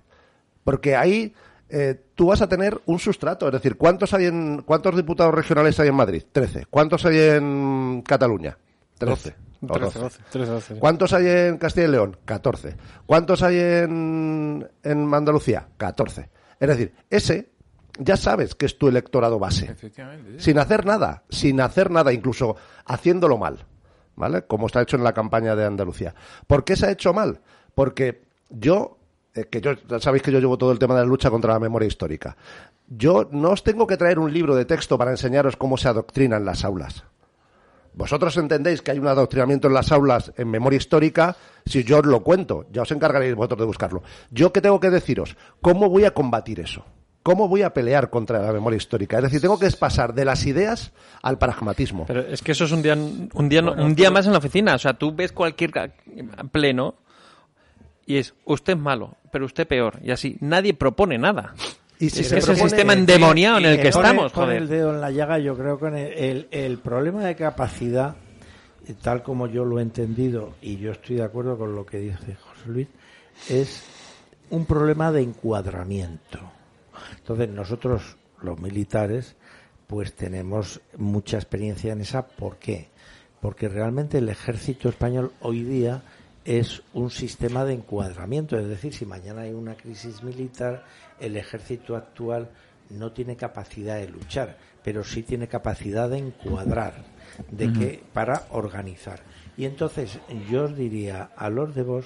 porque 0.64 0.96
ahí 0.96 1.34
eh, 1.70 1.96
tú 2.16 2.28
vas 2.28 2.42
a 2.42 2.50
tener 2.50 2.82
un 2.86 3.00
sustrato, 3.00 3.48
es 3.48 3.54
decir, 3.54 3.78
¿cuántos 3.78 4.14
hay 4.14 4.26
en, 4.26 4.64
cuántos 4.64 4.96
diputados 4.96 5.34
regionales 5.34 5.80
hay 5.80 5.90
en 5.90 5.96
Madrid? 5.96 6.24
Trece. 6.32 6.66
¿Cuántos 6.70 7.06
hay 7.06 7.18
en 7.18 8.04
Cataluña? 8.06 8.58
Trece. 8.98 9.36
O 9.68 9.74
13, 9.74 10.00
doce. 10.00 10.00
12, 10.00 10.24
13, 10.32 10.52
12. 10.52 10.80
¿Cuántos 10.80 11.14
hay 11.14 11.28
en 11.28 11.58
Castilla 11.58 11.88
y 11.88 11.92
León? 11.92 12.18
14. 12.26 12.76
¿Cuántos 13.06 13.44
hay 13.44 13.60
en, 13.60 14.68
en 14.84 15.14
Andalucía? 15.14 15.68
14. 15.78 16.30
Es 16.60 16.68
decir, 16.68 16.94
ese 17.10 17.52
ya 18.00 18.18
sabes 18.18 18.56
que 18.56 18.66
es 18.66 18.78
tu 18.78 18.88
electorado 18.88 19.40
base. 19.40 19.66
Efectivamente. 19.66 20.40
Sin 20.40 20.58
hacer 20.58 20.86
nada, 20.86 21.24
sin 21.30 21.62
hacer 21.62 21.92
nada, 21.92 22.14
incluso 22.14 22.56
haciéndolo 22.86 23.38
mal. 23.38 23.66
¿Vale? 24.16 24.44
Como 24.44 24.68
está 24.68 24.82
hecho 24.82 24.98
en 24.98 25.04
la 25.04 25.14
campaña 25.14 25.56
de 25.56 25.66
Andalucía. 25.66 26.14
¿Por 26.46 26.64
qué 26.64 26.76
se 26.76 26.88
ha 26.88 26.92
hecho 26.92 27.14
mal? 27.14 27.42
Porque 27.74 28.24
yo, 28.50 28.98
eh, 29.34 29.46
que 29.46 29.62
yo, 29.62 29.74
ya 29.74 30.00
sabéis 30.00 30.22
que 30.22 30.32
yo 30.32 30.40
llevo 30.40 30.58
todo 30.58 30.72
el 30.72 30.80
tema 30.80 30.96
de 30.96 31.02
la 31.02 31.08
lucha 31.08 31.30
contra 31.30 31.54
la 31.54 31.60
memoria 31.60 31.88
histórica. 31.88 32.36
Yo 32.88 33.30
no 33.32 33.52
os 33.52 33.64
tengo 33.64 33.88
que 33.88 33.98
traer 33.98 34.20
un 34.20 34.34
libro 34.34 34.56
de 34.56 34.66
texto 34.66 34.98
para 34.98 35.12
enseñaros 35.12 35.56
cómo 35.56 35.78
se 35.78 35.88
adoctrina 35.88 36.38
en 36.38 36.46
las 36.46 36.66
aulas. 36.66 37.06
Vosotros 37.94 38.38
entendéis 38.38 38.82
que 38.82 38.92
hay 38.92 39.00
un 39.00 39.08
adoctrinamiento 39.08 39.68
en 39.68 39.74
las 39.74 39.92
aulas 39.92 40.32
en 40.38 40.50
memoria 40.50 40.78
histórica 40.78 41.36
si 41.66 41.84
yo 41.84 42.00
os 42.00 42.06
lo 42.06 42.22
cuento. 42.24 42.66
Ya 42.72 42.84
os 42.84 42.92
encargaréis 42.92 43.36
vosotros 43.36 43.60
de 43.60 43.66
buscarlo. 43.66 44.04
Yo 44.30 44.54
qué 44.54 44.62
tengo 44.62 44.80
que 44.80 44.90
deciros? 44.90 45.36
¿Cómo 45.62 45.90
voy 45.90 46.06
a 46.06 46.12
combatir 46.12 46.60
eso? 46.60 46.86
¿Cómo 47.24 47.48
voy 47.48 47.62
a 47.62 47.72
pelear 47.72 48.10
contra 48.10 48.40
la 48.40 48.52
memoria 48.52 48.78
histórica? 48.78 49.18
Es 49.18 49.24
decir, 49.24 49.42
tengo 49.42 49.60
que 49.60 49.70
pasar 49.72 50.14
de 50.14 50.26
las 50.26 50.46
ideas 50.48 50.92
al 51.22 51.38
pragmatismo. 51.38 52.06
Pero 52.08 52.22
es 52.22 52.42
que 52.42 52.54
eso 52.54 52.66
es 52.66 52.72
un 52.72 52.82
día, 52.82 52.96
un 52.96 53.50
día, 53.50 53.62
un 53.62 53.94
día 53.94 54.10
más 54.10 54.26
en 54.26 54.32
la 54.32 54.40
oficina. 54.40 54.74
O 54.74 54.80
sea, 54.80 54.94
tú 54.94 55.14
ves 55.14 55.32
cualquier 55.32 55.72
pleno 56.52 56.96
y 58.08 58.18
es 58.18 58.34
usted 58.46 58.76
malo, 58.76 59.18
pero 59.32 59.46
usted 59.46 59.68
peor. 59.68 60.00
Y 60.04 60.10
así, 60.10 60.38
nadie 60.40 60.74
propone 60.74 61.20
nada. 61.20 61.54
Y 62.02 62.10
si 62.10 62.22
es 62.22 62.28
se 62.30 62.38
es 62.40 62.48
el 62.50 62.56
propone- 62.56 62.70
sistema 62.70 62.94
endemoniado 62.94 63.58
en 63.60 63.66
el 63.66 63.82
que 63.82 63.90
estamos, 63.90 64.32
joder. 64.34 64.58
el 64.64 64.68
dedo 64.68 64.94
en 64.94 65.02
la 65.02 65.12
llaga, 65.12 65.38
yo 65.40 65.56
creo 65.58 65.78
que 65.80 65.88
el, 65.88 65.96
el- 65.96 66.48
el 66.52 66.78
problema 66.80 67.24
de 67.24 67.36
capacidad, 67.36 68.16
eh, 68.88 68.94
tal 69.02 69.22
como 69.24 69.48
yo 69.48 69.64
lo 69.66 69.80
he 69.80 69.82
entendido, 69.84 70.56
y 70.62 70.78
yo 70.78 70.92
estoy 70.92 71.18
de 71.18 71.24
acuerdo 71.24 71.58
con 71.58 71.76
lo 71.76 71.86
que 71.86 71.98
dice 72.00 72.36
José 72.36 72.68
Luis, 72.68 72.88
es 73.50 73.84
un 74.50 74.66
problema 74.66 75.12
de 75.12 75.22
encuadramiento. 75.22 76.40
Entonces 77.18 77.50
nosotros, 77.50 78.18
los 78.42 78.60
militares, 78.60 79.36
pues 79.88 80.14
tenemos 80.14 80.82
mucha 80.98 81.38
experiencia 81.38 81.94
en 81.94 82.02
esa. 82.02 82.26
¿Por 82.26 82.58
qué? 82.58 82.90
Porque 83.42 83.70
realmente 83.70 84.18
el 84.20 84.30
ejército 84.30 84.90
español 84.90 85.32
hoy 85.42 85.64
día 85.64 86.02
es 86.46 86.82
un 86.94 87.10
sistema 87.10 87.66
de 87.66 87.74
encuadramiento. 87.74 88.58
Es 88.58 88.68
decir, 88.68 88.94
si 88.94 89.06
mañana 89.06 89.42
hay 89.42 89.52
una 89.52 89.76
crisis 89.76 90.24
militar, 90.24 90.84
el 91.20 91.38
ejército 91.38 91.96
actual 91.96 92.50
no 92.90 93.12
tiene 93.12 93.36
capacidad 93.36 93.98
de 93.98 94.10
luchar, 94.10 94.58
pero 94.84 95.04
sí 95.04 95.24
tiene 95.24 95.48
capacidad 95.48 96.10
de 96.10 96.18
encuadrar, 96.18 97.04
de 97.50 97.72
que 97.72 98.04
para 98.14 98.48
organizar. 98.50 99.22
Y 99.56 99.66
entonces 99.66 100.20
yo 100.50 100.66
os 100.66 100.76
diría 100.76 101.32
a 101.36 101.50
los 101.50 101.74
de 101.76 101.84
vos 101.84 102.06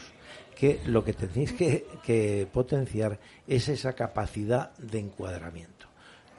que 0.56 0.80
lo 0.86 1.04
que 1.04 1.14
tenéis 1.14 1.54
que, 1.54 1.86
que 2.04 2.48
potenciar 2.52 3.20
es 3.48 3.68
esa 3.70 3.94
capacidad 3.94 4.76
de 4.78 5.00
encuadramiento. 5.00 5.88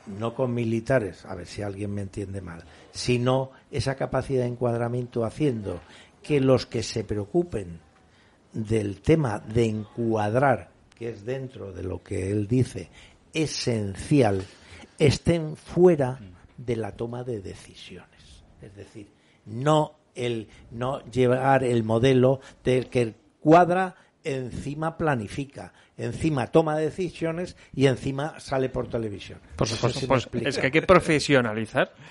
No 0.07 0.35
con 0.35 0.55
militares, 0.55 1.25
a 1.27 1.35
ver 1.35 1.47
si 1.47 1.63
alguien 1.63 1.93
me 1.93 2.03
entiende 2.03 2.41
mal, 2.41 2.63
sino 2.93 3.51
esa 3.73 3.97
capacidad 3.97 4.43
de 4.43 4.51
encuadramiento 4.51 5.25
haciendo 5.25 5.81
que 6.23 6.41
los 6.41 6.67
que 6.67 6.85
se 6.85 7.03
preocupen 7.03 7.81
del 8.57 9.03
tema 9.03 9.39
de 9.39 9.67
encuadrar, 9.67 10.71
que 10.95 11.11
es 11.11 11.25
dentro 11.25 11.73
de 11.73 11.83
lo 11.83 12.03
que 12.03 12.31
él 12.31 12.49
dice, 12.49 12.89
esencial, 13.35 14.43
estén 14.99 15.57
fuera 15.57 16.19
de 16.57 16.77
la 16.77 16.93
toma 16.93 17.23
de 17.23 17.41
decisiones. 17.41 18.45
Es 18.63 18.75
decir, 18.75 19.09
no 19.45 19.97
el 20.15 20.49
no 20.71 21.05
llevar 21.05 21.65
el 21.65 21.85
modelo 21.85 22.41
del 22.65 22.89
que 22.89 23.15
cuadra 23.41 23.95
encima 24.25 24.97
planifica, 24.97 25.75
encima 25.99 26.47
toma 26.47 26.79
decisiones 26.79 27.57
y 27.75 27.87
encima 27.87 28.41
sale 28.41 28.71
por 28.71 28.89
televisión. 28.89 29.39
Por 29.55 29.69
No 29.69 29.75
sé 29.75 29.75
supuesto, 29.75 30.01
si 30.01 30.07
pues, 30.07 30.47
es 30.47 30.59
que 30.59 30.67
hay 30.67 30.73
que 30.73 30.83
profesionalizar. 30.83 31.93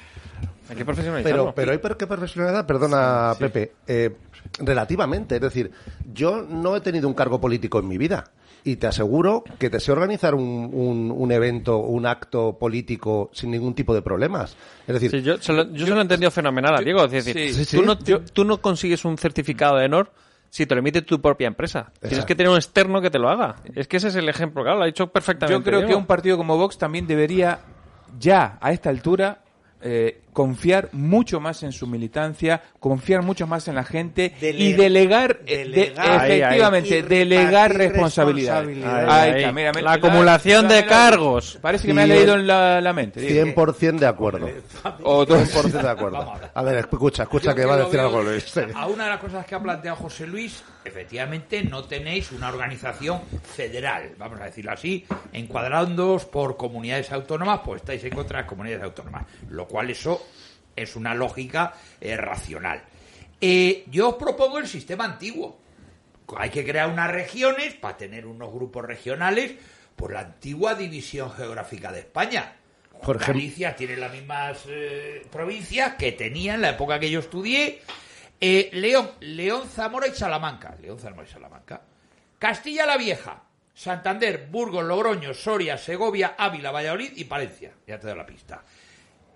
Hay 0.70 0.76
que 0.76 0.86
profesionalizarlo. 0.86 1.44
Pero, 1.44 1.56
pero 1.56 1.72
hay 1.72 1.78
por 1.78 1.98
qué 1.98 2.08
profesionalidad, 2.08 2.66
perdona 2.66 3.34
Pepe, 3.38 3.74
eh, 3.88 4.16
relativamente. 4.60 5.36
Es 5.36 5.42
decir, 5.42 5.72
yo 6.14 6.42
no 6.42 6.76
he 6.76 6.82
tenido 6.82 7.08
un 7.08 7.14
cargo 7.14 7.40
político 7.40 7.80
en 7.80 7.88
mi 7.88 7.98
vida 7.98 8.26
y 8.64 8.78
te 8.78 8.88
aseguro 8.88 9.44
que 9.60 9.70
te 9.70 9.80
sé 9.80 9.92
organizar 9.92 10.34
un, 10.34 10.70
un, 10.74 11.12
un 11.12 11.32
evento, 11.32 11.78
un 11.78 12.06
acto 12.08 12.58
político 12.58 13.30
sin 13.32 13.52
ningún 13.52 13.76
tipo 13.76 13.94
de 13.94 14.02
problemas. 14.02 14.58
Es 14.88 14.94
decir, 14.94 15.12
Sí, 15.12 15.22
yo, 15.22 15.38
se 15.38 15.54
lo, 15.54 15.72
yo 15.72 15.86
se 15.86 15.92
lo 15.92 16.00
he 16.00 16.02
entendido 16.02 16.32
fenomenal, 16.32 16.84
Diego. 16.84 17.06
Es 17.06 17.12
decir, 17.12 17.34
sí, 17.34 17.54
sí, 17.54 17.66
sí. 17.66 17.78
Tú, 17.78 17.84
no, 17.84 17.98
tú 17.98 18.44
no 18.44 18.62
consigues 18.62 19.06
un 19.06 19.18
certificado 19.18 19.78
de 19.78 19.86
honor 19.86 20.12
si 20.50 20.66
te 20.66 20.74
lo 20.74 20.80
emite 20.80 21.02
tu 21.02 21.22
propia 21.22 21.48
empresa. 21.48 21.92
Tienes 22.00 22.26
que 22.26 22.34
tener 22.34 22.50
un 22.50 22.56
externo 22.56 23.02
que 23.02 23.10
te 23.10 23.20
lo 23.20 23.30
haga. 23.30 23.58
Es 23.76 23.88
que 23.88 23.98
ese 23.98 24.08
es 24.08 24.16
el 24.16 24.30
ejemplo, 24.30 24.64
claro, 24.64 24.78
lo 24.78 24.84
ha 24.84 24.88
dicho 24.88 25.08
perfectamente. 25.08 25.60
Yo 25.60 25.64
creo 25.64 25.86
que 25.86 25.94
un 25.94 26.06
partido 26.06 26.38
como 26.38 26.58
Vox 26.58 26.78
también 26.78 27.06
debería, 27.08 27.60
ya 28.18 28.58
a 28.62 28.72
esta 28.72 28.90
altura, 28.90 29.42
eh, 29.82 30.22
confiar 30.36 30.90
mucho 30.92 31.40
más 31.40 31.64
en 31.64 31.72
su 31.72 31.88
militancia, 31.88 32.62
confiar 32.82 33.22
mucho 33.24 33.48
más 33.48 33.70
en 33.70 33.76
la 33.76 33.86
gente 33.86 34.36
Dele- 34.42 34.60
y 34.60 34.74
delegar, 34.74 35.40
eh, 35.48 35.60
de- 35.60 35.66
delegar. 35.70 36.10
Ahí, 36.22 36.32
ahí. 36.34 36.42
efectivamente, 36.42 37.04
delegar. 37.04 37.72
Ahí 37.80 37.88
está, 39.42 39.52
mira, 39.54 39.72
mira, 39.72 39.82
La 39.82 39.94
acumulación 39.94 40.68
de 40.68 40.86
cargos. 40.86 41.58
Parece 41.62 41.88
que 41.88 41.94
me 41.94 42.02
ha 42.04 42.08
leído 42.08 42.36
en 42.36 42.48
la, 42.48 42.82
la 42.82 42.92
mente. 42.92 43.22
Diego. 43.22 43.46
100% 43.66 44.00
de 44.00 44.08
acuerdo. 44.08 44.50
O 45.04 45.26
todo- 45.26 45.38
100% 45.40 45.82
de 45.82 45.90
acuerdo. 45.90 46.34
A 46.54 46.64
ver, 46.64 46.78
escucha, 46.80 47.24
escucha 47.24 47.52
Yo 47.52 47.56
que 47.56 47.66
va 47.66 47.76
a 47.76 47.78
decir 47.78 48.00
algo 48.00 48.22
Luis. 48.22 48.44
Sí. 48.44 48.60
A 48.74 48.88
una 48.88 49.06
de 49.06 49.10
las 49.12 49.20
cosas 49.20 49.46
que 49.46 49.56
ha 49.56 49.60
planteado 49.64 49.96
José 49.96 50.28
Luis, 50.28 50.64
efectivamente 50.84 51.64
no 51.64 51.86
tenéis 51.86 52.32
una 52.34 52.50
organización 52.50 53.22
federal, 53.56 54.12
vamos 54.18 54.40
a 54.42 54.46
decirlo 54.46 54.72
así, 54.74 55.06
encuadrándoos 55.34 56.26
por 56.26 56.58
comunidades 56.58 57.12
autónomas, 57.12 57.62
pues 57.64 57.82
estáis 57.82 58.04
en 58.04 58.12
contra 58.12 58.38
de 58.40 58.44
las 58.44 58.50
comunidades 58.50 58.84
autónomas, 58.84 59.24
lo 59.50 59.66
cual 59.68 59.90
eso 59.90 60.25
es 60.76 60.96
una 60.96 61.14
lógica 61.14 61.74
eh, 62.02 62.18
racional. 62.18 62.84
Eh, 63.42 63.86
yo 63.92 64.10
os 64.10 64.16
propongo 64.16 64.58
el 64.60 64.68
sistema 64.68 65.06
antiguo. 65.06 65.60
Hay 66.38 66.50
que 66.50 66.66
crear 66.66 66.90
unas 66.90 67.12
regiones 67.12 67.74
para 67.76 67.98
tener 67.98 68.26
unos 68.26 68.52
grupos 68.52 68.84
regionales 68.86 69.54
por 69.96 70.12
la 70.14 70.22
antigua 70.22 70.74
división 70.76 71.32
geográfica 71.32 71.92
de 71.92 72.00
España. 72.00 72.56
Por 73.04 73.18
ejemplo- 73.18 73.34
Galicia 73.42 73.76
tiene 73.76 73.98
las 73.98 74.12
mismas 74.12 74.64
eh, 74.68 75.26
provincias 75.32 75.94
que 75.96 76.14
tenía 76.14 76.56
en 76.56 76.62
la 76.62 76.70
época 76.72 77.00
que 77.00 77.12
yo 77.12 77.20
estudié. 77.20 77.82
Eh, 78.42 78.70
León, 78.74 79.12
León, 79.20 79.68
Zamora 79.70 80.08
y 80.08 80.12
Salamanca. 80.12 80.76
León, 80.82 80.98
Zamora 81.00 81.28
y 81.28 81.32
Salamanca. 81.32 81.82
Castilla 82.40 82.86
la 82.86 82.98
Vieja, 82.98 83.44
Santander, 83.74 84.48
Burgos, 84.50 84.84
Logroño, 84.84 85.34
Soria, 85.34 85.78
Segovia, 85.78 86.36
Ávila, 86.38 86.72
Valladolid 86.72 87.12
y 87.16 87.26
Palencia. 87.26 87.72
Ya 87.88 88.00
te 88.00 88.08
doy 88.08 88.18
la 88.18 88.26
pista. 88.26 88.64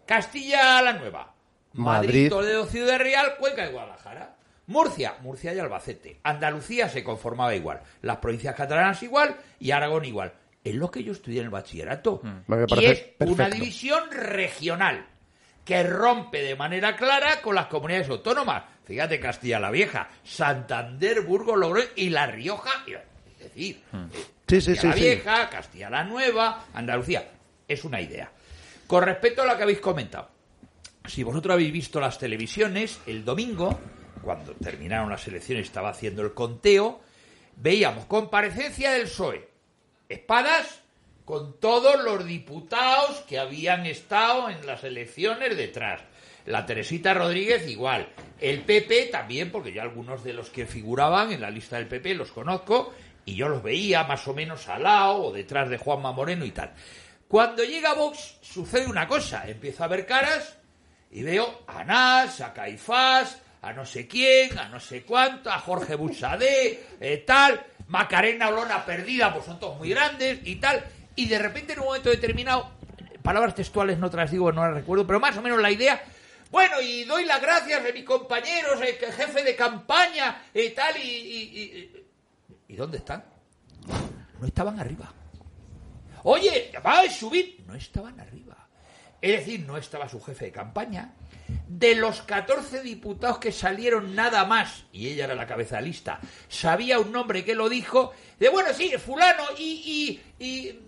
Castilla 0.10 0.82
la 0.82 0.94
Nueva, 0.94 1.32
Madrid, 1.74 2.08
Madrid. 2.08 2.30
Toledo, 2.30 2.66
Ciudad 2.66 2.98
Real, 2.98 3.36
Cuenca 3.38 3.68
y 3.68 3.72
Guadalajara. 3.72 4.38
Murcia, 4.66 5.18
Murcia 5.22 5.54
y 5.54 5.60
Albacete. 5.60 6.18
Andalucía 6.24 6.90
se 6.90 7.04
conformaba 7.04 7.54
igual. 7.54 7.82
Las 8.02 8.18
provincias 8.18 8.56
catalanas 8.56 9.04
igual 9.04 9.36
y 9.60 9.70
Aragón 9.70 10.06
igual. 10.06 10.34
Es 10.64 10.74
lo 10.74 10.90
que 10.90 11.04
yo 11.04 11.12
estudié 11.12 11.42
en 11.42 11.46
el 11.46 11.52
bachillerato. 11.52 12.22
Me 12.48 12.66
y 12.82 12.86
es 12.86 13.06
una 13.20 13.52
división 13.52 14.10
regional 14.10 15.06
que 15.64 15.84
rompe 15.84 16.42
de 16.42 16.56
manera 16.56 16.96
clara 16.96 17.40
con 17.44 17.54
las 17.54 17.68
comunidades 17.68 18.10
autónomas. 18.10 18.64
Fíjate, 18.86 19.20
Castilla 19.20 19.60
la 19.60 19.70
Vieja, 19.70 20.10
Santander, 20.24 21.22
Burgos, 21.22 21.56
Logroño 21.56 21.86
y 21.96 22.10
La 22.10 22.26
Rioja. 22.26 22.72
Es 23.28 23.40
decir. 23.44 23.84
Sí, 24.48 24.56
Castilla 24.58 24.82
sí, 24.82 24.88
la 24.88 24.94
sí. 24.94 25.02
Vieja, 25.02 25.50
Castilla 25.52 25.90
la 25.92 26.04
Nueva, 26.04 26.66
Andalucía. 26.74 27.30
Es 27.68 27.84
una 27.84 28.02
idea. 28.02 28.32
Con 28.90 29.04
respecto 29.04 29.44
a 29.44 29.46
lo 29.46 29.56
que 29.56 29.62
habéis 29.62 29.82
comentado, 29.82 30.30
si 31.06 31.22
vosotros 31.22 31.54
habéis 31.54 31.72
visto 31.72 32.00
las 32.00 32.18
televisiones, 32.18 33.00
el 33.06 33.24
domingo, 33.24 33.80
cuando 34.24 34.54
terminaron 34.54 35.12
las 35.12 35.28
elecciones, 35.28 35.68
estaba 35.68 35.90
haciendo 35.90 36.24
el 36.24 36.34
conteo, 36.34 37.00
veíamos 37.56 38.06
comparecencia 38.06 38.94
del 38.94 39.04
PSOE, 39.04 39.48
espadas 40.10 40.82
con 41.24 41.60
todos 41.60 42.04
los 42.04 42.26
diputados 42.26 43.18
que 43.28 43.38
habían 43.38 43.86
estado 43.86 44.50
en 44.50 44.66
las 44.66 44.84
elecciones 44.84 45.56
detrás. 45.56 46.02
La 46.48 46.66
Teresita 46.66 47.14
Rodríguez 47.14 47.68
igual. 47.68 48.10
El 48.40 48.62
PP 48.62 49.10
también, 49.12 49.52
porque 49.52 49.72
yo 49.72 49.84
algunos 49.84 50.24
de 50.24 50.34
los 50.34 50.50
que 50.50 50.66
figuraban 50.66 51.32
en 51.32 51.42
la 51.42 51.52
lista 51.52 51.76
del 51.76 51.88
PP 51.88 52.16
los 52.16 52.32
conozco 52.32 52.92
y 53.24 53.36
yo 53.36 53.50
los 53.50 53.62
veía 53.62 54.04
más 54.06 54.28
o 54.28 54.34
menos 54.34 54.68
al 54.68 54.82
lado 54.82 55.26
o 55.26 55.32
detrás 55.32 55.70
de 55.70 55.78
Juanma 55.78 56.12
Moreno 56.12 56.44
y 56.44 56.50
tal. 56.50 56.74
Cuando 57.30 57.64
llega 57.64 57.94
Vox 57.94 58.38
sucede 58.42 58.88
una 58.88 59.08
cosa, 59.08 59.48
empiezo 59.48 59.84
a 59.84 59.88
ver 59.88 60.06
caras 60.08 60.58
y 61.12 61.22
veo 61.24 61.62
a 61.68 61.84
Nas, 61.84 62.42
a 62.42 62.52
Caifás, 62.54 63.40
a 63.62 63.72
no 63.72 63.86
sé 63.86 64.08
quién, 64.08 64.58
a 64.58 64.68
no 64.68 64.80
sé 64.80 65.04
cuánto, 65.04 65.52
a 65.52 65.60
Jorge 65.60 65.94
Busadé, 65.94 66.84
eh, 67.00 67.24
tal, 67.28 67.64
Macarena 67.88 68.50
Olona 68.50 68.84
perdida, 68.84 69.32
pues 69.32 69.46
son 69.46 69.60
todos 69.60 69.78
muy 69.78 69.90
grandes 69.92 70.40
y 70.44 70.56
tal. 70.56 70.84
Y 71.16 71.28
de 71.28 71.38
repente 71.38 71.74
en 71.74 71.80
un 71.82 71.86
momento 71.86 72.10
determinado, 72.10 72.72
palabras 73.22 73.54
textuales 73.54 74.00
no 74.00 74.10
te 74.10 74.18
las 74.18 74.32
digo, 74.32 74.52
no 74.52 74.66
las 74.66 74.74
recuerdo, 74.74 75.06
pero 75.06 75.20
más 75.20 75.38
o 75.38 75.42
menos 75.44 75.62
la 75.62 75.70
idea. 75.72 76.02
Bueno, 76.50 76.82
y 76.82 77.04
doy 77.04 77.26
las 77.26 77.40
gracias 77.40 77.80
a 77.86 77.94
mis 77.94 78.06
compañeros, 78.06 78.82
el 78.82 78.96
jefe 79.14 79.44
de 79.44 79.56
campaña 79.56 80.46
y 80.52 80.70
tal, 80.70 80.98
y, 80.98 81.02
y- 81.08 82.06
¿y 82.70 82.76
dónde 82.76 82.98
están? 82.98 83.24
No 84.40 84.48
estaban 84.48 84.80
arriba. 84.80 85.14
Oye, 86.32 86.72
va 86.86 87.00
a 87.00 87.10
subir. 87.10 87.64
No 87.66 87.74
estaban 87.74 88.20
arriba. 88.20 88.68
Es 89.20 89.40
decir, 89.40 89.62
no 89.62 89.78
estaba 89.78 90.08
su 90.08 90.22
jefe 90.22 90.46
de 90.46 90.52
campaña. 90.52 91.16
De 91.68 91.96
los 91.96 92.22
14 92.22 92.84
diputados 92.84 93.40
que 93.40 93.52
salieron 93.52 94.14
nada 94.14 94.46
más, 94.46 94.84
y 94.94 95.08
ella 95.08 95.26
era 95.26 95.34
la 95.34 95.48
cabeza 95.48 95.82
lista, 95.82 96.20
sabía 96.48 97.00
un 97.00 97.12
nombre 97.12 97.44
que 97.44 97.56
lo 97.56 97.68
dijo, 97.68 98.14
de 98.40 98.50
bueno, 98.50 98.70
sí, 98.76 98.92
fulano, 99.04 99.44
y, 99.58 100.22
y, 100.40 100.46
y... 100.46 100.80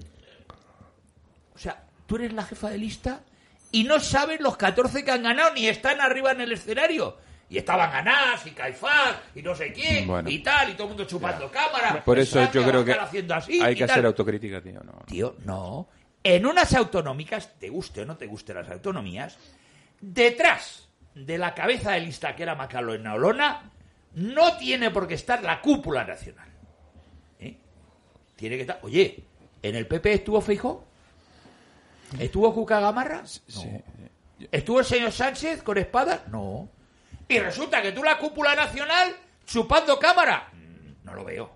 O 1.56 1.58
sea, 1.58 1.88
tú 2.06 2.18
eres 2.18 2.34
la 2.34 2.44
jefa 2.44 2.70
de 2.70 2.78
lista 2.78 3.24
y 3.72 3.84
no 3.84 4.00
sabes 4.00 4.42
los 4.42 4.58
14 4.58 5.04
que 5.04 5.12
han 5.12 5.24
ganado, 5.24 5.56
ni 5.56 5.68
están 5.68 6.02
arriba 6.02 6.34
en 6.34 6.42
el 6.42 6.52
escenario. 6.52 7.18
Y 7.52 7.58
estaban 7.58 7.94
Anás 7.94 8.48
y 8.48 8.52
Caifás 8.52 9.18
y 9.36 9.42
no 9.42 9.54
sé 9.54 9.74
quién 9.74 10.08
Bueno. 10.08 10.30
y 10.30 10.40
tal, 10.40 10.70
y 10.70 10.74
todo 10.74 10.84
el 10.84 10.90
mundo 10.92 11.04
chupando 11.04 11.52
cámara. 11.52 12.02
Por 12.02 12.18
eso 12.18 12.40
yo 12.50 12.64
creo 12.64 12.86
que 12.86 12.94
así 12.94 13.62
hay 13.62 13.76
que 13.76 13.82
tal. 13.86 13.92
hacer 13.92 14.06
autocrítica, 14.06 14.62
tío. 14.62 14.80
No. 14.86 14.94
Tío, 15.06 15.36
no. 15.44 15.90
En 16.24 16.46
unas 16.46 16.74
autonómicas, 16.74 17.60
te 17.60 17.68
guste 17.68 18.04
o 18.04 18.06
no 18.06 18.16
te 18.16 18.26
guste 18.26 18.54
las 18.54 18.70
autonomías, 18.70 19.38
detrás 20.00 20.88
de 21.14 21.38
la 21.38 21.54
cabeza 21.54 21.92
de 21.92 22.00
lista 22.00 22.34
que 22.38 22.44
era 22.44 22.56
Macalona 22.56 23.16
Olona, 23.16 23.70
no 24.14 24.56
tiene 24.56 24.90
por 24.90 25.06
qué 25.06 25.16
estar 25.16 25.44
la 25.44 25.60
cúpula 25.60 26.06
nacional. 26.06 26.48
¿Eh? 27.38 27.58
Tiene 28.38 28.56
que 28.56 28.62
estar. 28.62 28.80
Oye, 28.84 29.26
¿en 29.62 29.76
el 29.76 29.88
PP 29.88 30.14
estuvo 30.14 30.40
Feijó? 30.40 30.86
¿Estuvo 32.18 32.54
Cuca 32.54 32.80
Gamarra? 32.80 33.24
No. 33.56 33.82
¿Estuvo 34.52 34.80
el 34.80 34.86
señor 34.86 35.12
Sánchez 35.12 35.64
con 35.64 35.78
espada? 35.78 36.24
No. 36.32 36.70
Y 37.36 37.40
resulta 37.40 37.82
que 37.82 37.92
tú 37.92 38.04
la 38.04 38.18
cúpula 38.18 38.56
nacional 38.56 39.16
chupando 39.46 39.98
cámara. 40.00 40.50
Mm, 40.54 41.06
No 41.06 41.14
lo 41.16 41.24
veo. 41.24 41.52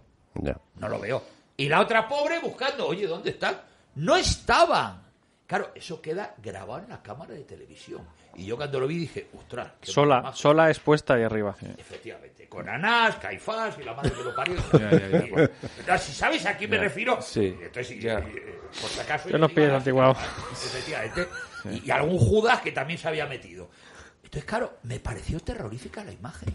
No 0.76 0.90
lo 0.90 1.00
veo. 1.00 1.24
Y 1.58 1.70
la 1.70 1.80
otra 1.80 2.08
pobre 2.08 2.40
buscando, 2.40 2.88
oye, 2.88 3.08
¿dónde 3.08 3.30
están? 3.32 3.60
No 3.96 4.16
estaban. 4.18 5.04
Claro, 5.48 5.72
eso 5.76 6.02
queda 6.02 6.34
grabado 6.42 6.80
en 6.84 6.90
la 6.90 7.02
cámara 7.02 7.34
de 7.34 7.44
televisión. 7.44 8.02
Y 8.36 8.46
yo 8.48 8.58
cuando 8.58 8.80
lo 8.82 8.88
vi 8.88 8.98
dije, 8.98 9.30
ostras, 9.38 9.72
qué 9.80 9.90
Sola, 9.92 10.22
mazo". 10.22 10.38
sola 10.38 10.70
expuesta 10.70 11.14
ahí 11.14 11.24
arriba. 11.24 11.56
Efectivamente, 11.78 12.50
con 12.50 12.68
Anás, 12.68 13.16
Caifás 13.16 13.78
y 13.80 13.84
la 13.84 13.94
madre 13.94 14.12
que 14.12 14.24
lo 14.24 14.36
parió. 14.36 14.56
Ya, 14.74 14.92
ya, 14.92 15.08
ya. 15.08 15.26
Y, 15.26 15.30
bueno, 15.30 15.50
si 16.00 16.12
sabes 16.14 16.46
a 16.46 16.58
quién 16.58 16.70
me 16.72 16.78
refiero, 16.78 17.22
Sí. 17.22 17.56
entonces, 17.62 17.92
y- 17.92 18.02
Ya. 18.02 18.20
y, 18.20 18.36
eh, 18.36 18.60
por 18.82 18.90
si 18.90 19.00
acaso. 19.00 19.30
Yo 19.30 19.38
nos 19.38 19.50
digo 19.50 19.56
pilles 19.56 19.70
Anás, 19.70 19.82
antiguados. 19.82 20.18
Efectivamente. 20.52 21.28
Y, 21.72 21.88
y 21.88 21.92
algún 21.92 22.18
Judas 22.18 22.60
que 22.62 22.72
también 22.74 23.00
se 23.00 23.08
había 23.08 23.26
metido. 23.26 23.70
Entonces, 24.36 24.50
claro, 24.50 24.80
me 24.84 25.00
pareció 25.00 25.40
terrorífica 25.40 26.04
la 26.04 26.12
imagen. 26.12 26.54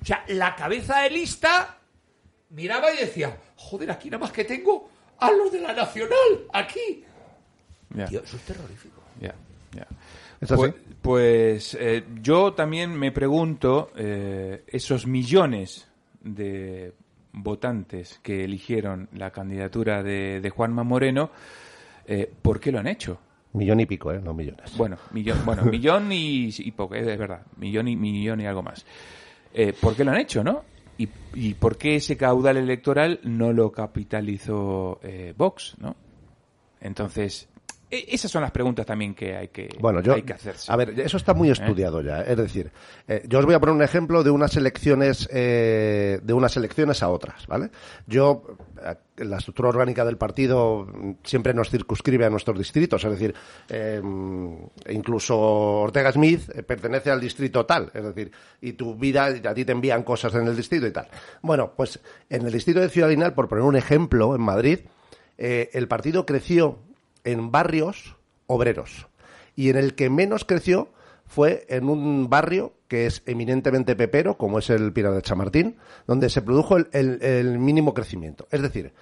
O 0.00 0.04
sea, 0.04 0.22
la 0.28 0.54
cabeza 0.54 1.00
de 1.00 1.10
lista 1.10 1.76
miraba 2.50 2.94
y 2.94 2.98
decía, 2.98 3.36
joder, 3.56 3.90
aquí 3.90 4.08
nada 4.08 4.20
más 4.20 4.30
que 4.30 4.44
tengo 4.44 4.88
a 5.18 5.32
los 5.32 5.50
de 5.50 5.60
la 5.60 5.72
Nacional, 5.72 6.46
aquí. 6.52 7.04
Tío, 8.08 8.22
eso 8.22 8.36
es 8.36 8.42
terrorífico. 8.44 9.02
Pues, 10.46 10.74
pues, 11.02 11.74
eh, 11.80 12.04
yo 12.22 12.52
también 12.54 12.96
me 12.96 13.10
pregunto, 13.10 13.90
eh, 13.96 14.62
esos 14.68 15.08
millones 15.08 15.88
de 16.20 16.92
votantes 17.32 18.20
que 18.22 18.44
eligieron 18.44 19.08
la 19.12 19.32
candidatura 19.32 20.04
de, 20.04 20.40
de 20.40 20.50
Juanma 20.50 20.84
Moreno, 20.84 21.32
eh, 22.06 22.32
¿por 22.42 22.60
qué 22.60 22.70
lo 22.70 22.78
han 22.78 22.86
hecho? 22.86 23.18
Millón 23.52 23.80
y 23.80 23.86
pico, 23.86 24.12
¿eh? 24.12 24.20
No 24.22 24.34
millones. 24.34 24.76
Bueno, 24.76 24.98
millón, 25.12 25.38
bueno, 25.44 25.62
millón 25.70 26.12
y, 26.12 26.50
y 26.56 26.70
poco, 26.72 26.94
es 26.94 27.06
verdad, 27.06 27.42
millón 27.56 27.88
y 27.88 27.96
millón 27.96 28.40
y 28.40 28.46
algo 28.46 28.62
más. 28.62 28.84
Eh, 29.54 29.72
¿Por 29.78 29.96
qué 29.96 30.04
lo 30.04 30.10
han 30.12 30.18
hecho, 30.18 30.44
no? 30.44 30.62
¿Y, 30.98 31.08
y 31.34 31.54
por 31.54 31.78
qué 31.78 31.96
ese 31.96 32.16
caudal 32.16 32.56
electoral 32.56 33.20
no 33.22 33.52
lo 33.52 33.70
capitalizó 33.72 35.00
eh, 35.02 35.32
Vox, 35.36 35.76
no? 35.78 35.96
Entonces, 36.80 37.48
esas 37.90 38.30
son 38.30 38.42
las 38.42 38.50
preguntas 38.50 38.84
también 38.84 39.14
que 39.14 39.36
hay 39.36 39.48
que, 39.48 39.68
Bueno, 39.80 40.00
yo, 40.00 40.14
hay 40.14 40.22
que 40.22 40.34
hacerse. 40.34 40.70
a 40.70 40.76
ver, 40.76 40.98
eso 41.00 41.16
está 41.16 41.34
muy 41.34 41.50
estudiado 41.50 42.02
ya. 42.02 42.22
Es 42.22 42.36
decir, 42.36 42.70
eh, 43.06 43.24
yo 43.26 43.38
os 43.38 43.44
voy 43.44 43.54
a 43.54 43.60
poner 43.60 43.74
un 43.74 43.82
ejemplo 43.82 44.22
de 44.22 44.30
unas 44.30 44.56
elecciones, 44.56 45.28
eh, 45.32 46.20
de 46.22 46.32
unas 46.32 46.56
elecciones 46.56 47.02
a 47.02 47.08
otras, 47.08 47.46
¿vale? 47.46 47.70
Yo, 48.06 48.42
eh, 48.84 48.94
la 49.24 49.38
estructura 49.38 49.70
orgánica 49.70 50.04
del 50.04 50.16
partido 50.16 50.86
siempre 51.24 51.54
nos 51.54 51.70
circunscribe 51.70 52.24
a 52.26 52.30
nuestros 52.30 52.56
distritos, 52.58 53.04
es 53.04 53.10
decir, 53.10 53.34
eh, 53.68 54.00
incluso 54.90 55.38
Ortega 55.38 56.12
Smith 56.12 56.48
eh, 56.54 56.62
pertenece 56.62 57.10
al 57.10 57.20
distrito 57.20 57.66
tal, 57.66 57.90
es 57.92 58.04
decir, 58.04 58.30
y 58.60 58.72
tu 58.72 58.94
vida, 58.94 59.26
a 59.26 59.54
ti 59.54 59.64
te 59.64 59.72
envían 59.72 60.02
cosas 60.02 60.34
en 60.34 60.46
el 60.46 60.56
distrito 60.56 60.86
y 60.86 60.92
tal. 60.92 61.08
Bueno, 61.42 61.72
pues 61.76 62.00
en 62.28 62.46
el 62.46 62.52
distrito 62.52 62.80
de 62.80 62.88
Ciudad 62.88 63.08
Lineal, 63.08 63.34
por 63.34 63.48
poner 63.48 63.64
un 63.64 63.76
ejemplo, 63.76 64.34
en 64.34 64.42
Madrid, 64.42 64.80
eh, 65.36 65.70
el 65.72 65.88
partido 65.88 66.26
creció 66.26 66.78
en 67.24 67.50
barrios 67.50 68.16
obreros. 68.46 69.06
Y 69.56 69.70
en 69.70 69.76
el 69.76 69.94
que 69.94 70.08
menos 70.10 70.44
creció 70.44 70.88
fue 71.26 71.66
en 71.68 71.88
un 71.88 72.30
barrio 72.30 72.72
que 72.88 73.06
es 73.06 73.22
eminentemente 73.26 73.96
pepero, 73.96 74.38
como 74.38 74.58
es 74.60 74.70
el 74.70 74.92
Pinar 74.92 75.12
de 75.12 75.22
Chamartín, 75.22 75.76
donde 76.06 76.30
se 76.30 76.40
produjo 76.42 76.76
el, 76.76 76.88
el- 76.92 77.22
el 77.22 77.58
mínimo 77.58 77.92
crecimiento. 77.92 78.48
Es 78.50 78.62
decir, 78.62 78.92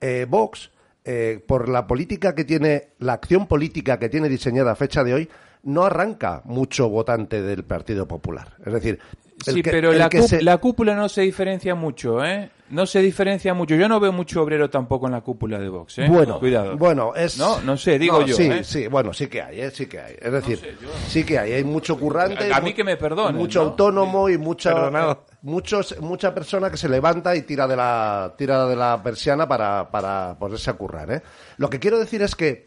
eh, 0.00 0.26
Vox, 0.28 0.70
eh, 1.04 1.44
por 1.46 1.68
la 1.68 1.86
política 1.86 2.34
que 2.34 2.44
tiene, 2.44 2.88
la 2.98 3.12
acción 3.12 3.46
política 3.46 3.98
que 3.98 4.08
tiene 4.08 4.28
diseñada 4.28 4.72
a 4.72 4.76
fecha 4.76 5.04
de 5.04 5.14
hoy, 5.14 5.28
no 5.64 5.84
arranca 5.84 6.42
mucho 6.44 6.88
votante 6.88 7.42
del 7.42 7.64
Partido 7.64 8.06
Popular. 8.08 8.54
Es 8.64 8.72
decir, 8.72 8.98
Sí, 9.44 9.62
que- 9.62 9.70
pero 9.70 9.92
la, 9.92 10.08
que 10.08 10.20
cúp- 10.20 10.28
se- 10.28 10.42
la 10.42 10.56
cúpula 10.58 10.94
no 10.96 11.10
se 11.10 11.20
diferencia 11.22 11.74
mucho, 11.74 12.24
¿eh? 12.24 12.50
No 12.68 12.84
se 12.84 13.00
diferencia 13.00 13.54
mucho. 13.54 13.76
Yo 13.76 13.88
no 13.88 14.00
veo 14.00 14.12
mucho 14.12 14.42
obrero 14.42 14.68
tampoco 14.68 15.06
en 15.06 15.12
la 15.12 15.20
cúpula 15.20 15.58
de 15.60 15.68
Vox, 15.68 15.98
¿eh? 15.98 16.06
Bueno, 16.08 16.40
cuidado. 16.40 16.76
Bueno, 16.76 17.14
es. 17.14 17.38
No, 17.38 17.60
no 17.60 17.76
sé, 17.76 17.96
digo 17.96 18.20
No, 18.20 18.26
yo, 18.26 18.34
Sí, 18.36 18.42
¿eh? 18.44 18.64
sí, 18.64 18.88
bueno, 18.88 19.12
sí 19.12 19.28
que 19.28 19.40
hay, 19.40 19.60
¿eh? 19.60 19.70
Sí 19.70 19.86
que 19.86 20.00
hay. 20.00 20.16
Es 20.20 20.32
decir, 20.32 20.76
sí 21.06 21.22
que 21.24 21.38
hay. 21.38 21.52
Hay 21.52 21.62
mucho 21.64 21.96
currante. 21.96 22.52
A 22.52 22.60
mí 22.60 22.74
que 22.74 22.82
me 22.82 22.96
perdonen, 22.96 23.36
Mucho 23.36 23.62
¿no? 23.62 23.70
autónomo 23.70 24.28
y 24.28 24.36
mucha. 24.36 24.74
Perdonado. 24.74 25.24
Muchos, 25.42 26.00
mucha 26.00 26.34
persona 26.34 26.68
que 26.68 26.76
se 26.76 26.88
levanta 26.88 27.36
y 27.36 27.42
tira 27.42 27.68
de 27.68 27.76
la, 27.76 28.34
tira 28.36 28.66
de 28.66 28.74
la 28.74 29.00
persiana 29.00 29.46
para, 29.46 29.88
para 29.88 30.36
ponerse 30.36 30.68
a 30.70 30.72
currar, 30.74 31.12
¿eh? 31.12 31.22
Lo 31.58 31.70
que 31.70 31.78
quiero 31.78 32.00
decir 32.00 32.20
es 32.22 32.34
que, 32.34 32.66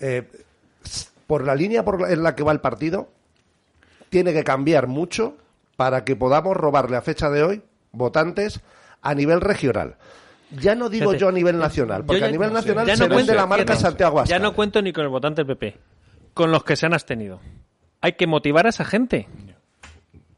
eh, 0.00 0.28
por 1.28 1.44
la 1.44 1.54
línea 1.54 1.84
por 1.84 2.00
la- 2.00 2.10
en 2.12 2.24
la 2.24 2.34
que 2.34 2.42
va 2.42 2.50
el 2.50 2.60
partido, 2.60 3.08
tiene 4.10 4.32
que 4.32 4.42
cambiar 4.42 4.88
mucho 4.88 5.36
para 5.76 6.04
que 6.04 6.16
podamos 6.16 6.56
robarle 6.56 6.96
a 6.96 7.02
fecha 7.02 7.30
de 7.30 7.44
hoy 7.44 7.62
votantes 7.92 8.60
a 9.08 9.14
nivel 9.14 9.40
regional. 9.40 9.96
Ya 10.50 10.74
no 10.74 10.88
digo 10.88 11.06
Fíjate, 11.10 11.20
yo 11.20 11.28
a 11.28 11.32
nivel 11.32 11.58
nacional, 11.58 12.04
porque 12.04 12.24
a 12.24 12.30
nivel 12.30 12.52
nacional 12.52 12.86
ya 12.86 12.96
se 12.96 13.02
no 13.02 13.08
vende 13.08 13.24
cuento- 13.24 13.34
la 13.34 13.46
marca 13.46 13.64
fíjate, 13.72 13.80
Santiago 13.82 14.24
Ya 14.24 14.38
no 14.38 14.54
cuento 14.54 14.80
ni 14.80 14.92
con 14.92 15.02
el 15.04 15.10
votante 15.10 15.42
del 15.44 15.56
PP, 15.56 15.76
con 16.34 16.50
los 16.52 16.62
que 16.62 16.76
se 16.76 16.86
han 16.86 16.92
abstenido. 16.94 17.40
Hay 18.00 18.12
que 18.12 18.26
motivar 18.26 18.66
a 18.66 18.68
esa 18.68 18.84
gente. 18.84 19.26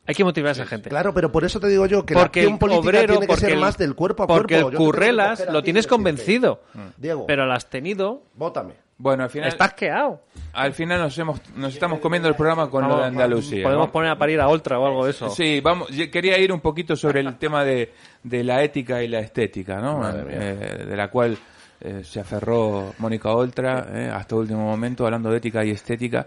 Hay 0.07 0.15
que 0.15 0.25
motivar 0.25 0.49
a 0.49 0.53
esa 0.53 0.65
gente. 0.65 0.89
Claro, 0.89 1.13
pero 1.13 1.31
por 1.31 1.45
eso 1.45 1.61
te 1.61 1.69
digo 1.69 1.85
yo 1.85 2.07
que 2.07 2.15
porque 2.15 2.41
la 2.41 2.47
el 2.47 2.53
acción 2.55 2.59
política 2.59 2.89
obrero, 2.89 3.07
tiene 3.13 3.21
que 3.27 3.27
porque 3.27 3.41
ser 3.45 3.53
el, 3.53 3.61
más 3.61 3.77
del 3.77 3.95
cuerpo 3.95 4.23
a 4.23 4.27
porque 4.27 4.55
cuerpo. 4.55 4.57
el 4.57 4.63
Yo 4.63 4.71
te 4.71 4.77
tengo 4.79 4.91
que 4.93 4.97
currelas 4.99 5.47
lo 5.53 5.63
tienes 5.63 5.87
convencido, 5.87 6.63
Diego, 6.97 7.27
pero 7.27 7.45
lo 7.45 7.53
has 7.53 7.69
tenido 7.69 8.23
vótame. 8.35 8.73
Bueno, 8.99 9.23
al 9.23 9.31
final, 9.31 9.49
Estás 9.49 9.75
queado. 9.75 10.21
al 10.53 10.73
final 10.73 10.99
nos 10.99 11.17
hemos, 11.19 11.41
nos 11.55 11.73
estamos 11.73 12.01
comiendo 12.01 12.29
el 12.29 12.35
programa 12.35 12.69
con 12.69 12.89
lo 12.89 12.99
de 12.99 13.05
Andalucía. 13.05 13.63
Podemos 13.63 13.87
¿no? 13.87 13.93
poner 13.93 14.11
a 14.11 14.19
parir 14.19 14.41
a 14.41 14.49
Oltra 14.49 14.79
o 14.81 14.87
algo 14.87 15.05
de 15.05 15.13
eso. 15.13 15.31
Sí, 15.31 15.61
vamos. 15.61 15.89
yo 15.91 16.11
Quería 16.11 16.37
ir 16.39 16.53
un 16.53 16.61
poquito 16.61 16.97
sobre 16.97 17.21
el 17.21 17.37
tema 17.39 17.65
de, 17.65 17.93
de 18.25 18.43
la 18.43 18.63
ética 18.63 19.01
y 19.03 19.07
la 19.07 19.21
estética, 19.21 19.81
¿no? 19.81 20.03
Eh, 20.09 20.85
de 20.89 20.97
la 20.97 21.09
cual 21.09 21.39
eh, 21.81 22.03
se 22.03 22.19
aferró 22.19 22.93
Mónica 22.99 23.31
Oltra 23.33 23.87
eh, 23.89 24.11
hasta 24.13 24.35
el 24.35 24.41
último 24.43 24.65
momento, 24.65 25.05
hablando 25.05 25.31
de 25.31 25.37
ética 25.37 25.65
y 25.65 25.71
estética. 25.71 26.27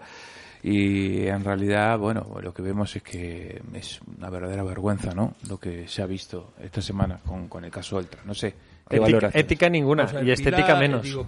Y 0.62 1.26
en 1.26 1.44
realidad, 1.44 1.98
bueno, 1.98 2.26
lo 2.40 2.54
que 2.54 2.62
vemos 2.62 2.96
es 2.96 3.02
que 3.02 3.60
es 3.74 4.00
una 4.16 4.30
verdadera 4.30 4.62
vergüenza, 4.62 5.12
¿no? 5.12 5.34
Lo 5.46 5.58
que 5.58 5.86
se 5.88 6.00
ha 6.02 6.06
visto 6.06 6.54
esta 6.62 6.80
semana 6.80 7.18
con, 7.26 7.48
con 7.48 7.64
el 7.64 7.70
caso 7.70 7.96
Oltra. 7.96 8.22
No 8.24 8.32
sé. 8.32 8.54
¿Qué 9.00 9.30
Ética, 9.34 9.68
ninguna 9.68 10.04
O 10.04 10.08
sea, 10.08 10.22
y 10.22 10.30
estética 10.30 10.66
Pilar, 10.66 10.78
menos. 10.78 11.02
digo. 11.02 11.26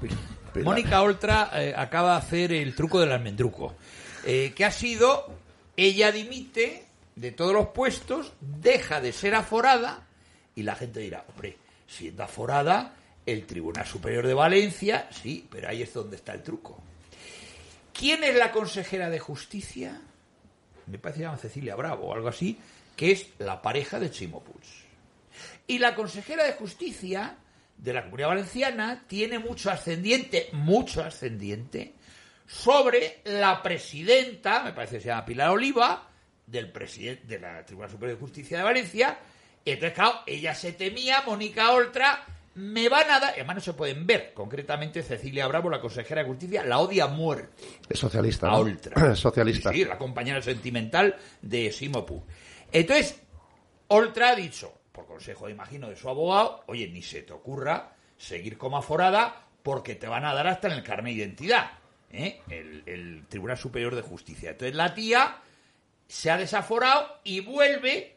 Mónica 0.63 1.03
Oltra 1.03 1.51
eh, 1.55 1.75
acaba 1.77 2.13
de 2.13 2.19
hacer 2.19 2.53
el 2.53 2.75
truco 2.75 3.01
del 3.01 3.13
almendruco, 3.13 3.75
eh, 4.25 4.53
que 4.55 4.65
ha 4.65 4.71
sido, 4.71 5.27
ella 5.77 6.13
dimite 6.13 6.85
de 7.17 7.33
todos 7.33 7.53
los 7.53 7.69
puestos, 7.69 8.33
deja 8.41 9.01
de 9.01 9.13
ser 9.13 9.35
aforada 9.35 10.07
y 10.55 10.63
la 10.63 10.75
gente 10.75 11.01
dirá, 11.01 11.25
hombre, 11.29 11.57
siendo 11.87 12.23
aforada, 12.23 12.95
el 13.27 13.47
Tribunal 13.47 13.87
Superior 13.87 14.27
de 14.27 14.35
Valencia, 14.35 15.09
sí, 15.11 15.47
pero 15.51 15.69
ahí 15.69 15.83
es 15.83 15.93
donde 15.93 16.17
está 16.17 16.35
el 16.35 16.43
truco. 16.43 16.79
¿Quién 17.93 18.25
es 18.25 18.35
la 18.37 18.53
consejera 18.53 19.09
de 19.09 19.19
justicia? 19.19 20.01
Me 20.87 20.99
parece 20.99 21.19
que 21.19 21.23
se 21.23 21.27
llama 21.27 21.39
Cecilia 21.39 21.77
Bravo 21.77 22.09
o 22.09 22.15
algo 22.15 22.29
así, 22.29 22.59
que 22.97 23.13
es 23.13 23.29
la 23.39 23.63
pareja 23.63 23.99
de 23.99 24.11
Chimo 24.11 24.43
Puig. 24.43 24.85
Y 25.67 25.79
la 25.79 25.95
consejera 25.95 26.45
de 26.45 26.53
justicia 26.53 27.37
de 27.77 27.93
la 27.93 28.05
Comunidad 28.05 28.29
Valenciana 28.29 29.05
tiene 29.07 29.39
mucho 29.39 29.71
ascendiente, 29.71 30.49
mucho 30.53 31.03
ascendiente, 31.03 31.95
sobre 32.47 33.21
la 33.25 33.63
presidenta, 33.63 34.63
me 34.63 34.73
parece 34.73 34.97
que 34.97 35.03
se 35.03 35.09
llama 35.09 35.25
Pilar 35.25 35.51
Oliva, 35.51 36.09
del 36.47 36.71
presidente 36.71 37.27
de 37.27 37.41
la 37.41 37.65
Tribunal 37.65 37.91
Superior 37.91 38.19
de 38.19 38.21
Justicia 38.21 38.59
de 38.59 38.65
Valencia. 38.65 39.19
Y 39.65 39.71
entonces, 39.71 39.95
claro, 39.95 40.21
ella 40.27 40.55
se 40.55 40.73
temía, 40.73 41.23
Mónica 41.27 41.73
Oltra, 41.73 42.25
me 42.55 42.89
van 42.89 43.11
a 43.11 43.19
dar, 43.19 43.33
además 43.33 43.57
no 43.57 43.63
se 43.63 43.73
pueden 43.73 44.07
ver, 44.07 44.33
concretamente 44.35 45.03
Cecilia 45.03 45.47
Bravo, 45.49 45.71
la 45.71 45.81
consejera 45.81 46.23
de 46.23 46.29
justicia, 46.29 46.65
la 46.65 46.79
odia 46.79 47.05
a 47.05 47.09
muerte. 47.09 47.65
Es 47.89 47.99
socialista. 47.99 48.49
A 48.49 48.51
¿no? 48.51 48.59
Oltra. 48.59 49.15
socialista. 49.17 49.73
Sí, 49.73 49.79
sí, 49.79 49.85
la 49.85 49.99
compañera 49.99 50.41
sentimental 50.43 51.17
de 51.43 51.73
Simo 51.73 52.05
Puig. 52.05 52.23
Entonces, 52.71 53.21
Oltra 53.89 54.31
ha 54.31 54.37
dicho, 54.37 54.73
por 54.95 55.07
consejo, 55.07 55.49
imagino, 55.49 55.89
de 55.89 55.97
su 55.97 56.09
abogado, 56.09 56.63
oye, 56.69 56.87
ni 56.87 57.03
se 57.03 57.23
te 57.23 57.33
ocurra 57.33 57.97
seguir 58.17 58.57
como 58.57 58.77
aforada 58.79 59.45
porque 59.65 59.97
te 59.97 60.07
van 60.07 60.25
a 60.25 60.33
dar 60.33 60.47
hasta 60.47 60.69
en 60.69 60.75
el 60.75 60.85
carnet 60.85 61.17
de 61.17 61.23
identidad, 61.23 61.73
¿eh? 62.13 62.41
el, 62.49 62.85
el 62.87 63.27
Tribunal 63.29 63.59
Superior 63.59 63.97
de 63.97 64.03
Justicia. 64.03 64.51
Entonces 64.51 64.77
la 64.77 64.95
tía 64.95 65.39
se 66.07 66.31
ha 66.31 66.37
desaforado 66.37 67.19
y 67.25 67.41
vuelve 67.41 68.15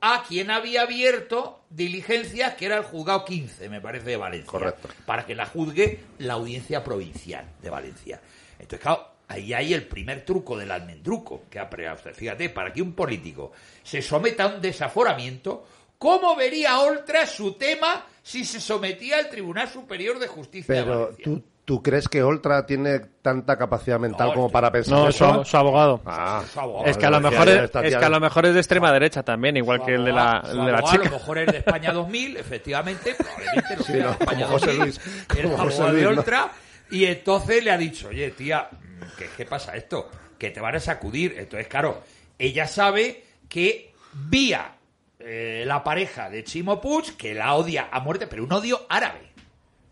a 0.00 0.22
quien 0.22 0.52
había 0.52 0.82
abierto 0.82 1.64
diligencias, 1.68 2.54
que 2.54 2.66
era 2.66 2.76
el 2.76 2.84
juzgado 2.84 3.24
15, 3.24 3.68
me 3.68 3.80
parece, 3.80 4.10
de 4.10 4.16
Valencia. 4.16 4.50
Correcto. 4.50 4.88
Para 5.04 5.26
que 5.26 5.34
la 5.34 5.46
juzgue 5.46 5.98
la 6.18 6.34
audiencia 6.34 6.84
provincial 6.84 7.44
de 7.60 7.70
Valencia. 7.70 8.20
Entonces, 8.52 8.80
claro, 8.80 9.08
ahí 9.26 9.52
hay 9.52 9.74
el 9.74 9.86
primer 9.86 10.24
truco 10.24 10.56
del 10.56 10.70
almendruco 10.70 11.44
que 11.50 11.58
ha 11.58 11.68
Fíjate, 12.14 12.50
para 12.50 12.72
que 12.72 12.82
un 12.82 12.94
político 12.94 13.52
se 13.82 14.02
someta 14.02 14.44
a 14.44 14.54
un 14.54 14.60
desaforamiento, 14.60 15.66
¿cómo 16.00 16.34
vería 16.34 16.80
Oltra 16.80 17.26
su 17.26 17.52
tema 17.52 18.04
si 18.22 18.44
se 18.44 18.60
sometía 18.60 19.18
al 19.18 19.28
Tribunal 19.28 19.68
Superior 19.68 20.18
de 20.18 20.26
Justicia 20.26 20.74
de 20.74 20.82
Pero 20.82 20.98
Valencia? 21.02 21.24
¿tú, 21.24 21.42
¿tú 21.64 21.82
crees 21.82 22.08
que 22.08 22.22
Oltra 22.22 22.64
tiene 22.66 22.98
tanta 23.22 23.56
capacidad 23.58 24.00
mental 24.00 24.28
No, 24.28 24.34
como 24.34 24.50
para 24.50 24.72
pensar 24.72 24.94
No, 24.98 25.12
su, 25.44 25.56
abogado. 25.56 26.00
Ah, 26.06 26.42
Su 26.52 26.58
abogado. 26.58 26.86
Es 26.90 26.96
que 26.96 27.06
a 27.06 27.10
lo 27.10 27.20
mejor 27.20 27.48
es, 27.48 27.60
esta 27.60 27.80
es 27.82 27.90
tía- 27.90 27.98
que 28.00 28.04
a 28.04 28.08
lo 28.08 28.18
mejor 28.18 28.46
es 28.46 28.54
de 28.54 28.60
extrema 28.60 28.90
derecha 28.92 29.22
también, 29.22 29.56
igual 29.58 29.78
Su 29.80 29.86
que 29.86 29.94
el 29.94 30.04
de 30.06 30.12
la, 30.12 30.42
el 30.50 30.64
de 30.66 30.72
la 30.72 30.82
chica. 30.82 31.02
A 31.02 31.04
lo 31.04 31.10
mejor 31.18 31.38
es 31.38 31.46
de 31.52 31.58
España 31.58 31.92
2000, 31.92 32.36
efectivamente, 32.38 33.14
probablemente 33.14 33.76
no 33.76 33.82
Sí, 33.84 33.92
sea 33.92 34.02
¿no? 34.02 34.08
de 34.08 34.12
España 34.24 34.46
Como 34.46 34.58
José 34.58 34.66
2000, 34.66 34.82
Luis, 34.82 35.00
el 35.36 35.42
como 35.44 35.58
abogado 35.62 35.92
de. 35.92 36.06
Oltra, 36.06 36.52
y 36.90 37.04
entonces 37.04 37.62
le 37.64 37.70
ha 37.70 37.78
dicho, 37.78 38.08
oye, 38.08 38.30
tía, 38.32 38.68
¿qué, 39.16 39.28
qué 39.36 39.44
pasa 39.44 39.76
esto? 39.76 40.10
Que 40.38 40.50
te 40.50 40.60
van 40.60 40.74
a 40.74 40.80
sacudir. 40.80 41.36
Entonces, 41.38 41.68
claro, 41.68 42.02
ella 42.38 42.66
sabe 42.66 43.22
que 43.48 43.92
vía 44.12 44.72
eh, 45.20 45.64
la 45.66 45.84
pareja 45.84 46.30
de 46.30 46.44
Chimo 46.44 46.80
Puig, 46.80 47.16
que 47.16 47.34
la 47.34 47.54
odia 47.54 47.88
a 47.90 48.00
muerte, 48.00 48.26
pero 48.26 48.44
un 48.44 48.52
odio 48.52 48.86
árabe. 48.88 49.30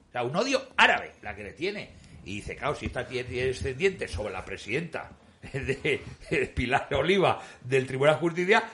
O 0.09 0.12
sea, 0.12 0.22
un 0.22 0.35
odio 0.35 0.68
árabe 0.76 1.12
la 1.22 1.35
que 1.35 1.45
le 1.45 1.53
tiene. 1.53 1.91
Y 2.24 2.37
dice, 2.37 2.57
claro, 2.57 2.74
si 2.74 2.87
esta 2.87 3.07
tiene 3.07 3.29
descendiente 3.29 4.09
sobre 4.09 4.33
la 4.33 4.45
presidenta 4.45 5.11
de, 5.53 6.03
de 6.31 6.47
Pilar 6.47 6.93
Oliva 6.95 7.41
del 7.62 7.87
Tribunal 7.87 8.14
de 8.14 8.20
Justicia, 8.20 8.64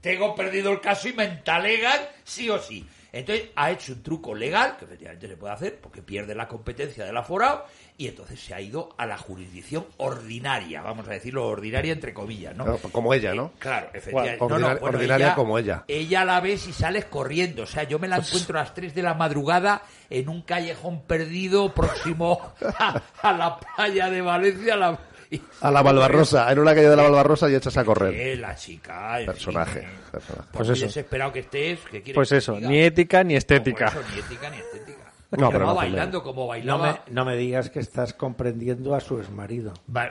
tengo 0.00 0.34
perdido 0.34 0.72
el 0.72 0.80
caso 0.80 1.08
y 1.08 1.12
me 1.12 1.24
entalegan 1.24 2.00
sí 2.24 2.50
o 2.50 2.58
sí. 2.58 2.86
Entonces 3.12 3.48
ha 3.56 3.70
hecho 3.70 3.92
un 3.92 4.02
truco 4.02 4.34
legal, 4.34 4.76
que 4.76 4.84
efectivamente 4.84 5.26
se 5.26 5.36
puede 5.36 5.54
hacer, 5.54 5.78
porque 5.80 6.02
pierde 6.02 6.34
la 6.34 6.46
competencia 6.46 7.04
del 7.04 7.16
aforado, 7.16 7.64
y 7.98 8.08
entonces 8.08 8.38
se 8.40 8.52
ha 8.54 8.60
ido 8.60 8.90
a 8.98 9.06
la 9.06 9.16
jurisdicción 9.16 9.86
ordinaria, 9.96 10.82
vamos 10.82 11.08
a 11.08 11.12
decirlo 11.12 11.46
ordinaria 11.46 11.92
entre 11.92 12.12
comillas, 12.12 12.54
¿no? 12.54 12.64
Claro, 12.64 12.80
como 12.92 13.14
ella, 13.14 13.34
¿no? 13.34 13.46
Eh, 13.46 13.58
claro, 13.58 13.88
efectivamente. 13.94 14.38
Bueno, 14.38 14.58
No, 14.58 14.60
no, 14.60 14.66
ordinaria- 14.66 14.80
bueno, 14.80 14.96
ordinaria 14.98 15.34
como 15.34 15.58
ella. 15.58 15.84
Ella 15.88 16.24
la 16.24 16.40
ves 16.40 16.66
y 16.68 16.72
sales 16.72 17.06
corriendo. 17.06 17.62
O 17.62 17.66
sea, 17.66 17.84
yo 17.84 17.98
me 17.98 18.08
la 18.08 18.16
encuentro 18.18 18.58
a 18.58 18.62
las 18.62 18.74
3 18.74 18.94
de 18.94 19.02
la 19.02 19.14
madrugada 19.14 19.82
en 20.10 20.28
un 20.28 20.42
callejón 20.42 21.02
perdido 21.02 21.72
próximo 21.72 22.52
a, 22.78 23.00
a 23.22 23.32
la 23.32 23.58
playa 23.58 24.10
de 24.10 24.20
Valencia. 24.20 24.76
La, 24.76 24.98
y- 25.30 25.40
A 25.62 25.70
la 25.70 25.82
Balbarrosa, 25.82 26.52
en 26.52 26.58
una 26.58 26.74
calle 26.74 26.88
de 26.90 26.96
la 26.96 27.02
Balbarrosa 27.04 27.48
y 27.50 27.54
echas 27.54 27.76
a 27.78 27.84
correr. 27.84 28.14
Eh, 28.14 28.36
la 28.36 28.54
chica. 28.54 29.18
Personaje, 29.24 29.80
fin, 29.80 29.88
eh, 29.88 29.92
personaje. 30.12 30.48
Pues 30.52 30.68
muy 30.68 30.76
eso. 30.76 30.86
desesperado 30.86 31.32
que 31.32 31.40
estés, 31.40 31.78
¿qué 31.90 32.02
quieres 32.02 32.14
Pues 32.14 32.28
que 32.28 32.36
eso, 32.36 32.60
ni 32.60 32.78
ética 32.80 33.24
ni 33.24 33.36
estética. 33.36 33.86
eso, 33.86 34.02
ni 34.12 34.20
ética 34.20 34.50
ni 34.50 34.58
estética. 34.58 35.05
No, 35.36 35.50
pero 35.50 35.66
no, 35.66 35.74
bailando 35.74 36.22
como 36.22 36.42
No 36.42 36.46
bailaba. 36.48 36.92
me, 37.06 37.12
no 37.14 37.24
me 37.24 37.36
digas 37.36 37.70
que 37.70 37.80
estás 37.80 38.12
comprendiendo 38.14 38.94
a 38.94 39.00
su 39.00 39.18
exmarido. 39.18 39.72
Va- 39.94 40.10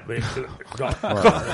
no, 0.79 0.85
a 0.87 0.91
su 0.91 1.01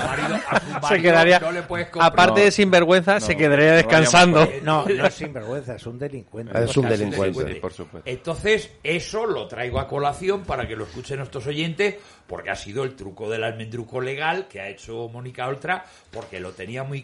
marido- 0.08 0.40
a 0.50 0.60
su 0.60 0.66
Se 0.68 0.80
marido 0.80 1.02
quedaría, 1.02 1.40
no 1.40 1.52
le 1.52 1.62
puedes 1.64 1.88
aparte 2.00 2.42
de 2.42 2.52
sinvergüenza, 2.52 3.20
se 3.20 3.36
quedaría 3.36 3.74
descansando. 3.74 4.48
No, 4.64 4.86
no 4.86 5.06
es 5.06 5.14
sinvergüenza, 5.16 5.76
es 5.76 5.86
un 5.86 6.00
delincuente. 6.00 6.64
Es 6.64 6.76
un 6.78 6.88
delincuente. 6.88 7.54
Sí, 7.54 7.60
por 7.60 7.74
supuesto. 7.74 8.10
Entonces, 8.10 8.72
eso 8.84 9.26
lo 9.26 9.48
traigo 9.48 9.80
a 9.80 9.88
colación 9.88 10.42
para 10.44 10.68
que 10.68 10.76
lo 10.76 10.84
escuchen 10.86 11.18
nuestros 11.18 11.46
oyentes, 11.48 11.96
porque 12.28 12.50
ha 12.50 12.56
sido 12.56 12.84
el 12.84 12.96
truco 12.96 13.30
del 13.30 13.44
almendruco 13.44 14.02
legal 14.02 14.48
que 14.48 14.62
ha 14.62 14.70
hecho 14.70 15.10
Mónica 15.10 15.48
Oltra, 15.48 15.86
porque 16.12 16.40
lo 16.40 16.52
tenía 16.52 16.84
muy, 16.84 17.04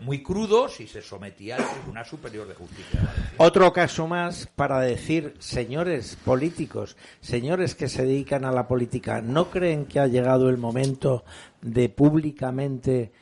muy 0.00 0.22
crudo 0.22 0.68
si 0.68 0.86
se 0.86 1.02
sometía 1.02 1.56
al 1.56 1.64
Tribunal 1.70 2.04
Superior 2.06 2.46
de 2.46 2.54
Justicia. 2.54 3.00
Otro 3.38 3.72
caso 3.72 4.06
más 4.06 4.48
para 4.54 4.80
decir, 4.80 5.34
señores 5.38 6.16
políticos, 6.24 6.96
señores 7.20 7.74
que 7.74 7.88
se 7.88 8.04
dedican 8.04 8.44
a 8.44 8.52
la 8.52 8.66
política, 8.68 9.20
¿no 9.22 9.50
creen 9.50 9.86
que 9.86 10.00
ha 10.00 10.06
llegado 10.06 10.48
el 10.48 10.58
momento 10.58 11.24
de 11.62 11.88
públicamente 11.88 13.12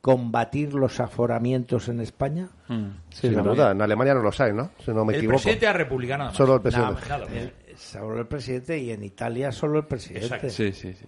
combatir 0.00 0.74
los 0.74 1.00
aforamientos 1.00 1.88
en 1.88 2.00
España? 2.00 2.48
Sin 3.10 3.42
duda, 3.42 3.70
en 3.70 3.80
Alemania 3.80 4.12
no 4.14 4.20
los 4.20 4.38
hay, 4.40 4.52
¿no? 4.52 4.70
Si 4.84 4.90
no 4.90 5.04
me 5.04 5.14
el 5.14 5.20
equivoco. 5.20 5.36
presidente 5.38 5.66
de 5.66 5.72
la 5.72 5.78
República 5.78 6.18
nada 6.18 6.28
más. 6.30 6.36
Solo 6.36 6.56
el 6.56 6.60
presidente. 6.60 7.00
Nada 7.08 7.24
más. 7.24 7.32
El- 7.32 7.52
solo 7.76 8.18
el 8.20 8.26
presidente 8.26 8.78
y 8.78 8.90
en 8.90 9.02
Italia 9.04 9.50
solo 9.52 9.78
el 9.78 9.86
presidente. 9.86 10.26
Exacto. 10.26 10.50
Sí, 10.50 10.72
sí, 10.72 10.92
sí. 10.92 11.06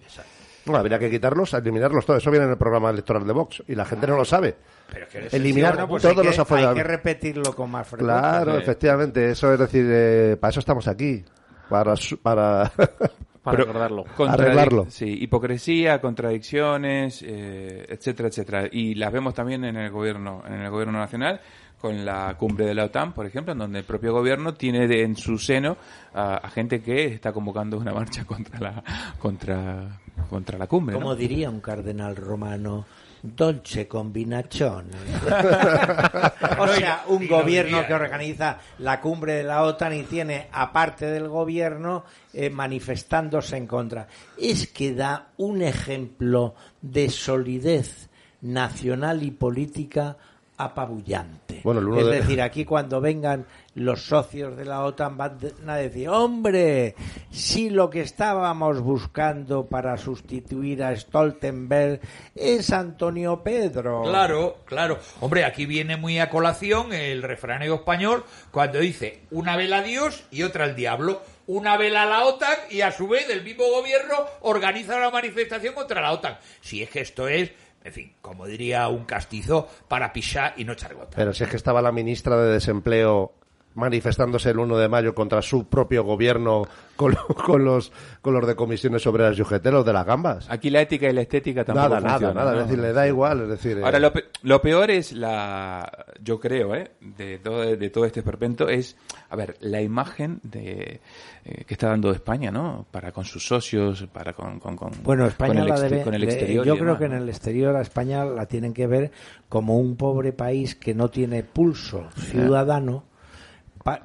No, 0.65 0.75
habría 0.75 0.99
que 0.99 1.09
quitarlos, 1.09 1.53
eliminarlos 1.53 2.05
todo. 2.05 2.17
Eso 2.17 2.29
viene 2.29 2.45
en 2.45 2.51
el 2.51 2.57
programa 2.57 2.89
electoral 2.89 3.25
de 3.25 3.31
Vox 3.33 3.63
y 3.67 3.75
la 3.75 3.85
gente 3.85 4.05
no 4.07 4.17
lo 4.17 4.25
sabe. 4.25 4.55
Pero 4.91 5.05
es 5.05 5.11
que 5.11 5.17
eres 5.19 5.33
Eliminar 5.33 5.71
sencillo, 5.71 5.87
Pues 5.87 6.01
todos 6.03 6.15
hay 6.17 6.21
que, 6.21 6.27
los 6.27 6.35
hay 6.37 6.41
aforados. 6.41 6.75
que 6.75 6.83
repetirlo 6.83 7.53
con 7.55 7.71
más 7.71 7.87
frecuencia. 7.87 8.19
Claro, 8.21 8.55
Sí. 8.55 8.61
efectivamente. 8.63 9.29
Eso 9.31 9.53
es 9.53 9.59
decir, 9.59 9.85
eh, 9.89 10.37
para 10.39 10.49
eso 10.51 10.59
estamos 10.59 10.87
aquí. 10.89 11.23
Para, 11.69 11.95
su- 11.95 12.17
para 12.17 12.69
Para 13.43 13.57
recordarlo. 13.59 14.03
Contradic- 14.17 14.33
Arreglarlo. 14.41 14.85
Sí, 14.89 15.05
hipocresía, 15.21 16.01
contradicciones, 16.01 17.23
eh, 17.25 17.85
etcétera, 17.87 18.27
etcétera. 18.27 18.67
Y 18.69 18.95
las 18.95 19.11
vemos 19.13 19.33
también 19.33 19.63
en 19.63 19.77
el 19.77 19.89
gobierno, 19.89 20.43
en 20.45 20.55
el 20.61 20.69
gobierno 20.69 20.99
nacional, 20.99 21.39
con 21.79 22.03
la 22.05 22.35
cumbre 22.37 22.65
de 22.65 22.73
la 22.73 22.85
OTAN, 22.85 23.13
por 23.13 23.25
ejemplo, 23.25 23.53
en 23.53 23.59
donde 23.59 23.79
el 23.79 23.85
propio 23.85 24.11
gobierno 24.13 24.53
tiene 24.55 24.87
de- 24.87 25.03
en 25.03 25.15
su 25.15 25.37
seno 25.37 25.77
a, 26.13 26.37
a 26.37 26.49
gente 26.49 26.81
que 26.81 27.05
está 27.05 27.31
convocando 27.31 27.77
una 27.77 27.93
marcha 27.93 28.23
contra 28.25 28.59
la 28.59 28.83
contra 29.19 29.99
contra 30.29 30.57
la 30.57 30.67
cumbre. 30.67 30.95
¿no? 30.95 31.01
Como 31.01 31.15
diría 31.15 31.49
un 31.49 31.59
cardenal 31.61 32.15
romano, 32.15 32.85
dolce 33.21 33.87
combinazione. 33.87 34.89
o 36.59 36.67
sea, 36.69 37.03
un 37.07 37.27
gobierno 37.27 37.85
que 37.85 37.93
organiza 37.93 38.57
la 38.79 38.99
cumbre 38.99 39.33
de 39.35 39.43
la 39.43 39.63
OTAN 39.63 39.93
y 39.93 40.03
tiene, 40.03 40.47
aparte 40.51 41.05
del 41.05 41.27
gobierno, 41.27 42.03
eh, 42.33 42.49
manifestándose 42.49 43.57
en 43.57 43.67
contra. 43.67 44.07
Es 44.37 44.67
que 44.67 44.93
da 44.93 45.27
un 45.37 45.61
ejemplo 45.61 46.55
de 46.81 47.09
solidez 47.09 48.09
nacional 48.41 49.23
y 49.23 49.31
política 49.31 50.17
apabullante. 50.57 51.61
Bueno, 51.63 51.79
el 51.81 51.87
uno 51.87 51.99
es 51.99 52.05
de- 52.07 52.11
decir, 52.21 52.41
aquí 52.41 52.65
cuando 52.65 52.99
vengan 53.01 53.45
los 53.75 54.01
socios 54.03 54.57
de 54.57 54.65
la 54.65 54.83
OTAN 54.83 55.17
van 55.17 55.37
a 55.67 55.75
decir, 55.75 56.09
hombre, 56.09 56.95
si 57.29 57.69
lo 57.69 57.89
que 57.89 58.01
estábamos 58.01 58.79
buscando 58.81 59.67
para 59.67 59.97
sustituir 59.97 60.83
a 60.83 60.95
Stoltenberg 60.95 61.99
es 62.35 62.71
Antonio 62.71 63.43
Pedro. 63.43 64.01
Claro, 64.03 64.57
claro. 64.65 64.97
Hombre, 65.19 65.45
aquí 65.45 65.65
viene 65.65 65.97
muy 65.97 66.19
a 66.19 66.29
colación 66.29 66.93
el 66.93 67.21
refranero 67.21 67.75
español 67.75 68.23
cuando 68.51 68.79
dice 68.79 69.21
una 69.31 69.55
vela 69.55 69.77
a 69.79 69.83
Dios 69.83 70.23
y 70.31 70.43
otra 70.43 70.63
al 70.65 70.75
diablo. 70.75 71.21
Una 71.45 71.77
vela 71.77 72.03
a 72.03 72.05
la 72.07 72.25
OTAN 72.25 72.55
y 72.69 72.81
a 72.81 72.91
su 72.91 73.07
vez 73.07 73.29
el 73.29 73.41
mismo 73.41 73.63
gobierno 73.69 74.15
organiza 74.41 74.97
una 74.97 75.11
manifestación 75.11 75.73
contra 75.73 76.01
la 76.01 76.11
OTAN. 76.11 76.37
Si 76.59 76.83
es 76.83 76.89
que 76.89 76.99
esto 76.99 77.29
es, 77.29 77.51
en 77.87 77.93
fin, 77.93 78.13
como 78.21 78.45
diría 78.45 78.87
un 78.89 79.05
castizo, 79.05 79.67
para 79.87 80.11
pisar 80.11 80.53
y 80.57 80.65
no 80.65 80.73
echar 80.73 80.93
gota. 80.93 81.15
Pero 81.15 81.33
si 81.33 81.43
es 81.43 81.49
que 81.49 81.55
estaba 81.55 81.81
la 81.81 81.91
ministra 81.91 82.37
de 82.37 82.51
Desempleo 82.51 83.33
manifestándose 83.77 84.49
el 84.49 84.59
1 84.59 84.77
de 84.77 84.89
mayo 84.89 85.15
contra 85.15 85.41
su 85.41 85.67
propio 85.67 86.03
gobierno 86.03 86.67
con, 86.95 87.11
lo- 87.11 87.27
con 87.45 87.63
los 87.63 87.91
con 88.21 88.33
los 88.33 88.45
de 88.45 88.55
comisiones 88.55 89.05
obreras 89.07 89.37
y 89.37 89.41
UGT, 89.43 89.65
los 89.67 89.85
de 89.85 89.93
las 89.93 90.05
gambas. 90.05 90.47
Aquí 90.49 90.69
la 90.69 90.81
ética 90.81 91.07
y 91.09 91.13
la 91.13 91.21
estética 91.21 91.63
tampoco 91.63 91.87
Nada, 91.89 92.01
nada, 92.01 92.33
nada. 92.33 92.53
¿no? 92.53 92.59
Es 92.61 92.65
decir, 92.67 92.79
le 92.83 92.91
da 92.91 93.07
igual. 93.07 93.41
Es 93.43 93.49
decir, 93.49 93.77
eh, 93.77 93.83
Ahora, 93.85 93.99
lo, 93.99 94.11
pe- 94.11 94.25
lo 94.43 94.61
peor 94.61 94.91
es 94.91 95.13
la, 95.13 96.05
yo 96.21 96.39
creo, 96.39 96.75
¿eh? 96.75 96.91
de, 96.99 97.37
todo, 97.39 97.61
de 97.63 97.89
todo 97.89 98.05
este 98.05 98.19
esperpento, 98.19 98.67
es, 98.67 98.97
a 99.29 99.35
ver, 99.35 99.55
la 99.61 99.81
imagen 99.81 100.39
de, 100.43 100.99
eh, 101.45 101.63
que 101.65 101.73
está 101.73 101.87
dando 101.89 102.11
España, 102.11 102.51
¿no? 102.51 102.85
Para 102.91 103.11
con 103.11 103.23
sus 103.23 103.45
socios, 103.47 104.05
para 104.11 104.33
con, 104.33 104.59
con, 104.59 104.75
con- 104.75 104.91
Bueno, 105.03 105.23
con 105.23 105.29
España 105.29 105.61
el, 105.61 105.67
la 105.69 105.75
exte- 105.75 105.89
debe- 105.89 106.03
con 106.03 106.13
el 106.15 106.21
le- 106.21 106.27
exterior. 106.27 106.65
yo 106.65 106.73
creo 106.73 106.85
demás, 106.95 106.99
que 106.99 107.05
en 107.05 107.13
el 107.13 107.29
exterior 107.29 107.75
a 107.75 107.81
España 107.81 108.25
la 108.25 108.47
tienen 108.47 108.73
que 108.73 108.87
ver 108.87 109.11
como 109.47 109.77
un 109.77 109.95
pobre 109.95 110.33
país 110.33 110.75
que 110.75 110.93
no 110.95 111.09
tiene 111.09 111.43
pulso 111.43 112.09
ciudadano 112.15 113.05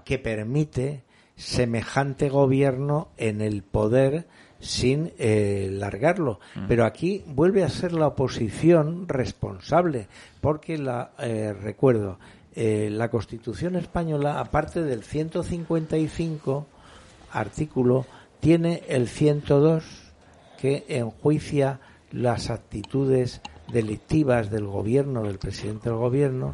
que 0.05 0.19
permite 0.19 1.03
semejante 1.37 2.29
gobierno 2.29 3.09
en 3.17 3.41
el 3.41 3.63
poder 3.63 4.27
sin 4.61 5.13
eh, 5.19 5.69
largarlo. 5.73 6.39
Pero 6.69 6.85
aquí 6.85 7.25
vuelve 7.27 7.65
a 7.65 7.69
ser 7.69 7.93
la 7.93 8.07
oposición 8.07 9.09
responsable, 9.09 10.07
porque 10.41 10.79
la 10.79 11.11
eh, 11.19 11.53
recuerdo 11.53 12.19
eh, 12.55 12.89
la 12.93 13.11
Constitución 13.11 13.77
española, 13.77 14.39
aparte 14.39 14.83
del 14.83 15.03
155 15.03 16.67
artículo, 17.33 18.07
tiene 18.41 18.83
el 18.89 19.09
102 19.09 19.85
que 20.59 20.85
enjuicia 20.89 21.81
las 22.13 22.51
actitudes 22.51 23.41
delictivas 23.73 24.51
del 24.51 24.67
gobierno, 24.67 25.25
del 25.25 25.39
presidente 25.39 25.89
del 25.89 25.99
gobierno, 25.99 26.53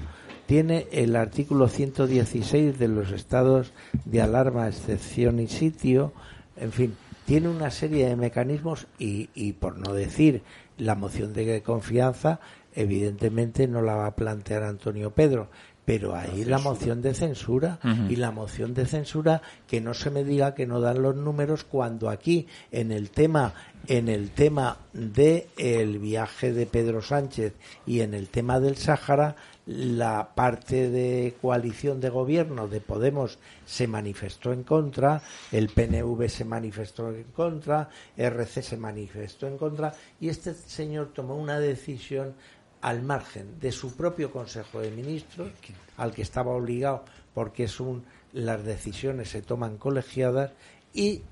tiene 0.49 0.87
el 0.93 1.15
artículo 1.15 1.69
116 1.69 2.79
de 2.79 2.89
los 2.89 3.13
estados 3.13 3.75
de 4.07 4.23
alarma, 4.23 4.67
excepción 4.67 5.41
y 5.41 5.47
sitio, 5.47 6.15
en 6.57 6.73
fin, 6.73 6.97
tiene 7.27 7.51
una 7.51 7.71
serie 7.71 8.09
de 8.09 8.17
mecanismos 8.17 8.87
y, 8.99 9.29
y 9.35 9.53
por 9.53 9.77
no 9.77 9.93
decir 9.93 10.41
la 10.79 10.95
moción 10.95 11.35
de 11.35 11.61
confianza, 11.61 12.41
evidentemente 12.75 13.69
no 13.69 13.83
la 13.83 13.97
va 13.97 14.07
a 14.07 14.17
plantear 14.17 14.63
Antonio 14.63 15.11
Pedro, 15.11 15.51
pero 15.89 16.15
ahí 16.15 16.45
la 16.45 16.59
moción 16.59 17.01
de 17.01 17.15
censura 17.15 17.79
y 18.11 18.17
la 18.17 18.31
moción 18.31 18.75
de 18.75 18.85
censura 18.85 19.41
que 19.67 19.81
no 19.81 19.95
se 19.95 20.11
me 20.11 20.23
diga 20.23 20.55
que 20.55 20.67
no 20.67 20.83
dan 20.83 21.01
los 21.01 21.17
números 21.17 21.65
cuando 21.65 22.11
aquí 22.11 22.47
en 22.71 22.93
el 22.93 23.09
tema 23.09 23.55
en 23.87 24.11
el 24.11 24.29
tema 24.29 24.77
de 24.93 25.49
el 25.57 25.99
viaje 25.99 26.53
de 26.53 26.67
Pedro 26.67 27.01
Sánchez 27.01 27.55
y 27.87 28.01
en 28.01 28.13
el 28.13 28.29
tema 28.29 28.61
del 28.61 28.77
Sáhara 28.77 29.37
la 29.69 30.35
parte 30.35 30.89
de 30.89 31.37
coalición 31.43 32.01
de 32.01 32.09
gobierno 32.09 32.69
de 32.69 32.81
Podemos 32.81 33.39
se 33.67 33.87
manifestó 33.87 34.51
en 34.55 34.63
contra, 34.63 35.21
el 35.53 35.69
PNV 35.69 36.27
se 36.31 36.47
manifestó 36.47 37.15
en 37.15 37.25
contra, 37.25 37.91
RC 38.17 38.63
se 38.63 38.79
manifestó 38.79 39.47
en 39.47 39.59
contra 39.59 39.93
y 40.21 40.31
este 40.31 40.55
señor 40.55 41.13
tomó 41.13 41.37
una 41.37 41.61
decisión 41.61 42.35
al 42.81 43.03
margen 43.03 43.61
de 43.61 43.71
su 43.71 43.95
propio 43.95 44.33
Consejo 44.33 44.81
de 44.81 44.91
Ministros, 44.91 45.51
al 45.99 46.13
que 46.13 46.23
estaba 46.23 46.53
obligado 46.53 47.05
porque 47.35 47.65
es 47.65 47.79
un 47.79 48.05
las 48.33 48.65
decisiones 48.65 49.31
se 49.31 49.43
toman 49.43 49.77
colegiadas 49.77 50.53
y 50.95 51.23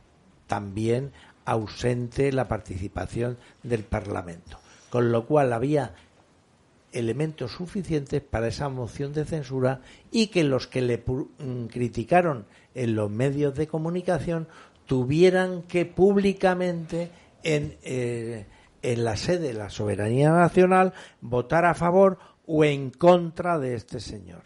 también 0.47 1.13
ausente 1.45 2.33
la 2.33 2.49
participación 2.49 3.39
del 3.63 3.83
Parlamento. 3.83 4.59
Con 4.91 5.13
lo 5.13 5.27
cual 5.27 5.53
había 5.53 5.95
elementos 6.93 7.53
suficientes 7.53 8.23
para 8.23 8.49
esa 8.49 8.69
moción 8.69 9.13
de 9.13 9.25
censura 9.25 9.81
y 10.11 10.29
que 10.29 10.45
los 10.45 10.67
que 10.67 10.81
le 10.81 10.99
mm, 10.99 11.67
criticaron 11.67 12.47
en 12.75 12.95
los 12.95 13.11
medios 13.11 13.55
de 13.55 13.67
comunicación 13.67 14.49
tuvieran 14.87 15.63
que 15.63 15.85
públicamente 15.85 17.11
en, 17.43 17.77
eh, 17.83 18.47
en 18.83 19.05
la 19.05 19.17
sede 19.17 19.49
de 19.49 19.55
la 19.55 19.71
soberanía 19.71 20.31
nacional 20.31 20.93
votar 21.21 21.65
a 21.65 21.75
favor 21.75 22.19
o 22.47 22.65
en 22.65 22.91
contra 22.91 23.59
de 23.59 23.75
este 23.75 24.01
señor. 24.01 24.43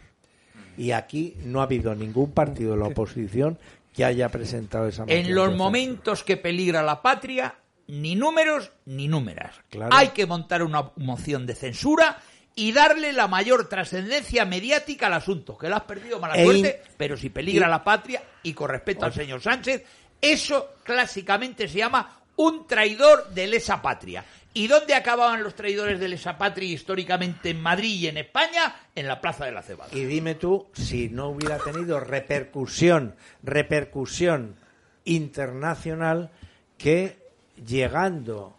Y 0.77 0.91
aquí 0.91 1.35
no 1.43 1.59
ha 1.59 1.63
habido 1.63 1.93
ningún 1.95 2.31
partido 2.31 2.71
de 2.71 2.79
la 2.79 2.87
oposición 2.87 3.59
que 3.93 4.05
haya 4.05 4.29
presentado 4.29 4.87
esa 4.87 5.03
moción. 5.03 5.19
En 5.19 5.35
los 5.35 5.55
momentos 5.55 6.23
que 6.23 6.37
peligra 6.37 6.81
la 6.81 7.01
patria, 7.01 7.55
ni 7.87 8.15
números 8.15 8.71
ni 8.85 9.07
númeras. 9.07 9.55
Claro. 9.69 9.93
Hay 9.93 10.09
que 10.09 10.25
montar 10.25 10.63
una 10.63 10.91
moción 10.95 11.45
de 11.45 11.55
censura 11.55 12.17
y 12.55 12.71
darle 12.73 13.13
la 13.13 13.27
mayor 13.27 13.69
trascendencia 13.69 14.45
mediática 14.45 15.07
al 15.07 15.13
asunto, 15.13 15.57
que 15.57 15.69
lo 15.69 15.75
has 15.77 15.83
perdido 15.83 16.19
mala 16.19 16.35
E 16.35 16.43
suerte, 16.43 16.81
in- 16.85 16.93
pero 16.97 17.15
si 17.17 17.29
peligra 17.29 17.67
y- 17.67 17.69
la 17.69 17.83
patria 17.83 18.21
y 18.43 18.53
con 18.53 18.69
respeto 18.69 19.05
al 19.05 19.13
señor 19.13 19.41
Sánchez, 19.41 19.83
eso 20.19 20.75
clásicamente 20.83 21.67
se 21.67 21.77
llama 21.79 22.19
un 22.35 22.67
traidor 22.67 23.29
de 23.29 23.47
lesa 23.47 23.81
patria. 23.81 24.23
¿Y 24.53 24.67
dónde 24.67 24.93
acababan 24.95 25.43
los 25.43 25.55
traidores 25.55 25.97
de 25.99 26.09
lesa 26.09 26.37
patria 26.37 26.67
históricamente 26.73 27.51
en 27.51 27.61
Madrid 27.61 27.93
y 28.01 28.07
en 28.07 28.17
España? 28.17 28.75
En 28.93 29.07
la 29.07 29.21
Plaza 29.21 29.45
de 29.45 29.53
la 29.53 29.61
Cebada. 29.61 29.89
Y 29.95 30.03
dime 30.03 30.35
tú 30.35 30.67
si 30.73 31.07
no 31.07 31.29
hubiera 31.29 31.57
tenido 31.59 32.01
repercusión, 32.01 33.15
repercusión 33.43 34.57
internacional 35.05 36.31
que 36.77 37.17
llegando 37.65 38.57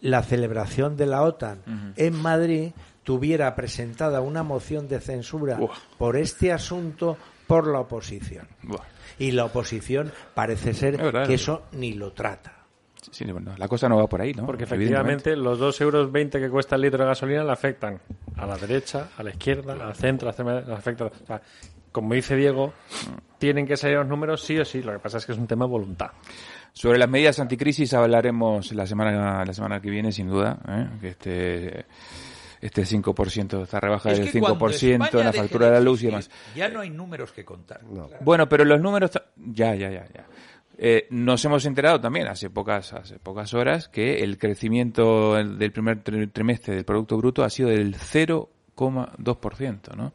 la 0.00 0.22
celebración 0.22 0.96
de 0.96 1.06
la 1.06 1.22
OTAN 1.22 1.94
en 1.96 2.14
Madrid 2.14 2.72
tuviera 3.02 3.54
presentada 3.54 4.20
una 4.20 4.42
moción 4.42 4.86
de 4.88 5.00
censura 5.00 5.58
por 5.96 6.16
este 6.16 6.52
asunto 6.52 7.16
por 7.46 7.66
la 7.66 7.80
oposición. 7.80 8.46
Y 9.18 9.32
la 9.32 9.46
oposición 9.46 10.12
parece 10.34 10.74
ser 10.74 10.94
Es 10.96 11.00
verdad, 11.02 11.26
que 11.26 11.34
es 11.34 11.42
eso 11.42 11.62
ni 11.72 11.94
lo 11.94 12.12
trata. 12.12 12.54
Sí, 13.10 13.24
bueno, 13.32 13.54
la 13.56 13.68
cosa 13.68 13.88
no 13.88 13.96
va 13.96 14.06
por 14.06 14.20
ahí, 14.20 14.34
¿no? 14.34 14.44
Porque 14.44 14.64
efectivamente 14.64 15.34
los 15.34 15.58
2,20 15.58 15.80
euros 15.82 16.10
que 16.32 16.50
cuesta 16.50 16.76
el 16.76 16.82
litro 16.82 16.98
de 16.98 17.06
gasolina 17.08 17.42
le 17.42 17.52
afectan 17.52 17.98
a 18.36 18.44
la 18.46 18.56
derecha, 18.58 19.08
a 19.16 19.22
la 19.22 19.30
izquierda, 19.30 19.72
al 19.72 19.94
centro, 19.94 20.28
a 20.28 20.32
la 20.32 20.36
extrema- 20.36 20.60
le 20.66 20.74
afecta. 20.74 21.04
o 21.06 21.10
sea, 21.26 21.40
como 21.90 22.12
dice 22.12 22.36
Diego, 22.36 22.74
tienen 23.38 23.66
que 23.66 23.76
salir 23.78 23.96
los 23.96 24.06
números 24.08 24.42
sí 24.42 24.58
o 24.58 24.64
sí. 24.64 24.82
Lo 24.82 24.92
que 24.92 24.98
pasa 24.98 25.16
es 25.18 25.24
que 25.26 25.32
es 25.32 25.38
un 25.38 25.46
tema 25.46 25.64
de 25.64 25.70
voluntad. 25.70 26.10
Sobre 26.72 26.98
las 26.98 27.08
medidas 27.08 27.38
anticrisis 27.40 27.92
hablaremos 27.94 28.72
la 28.72 28.86
semana 28.86 29.44
la 29.44 29.52
semana 29.52 29.80
que 29.80 29.90
viene, 29.90 30.12
sin 30.12 30.28
duda. 30.28 30.58
¿eh? 30.68 30.86
Que 31.00 31.08
este 31.08 31.86
este 32.60 32.82
5%, 32.82 33.62
esta 33.62 33.78
rebaja 33.80 34.10
Es 34.10 34.18
del 34.18 34.32
que 34.32 34.40
cuando 34.40 34.58
5% 34.58 35.18
en 35.20 35.24
la 35.26 35.32
factura 35.32 35.66
de 35.66 35.72
la 35.72 35.80
luz 35.80 36.02
y 36.02 36.06
demás. 36.06 36.28
Ya 36.56 36.68
no 36.68 36.80
hay 36.80 36.90
números 36.90 37.30
que 37.32 37.44
contar. 37.44 37.80
Bueno, 38.20 38.48
pero 38.48 38.64
los 38.64 38.80
números... 38.80 39.12
Ya, 39.36 39.76
ya, 39.76 39.90
ya, 39.90 40.04
ya. 40.12 40.26
Eh, 40.76 41.06
nos 41.10 41.44
hemos 41.44 41.64
enterado 41.66 42.00
también 42.00 42.26
hace 42.26 42.50
pocas, 42.50 42.92
hace 42.92 43.18
pocas 43.20 43.54
horas 43.54 43.88
que 43.88 44.24
el 44.24 44.38
crecimiento 44.38 45.34
del 45.34 45.70
primer 45.72 46.02
tri- 46.02 46.32
trimestre 46.32 46.74
del 46.74 46.84
Producto 46.84 47.16
Bruto 47.16 47.44
ha 47.44 47.50
sido 47.50 47.68
del 47.68 47.94
0,2%, 48.78 49.94
¿no? 49.96 50.12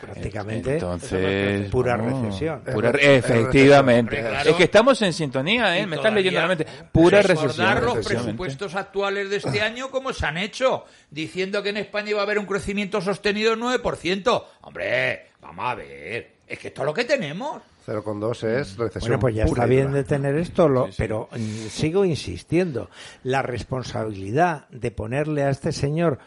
Prácticamente 0.00 0.74
Entonces, 0.74 1.70
pura 1.70 1.96
vamos, 1.96 2.22
recesión. 2.22 2.60
pura- 2.72 2.88
Es 2.90 2.94
re- 2.96 3.16
efectivamente. 3.16 4.16
Hombre, 4.16 4.30
claro. 4.30 4.50
Es 4.50 4.56
que 4.56 4.64
estamos 4.64 5.02
en 5.02 5.12
sintonía, 5.12 5.78
¿eh? 5.78 5.86
Me 5.86 5.96
estás 5.96 6.12
leyendo 6.12 6.40
la 6.40 6.48
mente. 6.48 6.66
Pura 6.92 7.20
recordar 7.22 7.46
recesión. 7.48 7.84
los 7.84 7.92
efectivamente. 7.94 8.04
presupuestos 8.24 8.74
actuales 8.74 9.30
de 9.30 9.36
este 9.36 9.60
año 9.62 9.90
como 9.90 10.12
se 10.12 10.26
han 10.26 10.38
hecho, 10.38 10.84
diciendo 11.10 11.62
que 11.62 11.70
en 11.70 11.76
España 11.78 12.10
iba 12.10 12.20
a 12.20 12.22
haber 12.22 12.38
un 12.38 12.46
crecimiento 12.46 13.00
sostenido 13.00 13.50
del 13.50 13.60
9%. 13.60 14.44
Hombre, 14.62 15.26
vamos 15.40 15.64
a 15.66 15.74
ver, 15.74 16.32
es 16.46 16.58
que 16.58 16.68
esto 16.68 16.82
es 16.82 16.86
lo 16.86 16.94
que 16.94 17.04
tenemos. 17.04 17.62
0,2 17.86 18.42
es 18.44 18.76
recesión. 18.76 19.00
Bueno, 19.12 19.18
pues 19.20 19.34
ya 19.34 19.46
pura 19.46 19.62
está 19.62 19.66
bien 19.66 19.92
de 19.92 20.04
tener 20.04 20.36
esto, 20.36 20.68
lo- 20.68 20.86
Sí, 20.86 20.92
sí. 20.92 20.96
pero 20.98 21.28
mm, 21.32 21.68
sigo 21.68 22.04
insistiendo. 22.04 22.90
La 23.22 23.40
responsabilidad 23.40 24.68
de 24.68 24.90
ponerle 24.90 25.42
a 25.44 25.50
este 25.50 25.72
señor 25.72 26.18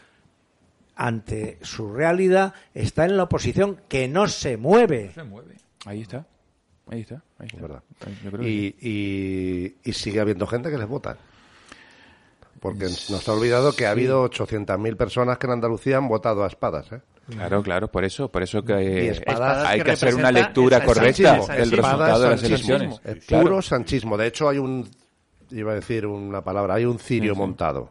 ante 0.96 1.58
su 1.62 1.92
realidad 1.92 2.54
está 2.74 3.04
en 3.04 3.16
la 3.16 3.24
oposición 3.24 3.80
que 3.88 4.08
no 4.08 4.28
se 4.28 4.56
mueve. 4.56 5.12
Se 5.14 5.22
mueve. 5.22 5.56
Ahí 5.86 6.02
está. 6.02 6.26
Ahí 6.90 7.00
está. 7.00 7.22
Ahí 7.38 7.46
está. 7.46 7.56
Es 7.56 7.62
verdad. 7.62 7.82
Yo 8.24 8.30
creo 8.30 8.42
que 8.42 8.46
sí. 8.46 8.76
Y, 8.80 9.88
y, 9.88 9.92
sigue 9.92 10.20
habiendo 10.20 10.46
gente 10.46 10.70
que 10.70 10.78
les 10.78 10.88
vota. 10.88 11.16
Porque 12.60 12.84
nos 12.84 13.28
ha 13.28 13.32
olvidado 13.32 13.72
que 13.74 13.86
ha 13.86 13.90
habido 13.90 14.28
800.000 14.30 14.96
personas 14.96 15.38
que 15.38 15.46
en 15.46 15.52
Andalucía 15.54 15.96
han 15.96 16.06
votado 16.06 16.44
a 16.44 16.46
espadas. 16.46 16.92
¿eh? 16.92 17.00
Claro, 17.28 17.62
claro, 17.62 17.88
por 17.90 18.04
eso, 18.04 18.30
por 18.30 18.42
eso 18.42 18.64
que 18.64 19.08
espadas 19.08 19.66
hay 19.66 19.78
que 19.78 19.84
que 19.84 19.90
hacer 19.92 20.14
una 20.14 20.30
lectura 20.30 20.78
el 20.78 20.84
correcta 20.84 21.40
del 21.46 21.60
el 21.60 21.70
resultado 21.70 22.20
de 22.20 22.30
las 22.30 22.42
elecciones. 22.42 23.00
Claro. 23.26 23.42
Puro 23.42 23.62
sanchismo. 23.62 24.16
De 24.16 24.26
hecho, 24.26 24.48
hay 24.48 24.58
un, 24.58 24.88
iba 25.50 25.72
a 25.72 25.74
decir 25.76 26.06
una 26.06 26.42
palabra, 26.42 26.74
hay 26.74 26.84
un 26.84 26.98
cirio 26.98 27.34
montado 27.34 27.90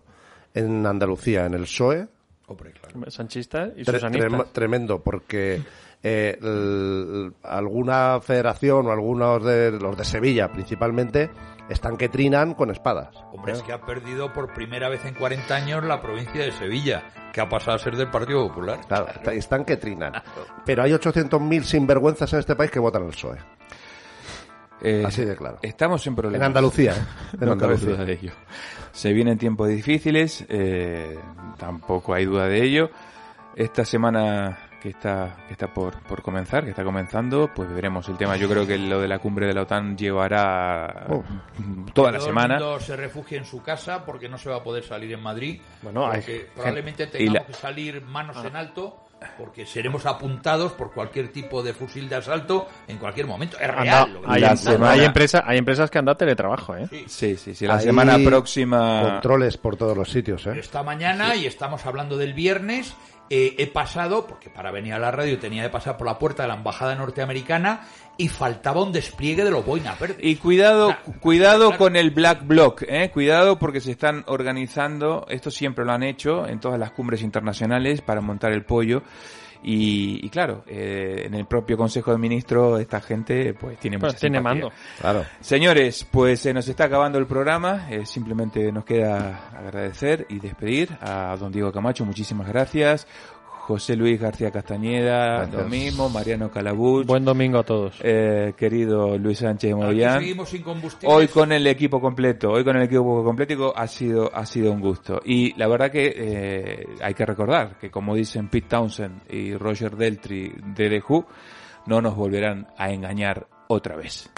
en 0.54 0.86
Andalucía, 0.86 1.45
en 1.45 1.54
el 1.54 1.64
PSOE, 1.64 2.08
Hombre, 2.52 2.72
claro. 2.74 3.10
Sanchistas 3.12 3.72
y 3.76 3.84
trem- 3.84 4.45
tremendo, 4.52 5.02
porque 5.02 5.62
eh, 6.04 6.38
el- 6.41 7.34
alguna 7.43 8.20
federación 8.22 8.88
o 8.88 8.91
algunos 8.91 9.43
de 9.43 9.72
los 9.72 9.97
de 9.97 10.06
Sevilla 10.06 10.52
principalmente 10.52 11.30
están 11.70 11.95
que 11.97 12.10
trinan 12.10 12.54
con 12.54 12.70
espadas. 12.72 13.10
Hombre, 13.32 13.54
es 13.54 13.62
que 13.64 13.72
ha 13.72 13.82
perdido 13.82 14.34
por 14.34 14.54
primera 14.54 14.89
vez 14.89 15.06
en 15.06 15.14
40 15.14 15.56
años 15.56 15.84
la 15.86 16.02
provincia 16.02 16.43
de 16.43 16.52
Sevilla, 16.52 17.04
que 17.32 17.39
ha 17.39 17.47
pasado 17.47 17.76
a 17.78 17.80
ser 17.80 17.95
del 17.95 18.10
Partido 18.10 18.47
Popular. 18.47 18.82
Claro, 18.88 19.08
están 19.32 19.64
que 19.64 19.78
trinan. 19.78 20.14
Pero 20.66 20.84
hay 20.84 20.91
800.000 20.91 21.64
sinvergüenzas 21.64 22.34
en 22.34 22.39
este 22.39 22.56
país 22.56 22.70
que 22.72 22.80
votan 22.80 23.04
al 23.04 23.10
PSOE. 23.10 23.38
Eh, 24.84 25.04
Así 25.06 25.24
de 25.24 25.36
claro. 25.36 25.60
Estamos 25.62 26.06
en 26.08 26.16
problemas. 26.16 26.41
En 26.41 26.43
Andalucía, 26.47 26.93
¿eh? 26.93 27.36
En 27.39 27.45
No 27.45 27.52
Andalucía. 27.54 27.95
de 27.97 28.14
ello. 28.14 28.32
Se 28.92 29.14
vienen 29.14 29.38
tiempos 29.38 29.70
difíciles, 29.70 30.46
eh, 30.50 31.18
tampoco 31.58 32.14
hay 32.14 32.26
duda 32.26 32.48
de 32.48 32.64
ello. 32.64 32.89
Esta 33.56 33.84
semana 33.86 34.58
que 34.82 34.89
está, 34.89 35.38
que 35.48 35.54
está 35.54 35.68
por, 35.74 36.02
por 36.04 36.22
comenzar, 36.24 36.64
que 36.64 36.72
está 36.72 36.84
comenzando, 36.84 37.50
pues 37.54 37.72
veremos 37.72 38.08
el 38.10 38.18
tema. 38.18 38.36
Yo 38.36 38.50
creo 38.50 38.66
que 38.66 38.78
lo 38.78 39.00
de 39.00 39.08
la 39.08 39.20
cumbre 39.20 39.46
de 39.46 39.54
la 39.54 39.62
OTAN 39.64 39.96
llevará 39.98 41.06
Oh. 41.10 41.24
toda 41.94 42.12
la 42.12 42.18
Todo 42.18 42.28
semana. 42.28 42.56
El 42.58 42.64
mundo 42.64 42.80
se 42.80 42.96
refugia 42.96 43.38
en 43.38 43.46
su 43.46 43.62
casa 43.62 44.04
porque 44.06 44.28
no 44.28 44.38
se 44.38 44.50
va 44.50 44.58
a 44.58 44.64
poder 44.64 44.84
salir 44.84 45.12
en 45.14 45.22
Madrid. 45.22 45.62
Bueno, 45.84 46.08
hay 46.10 46.24
probablemente 46.56 47.08
tengamos 47.08 47.34
la- 47.42 47.46
que 47.46 47.54
salir 47.54 48.02
manos 48.02 48.44
en 48.44 48.56
alto 48.56 49.01
porque 49.38 49.65
seremos 49.65 50.05
apuntados 50.05 50.72
por 50.74 50.91
cualquier 50.91 51.32
tipo 51.32 51.61
de 51.63 51.74
fusil 51.74 52.09
de 52.09 52.15
asalto 52.15 52.67
en 52.88 52.97
cualquier 52.97 53.28
momento. 53.28 53.57
Es 53.57 53.69
Anda, 53.69 53.82
real. 53.82 54.13
lo 54.13 54.22
que 54.22 54.28
hay, 54.30 54.43
em- 54.43 54.57
semana- 54.57 54.91
hay 54.91 55.05
empresas, 55.05 55.43
hay 55.45 55.57
empresas 55.57 55.89
que 55.91 55.97
han 55.99 56.05
dado 56.05 56.17
teletrabajo, 56.17 56.76
¿eh? 56.76 56.88
Sí, 57.07 57.36
sí, 57.38 57.53
sí. 57.55 57.67
La 57.67 57.76
Hay 57.76 57.84
semana 57.84 58.17
próxima. 58.24 59.01
Controles 59.13 59.57
por 59.57 59.76
todos 59.78 59.95
los 59.97 60.09
sitios, 60.09 60.45
¿eh? 60.47 60.53
Esta 60.59 60.84
mañana, 60.84 61.36
y 61.36 61.45
estamos 61.45 61.86
hablando 61.86 62.17
del 62.17 62.34
viernes, 62.34 62.95
eh, 63.34 63.55
he 63.59 63.67
pasado, 63.67 64.27
porque 64.27 64.49
para 64.49 64.71
venir 64.71 64.93
a 64.93 64.99
la 64.99 65.09
radio 65.09 65.39
tenía 65.39 65.63
que 65.63 65.69
pasar 65.69 65.95
por 65.95 66.05
la 66.05 66.19
puerta 66.19 66.43
de 66.43 66.49
la 66.49 66.55
embajada 66.55 66.95
norteamericana 66.95 67.88
y 68.17 68.27
faltaba 68.27 68.84
un 68.84 68.91
despliegue 68.91 69.45
de 69.45 69.51
los 69.51 69.65
boinas 69.65 69.97
verdes. 69.97 70.17
Y 70.19 70.36
cuidado, 70.36 70.88
Claro, 70.88 71.19
cuidado 71.21 71.67
claro. 71.67 71.77
con 71.77 71.95
el 71.95 72.11
Black 72.11 72.45
Bloc, 72.45 72.84
¿eh? 72.86 73.09
cuidado 73.09 73.57
porque 73.57 73.79
se 73.79 73.91
están 73.91 74.25
organizando, 74.27 75.25
esto 75.29 75.49
siempre 75.49 75.86
lo 75.86 75.93
han 75.93 76.03
hecho 76.03 76.45
en 76.45 76.59
todas 76.59 76.77
las 76.77 76.91
cumbres 76.91 77.21
internacionales 77.21 78.01
para 78.01 78.19
montar 78.19 78.51
el 78.51 78.65
pollo. 78.65 79.01
Y, 79.64 80.26
y 80.26 80.30
claro, 80.30 80.64
eh, 80.68 81.24
en 81.26 81.34
el 81.36 81.45
propio 81.45 81.78
Consejo 81.78 82.12
de 82.12 82.18
Ministros 82.18 82.80
esta 82.82 82.99
gente 83.01 83.53
pues 83.53 83.78
tiene 83.80 83.99
Pues 83.99 84.14
mucha 84.14 84.20
tiene 84.20 84.41
mando. 84.41 84.72
Claro. 84.99 85.26
Señores, 85.39 86.07
pues 86.09 86.39
se 86.41 86.53
nos 86.53 86.68
está 86.68 86.86
acabando 86.86 87.18
el 87.18 87.28
programa. 87.28 87.88
eh, 87.91 88.05
simplemente 88.05 88.72
nos 88.72 88.86
queda 88.86 89.49
agradecer 89.55 90.26
y 90.30 90.39
despedir 90.39 90.89
a 91.01 91.36
don 91.38 91.51
Diego 91.51 91.72
Camacho. 91.72 92.05
Muchísimas 92.05 92.47
gracias. 92.47 93.07
José 93.72 93.95
Luis 93.95 94.19
García 94.19 94.51
Castañeda, 94.51 95.38
Gracias. 95.38 95.63
lo 95.63 95.69
mismo. 95.69 96.09
Mariano 96.09 96.51
Calabuch. 96.51 97.05
Buen 97.05 97.24
domingo 97.24 97.59
a 97.59 97.63
todos. 97.63 97.95
eh, 98.03 98.53
querido 98.57 99.17
Luis 99.17 99.38
Sánchez 99.39 99.74
Moyán. 99.74 100.22
Hoy 101.05 101.28
con 101.30 101.53
el 101.53 101.65
equipo 101.67 102.01
completo, 102.01 102.51
hoy 102.51 102.65
con 102.65 102.76
el 102.76 102.84
equipo 102.84 103.24
completo 103.24 103.74
ha 103.76 103.88
sido, 103.88 104.30
ha 104.36 104.45
sido 104.45 104.74
un 104.74 104.82
gusto. 104.82 105.22
Y 105.24 105.53
la 105.57 105.67
verdad 105.69 105.89
que 105.89 106.13
eh, 106.13 106.86
hay 107.01 107.13
que 107.13 107.26
recordar 107.26 107.78
que 107.80 107.89
como 107.89 108.13
dicen 108.13 108.49
Pete 108.49 108.67
Townsend 108.67 109.22
y 109.32 109.55
Roger 109.55 109.95
Deltry 109.95 110.51
de 110.76 110.89
The 110.89 111.01
Who, 111.07 111.26
no 111.86 112.01
nos 112.01 112.13
volverán 112.15 112.67
a 112.78 112.91
engañar 112.91 113.47
otra 113.69 113.95
vez. 113.95 114.30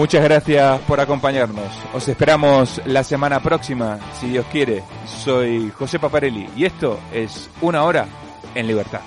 Muchas 0.00 0.24
gracias 0.24 0.80
por 0.88 0.98
acompañarnos. 0.98 1.68
Os 1.92 2.08
esperamos 2.08 2.80
la 2.86 3.04
semana 3.04 3.38
próxima, 3.40 3.98
si 4.18 4.30
Dios 4.30 4.46
quiere. 4.50 4.82
Soy 5.04 5.70
José 5.78 5.98
Paparelli 5.98 6.48
y 6.56 6.64
esto 6.64 6.98
es 7.12 7.50
Una 7.60 7.84
Hora 7.84 8.06
en 8.54 8.66
Libertad. 8.66 9.02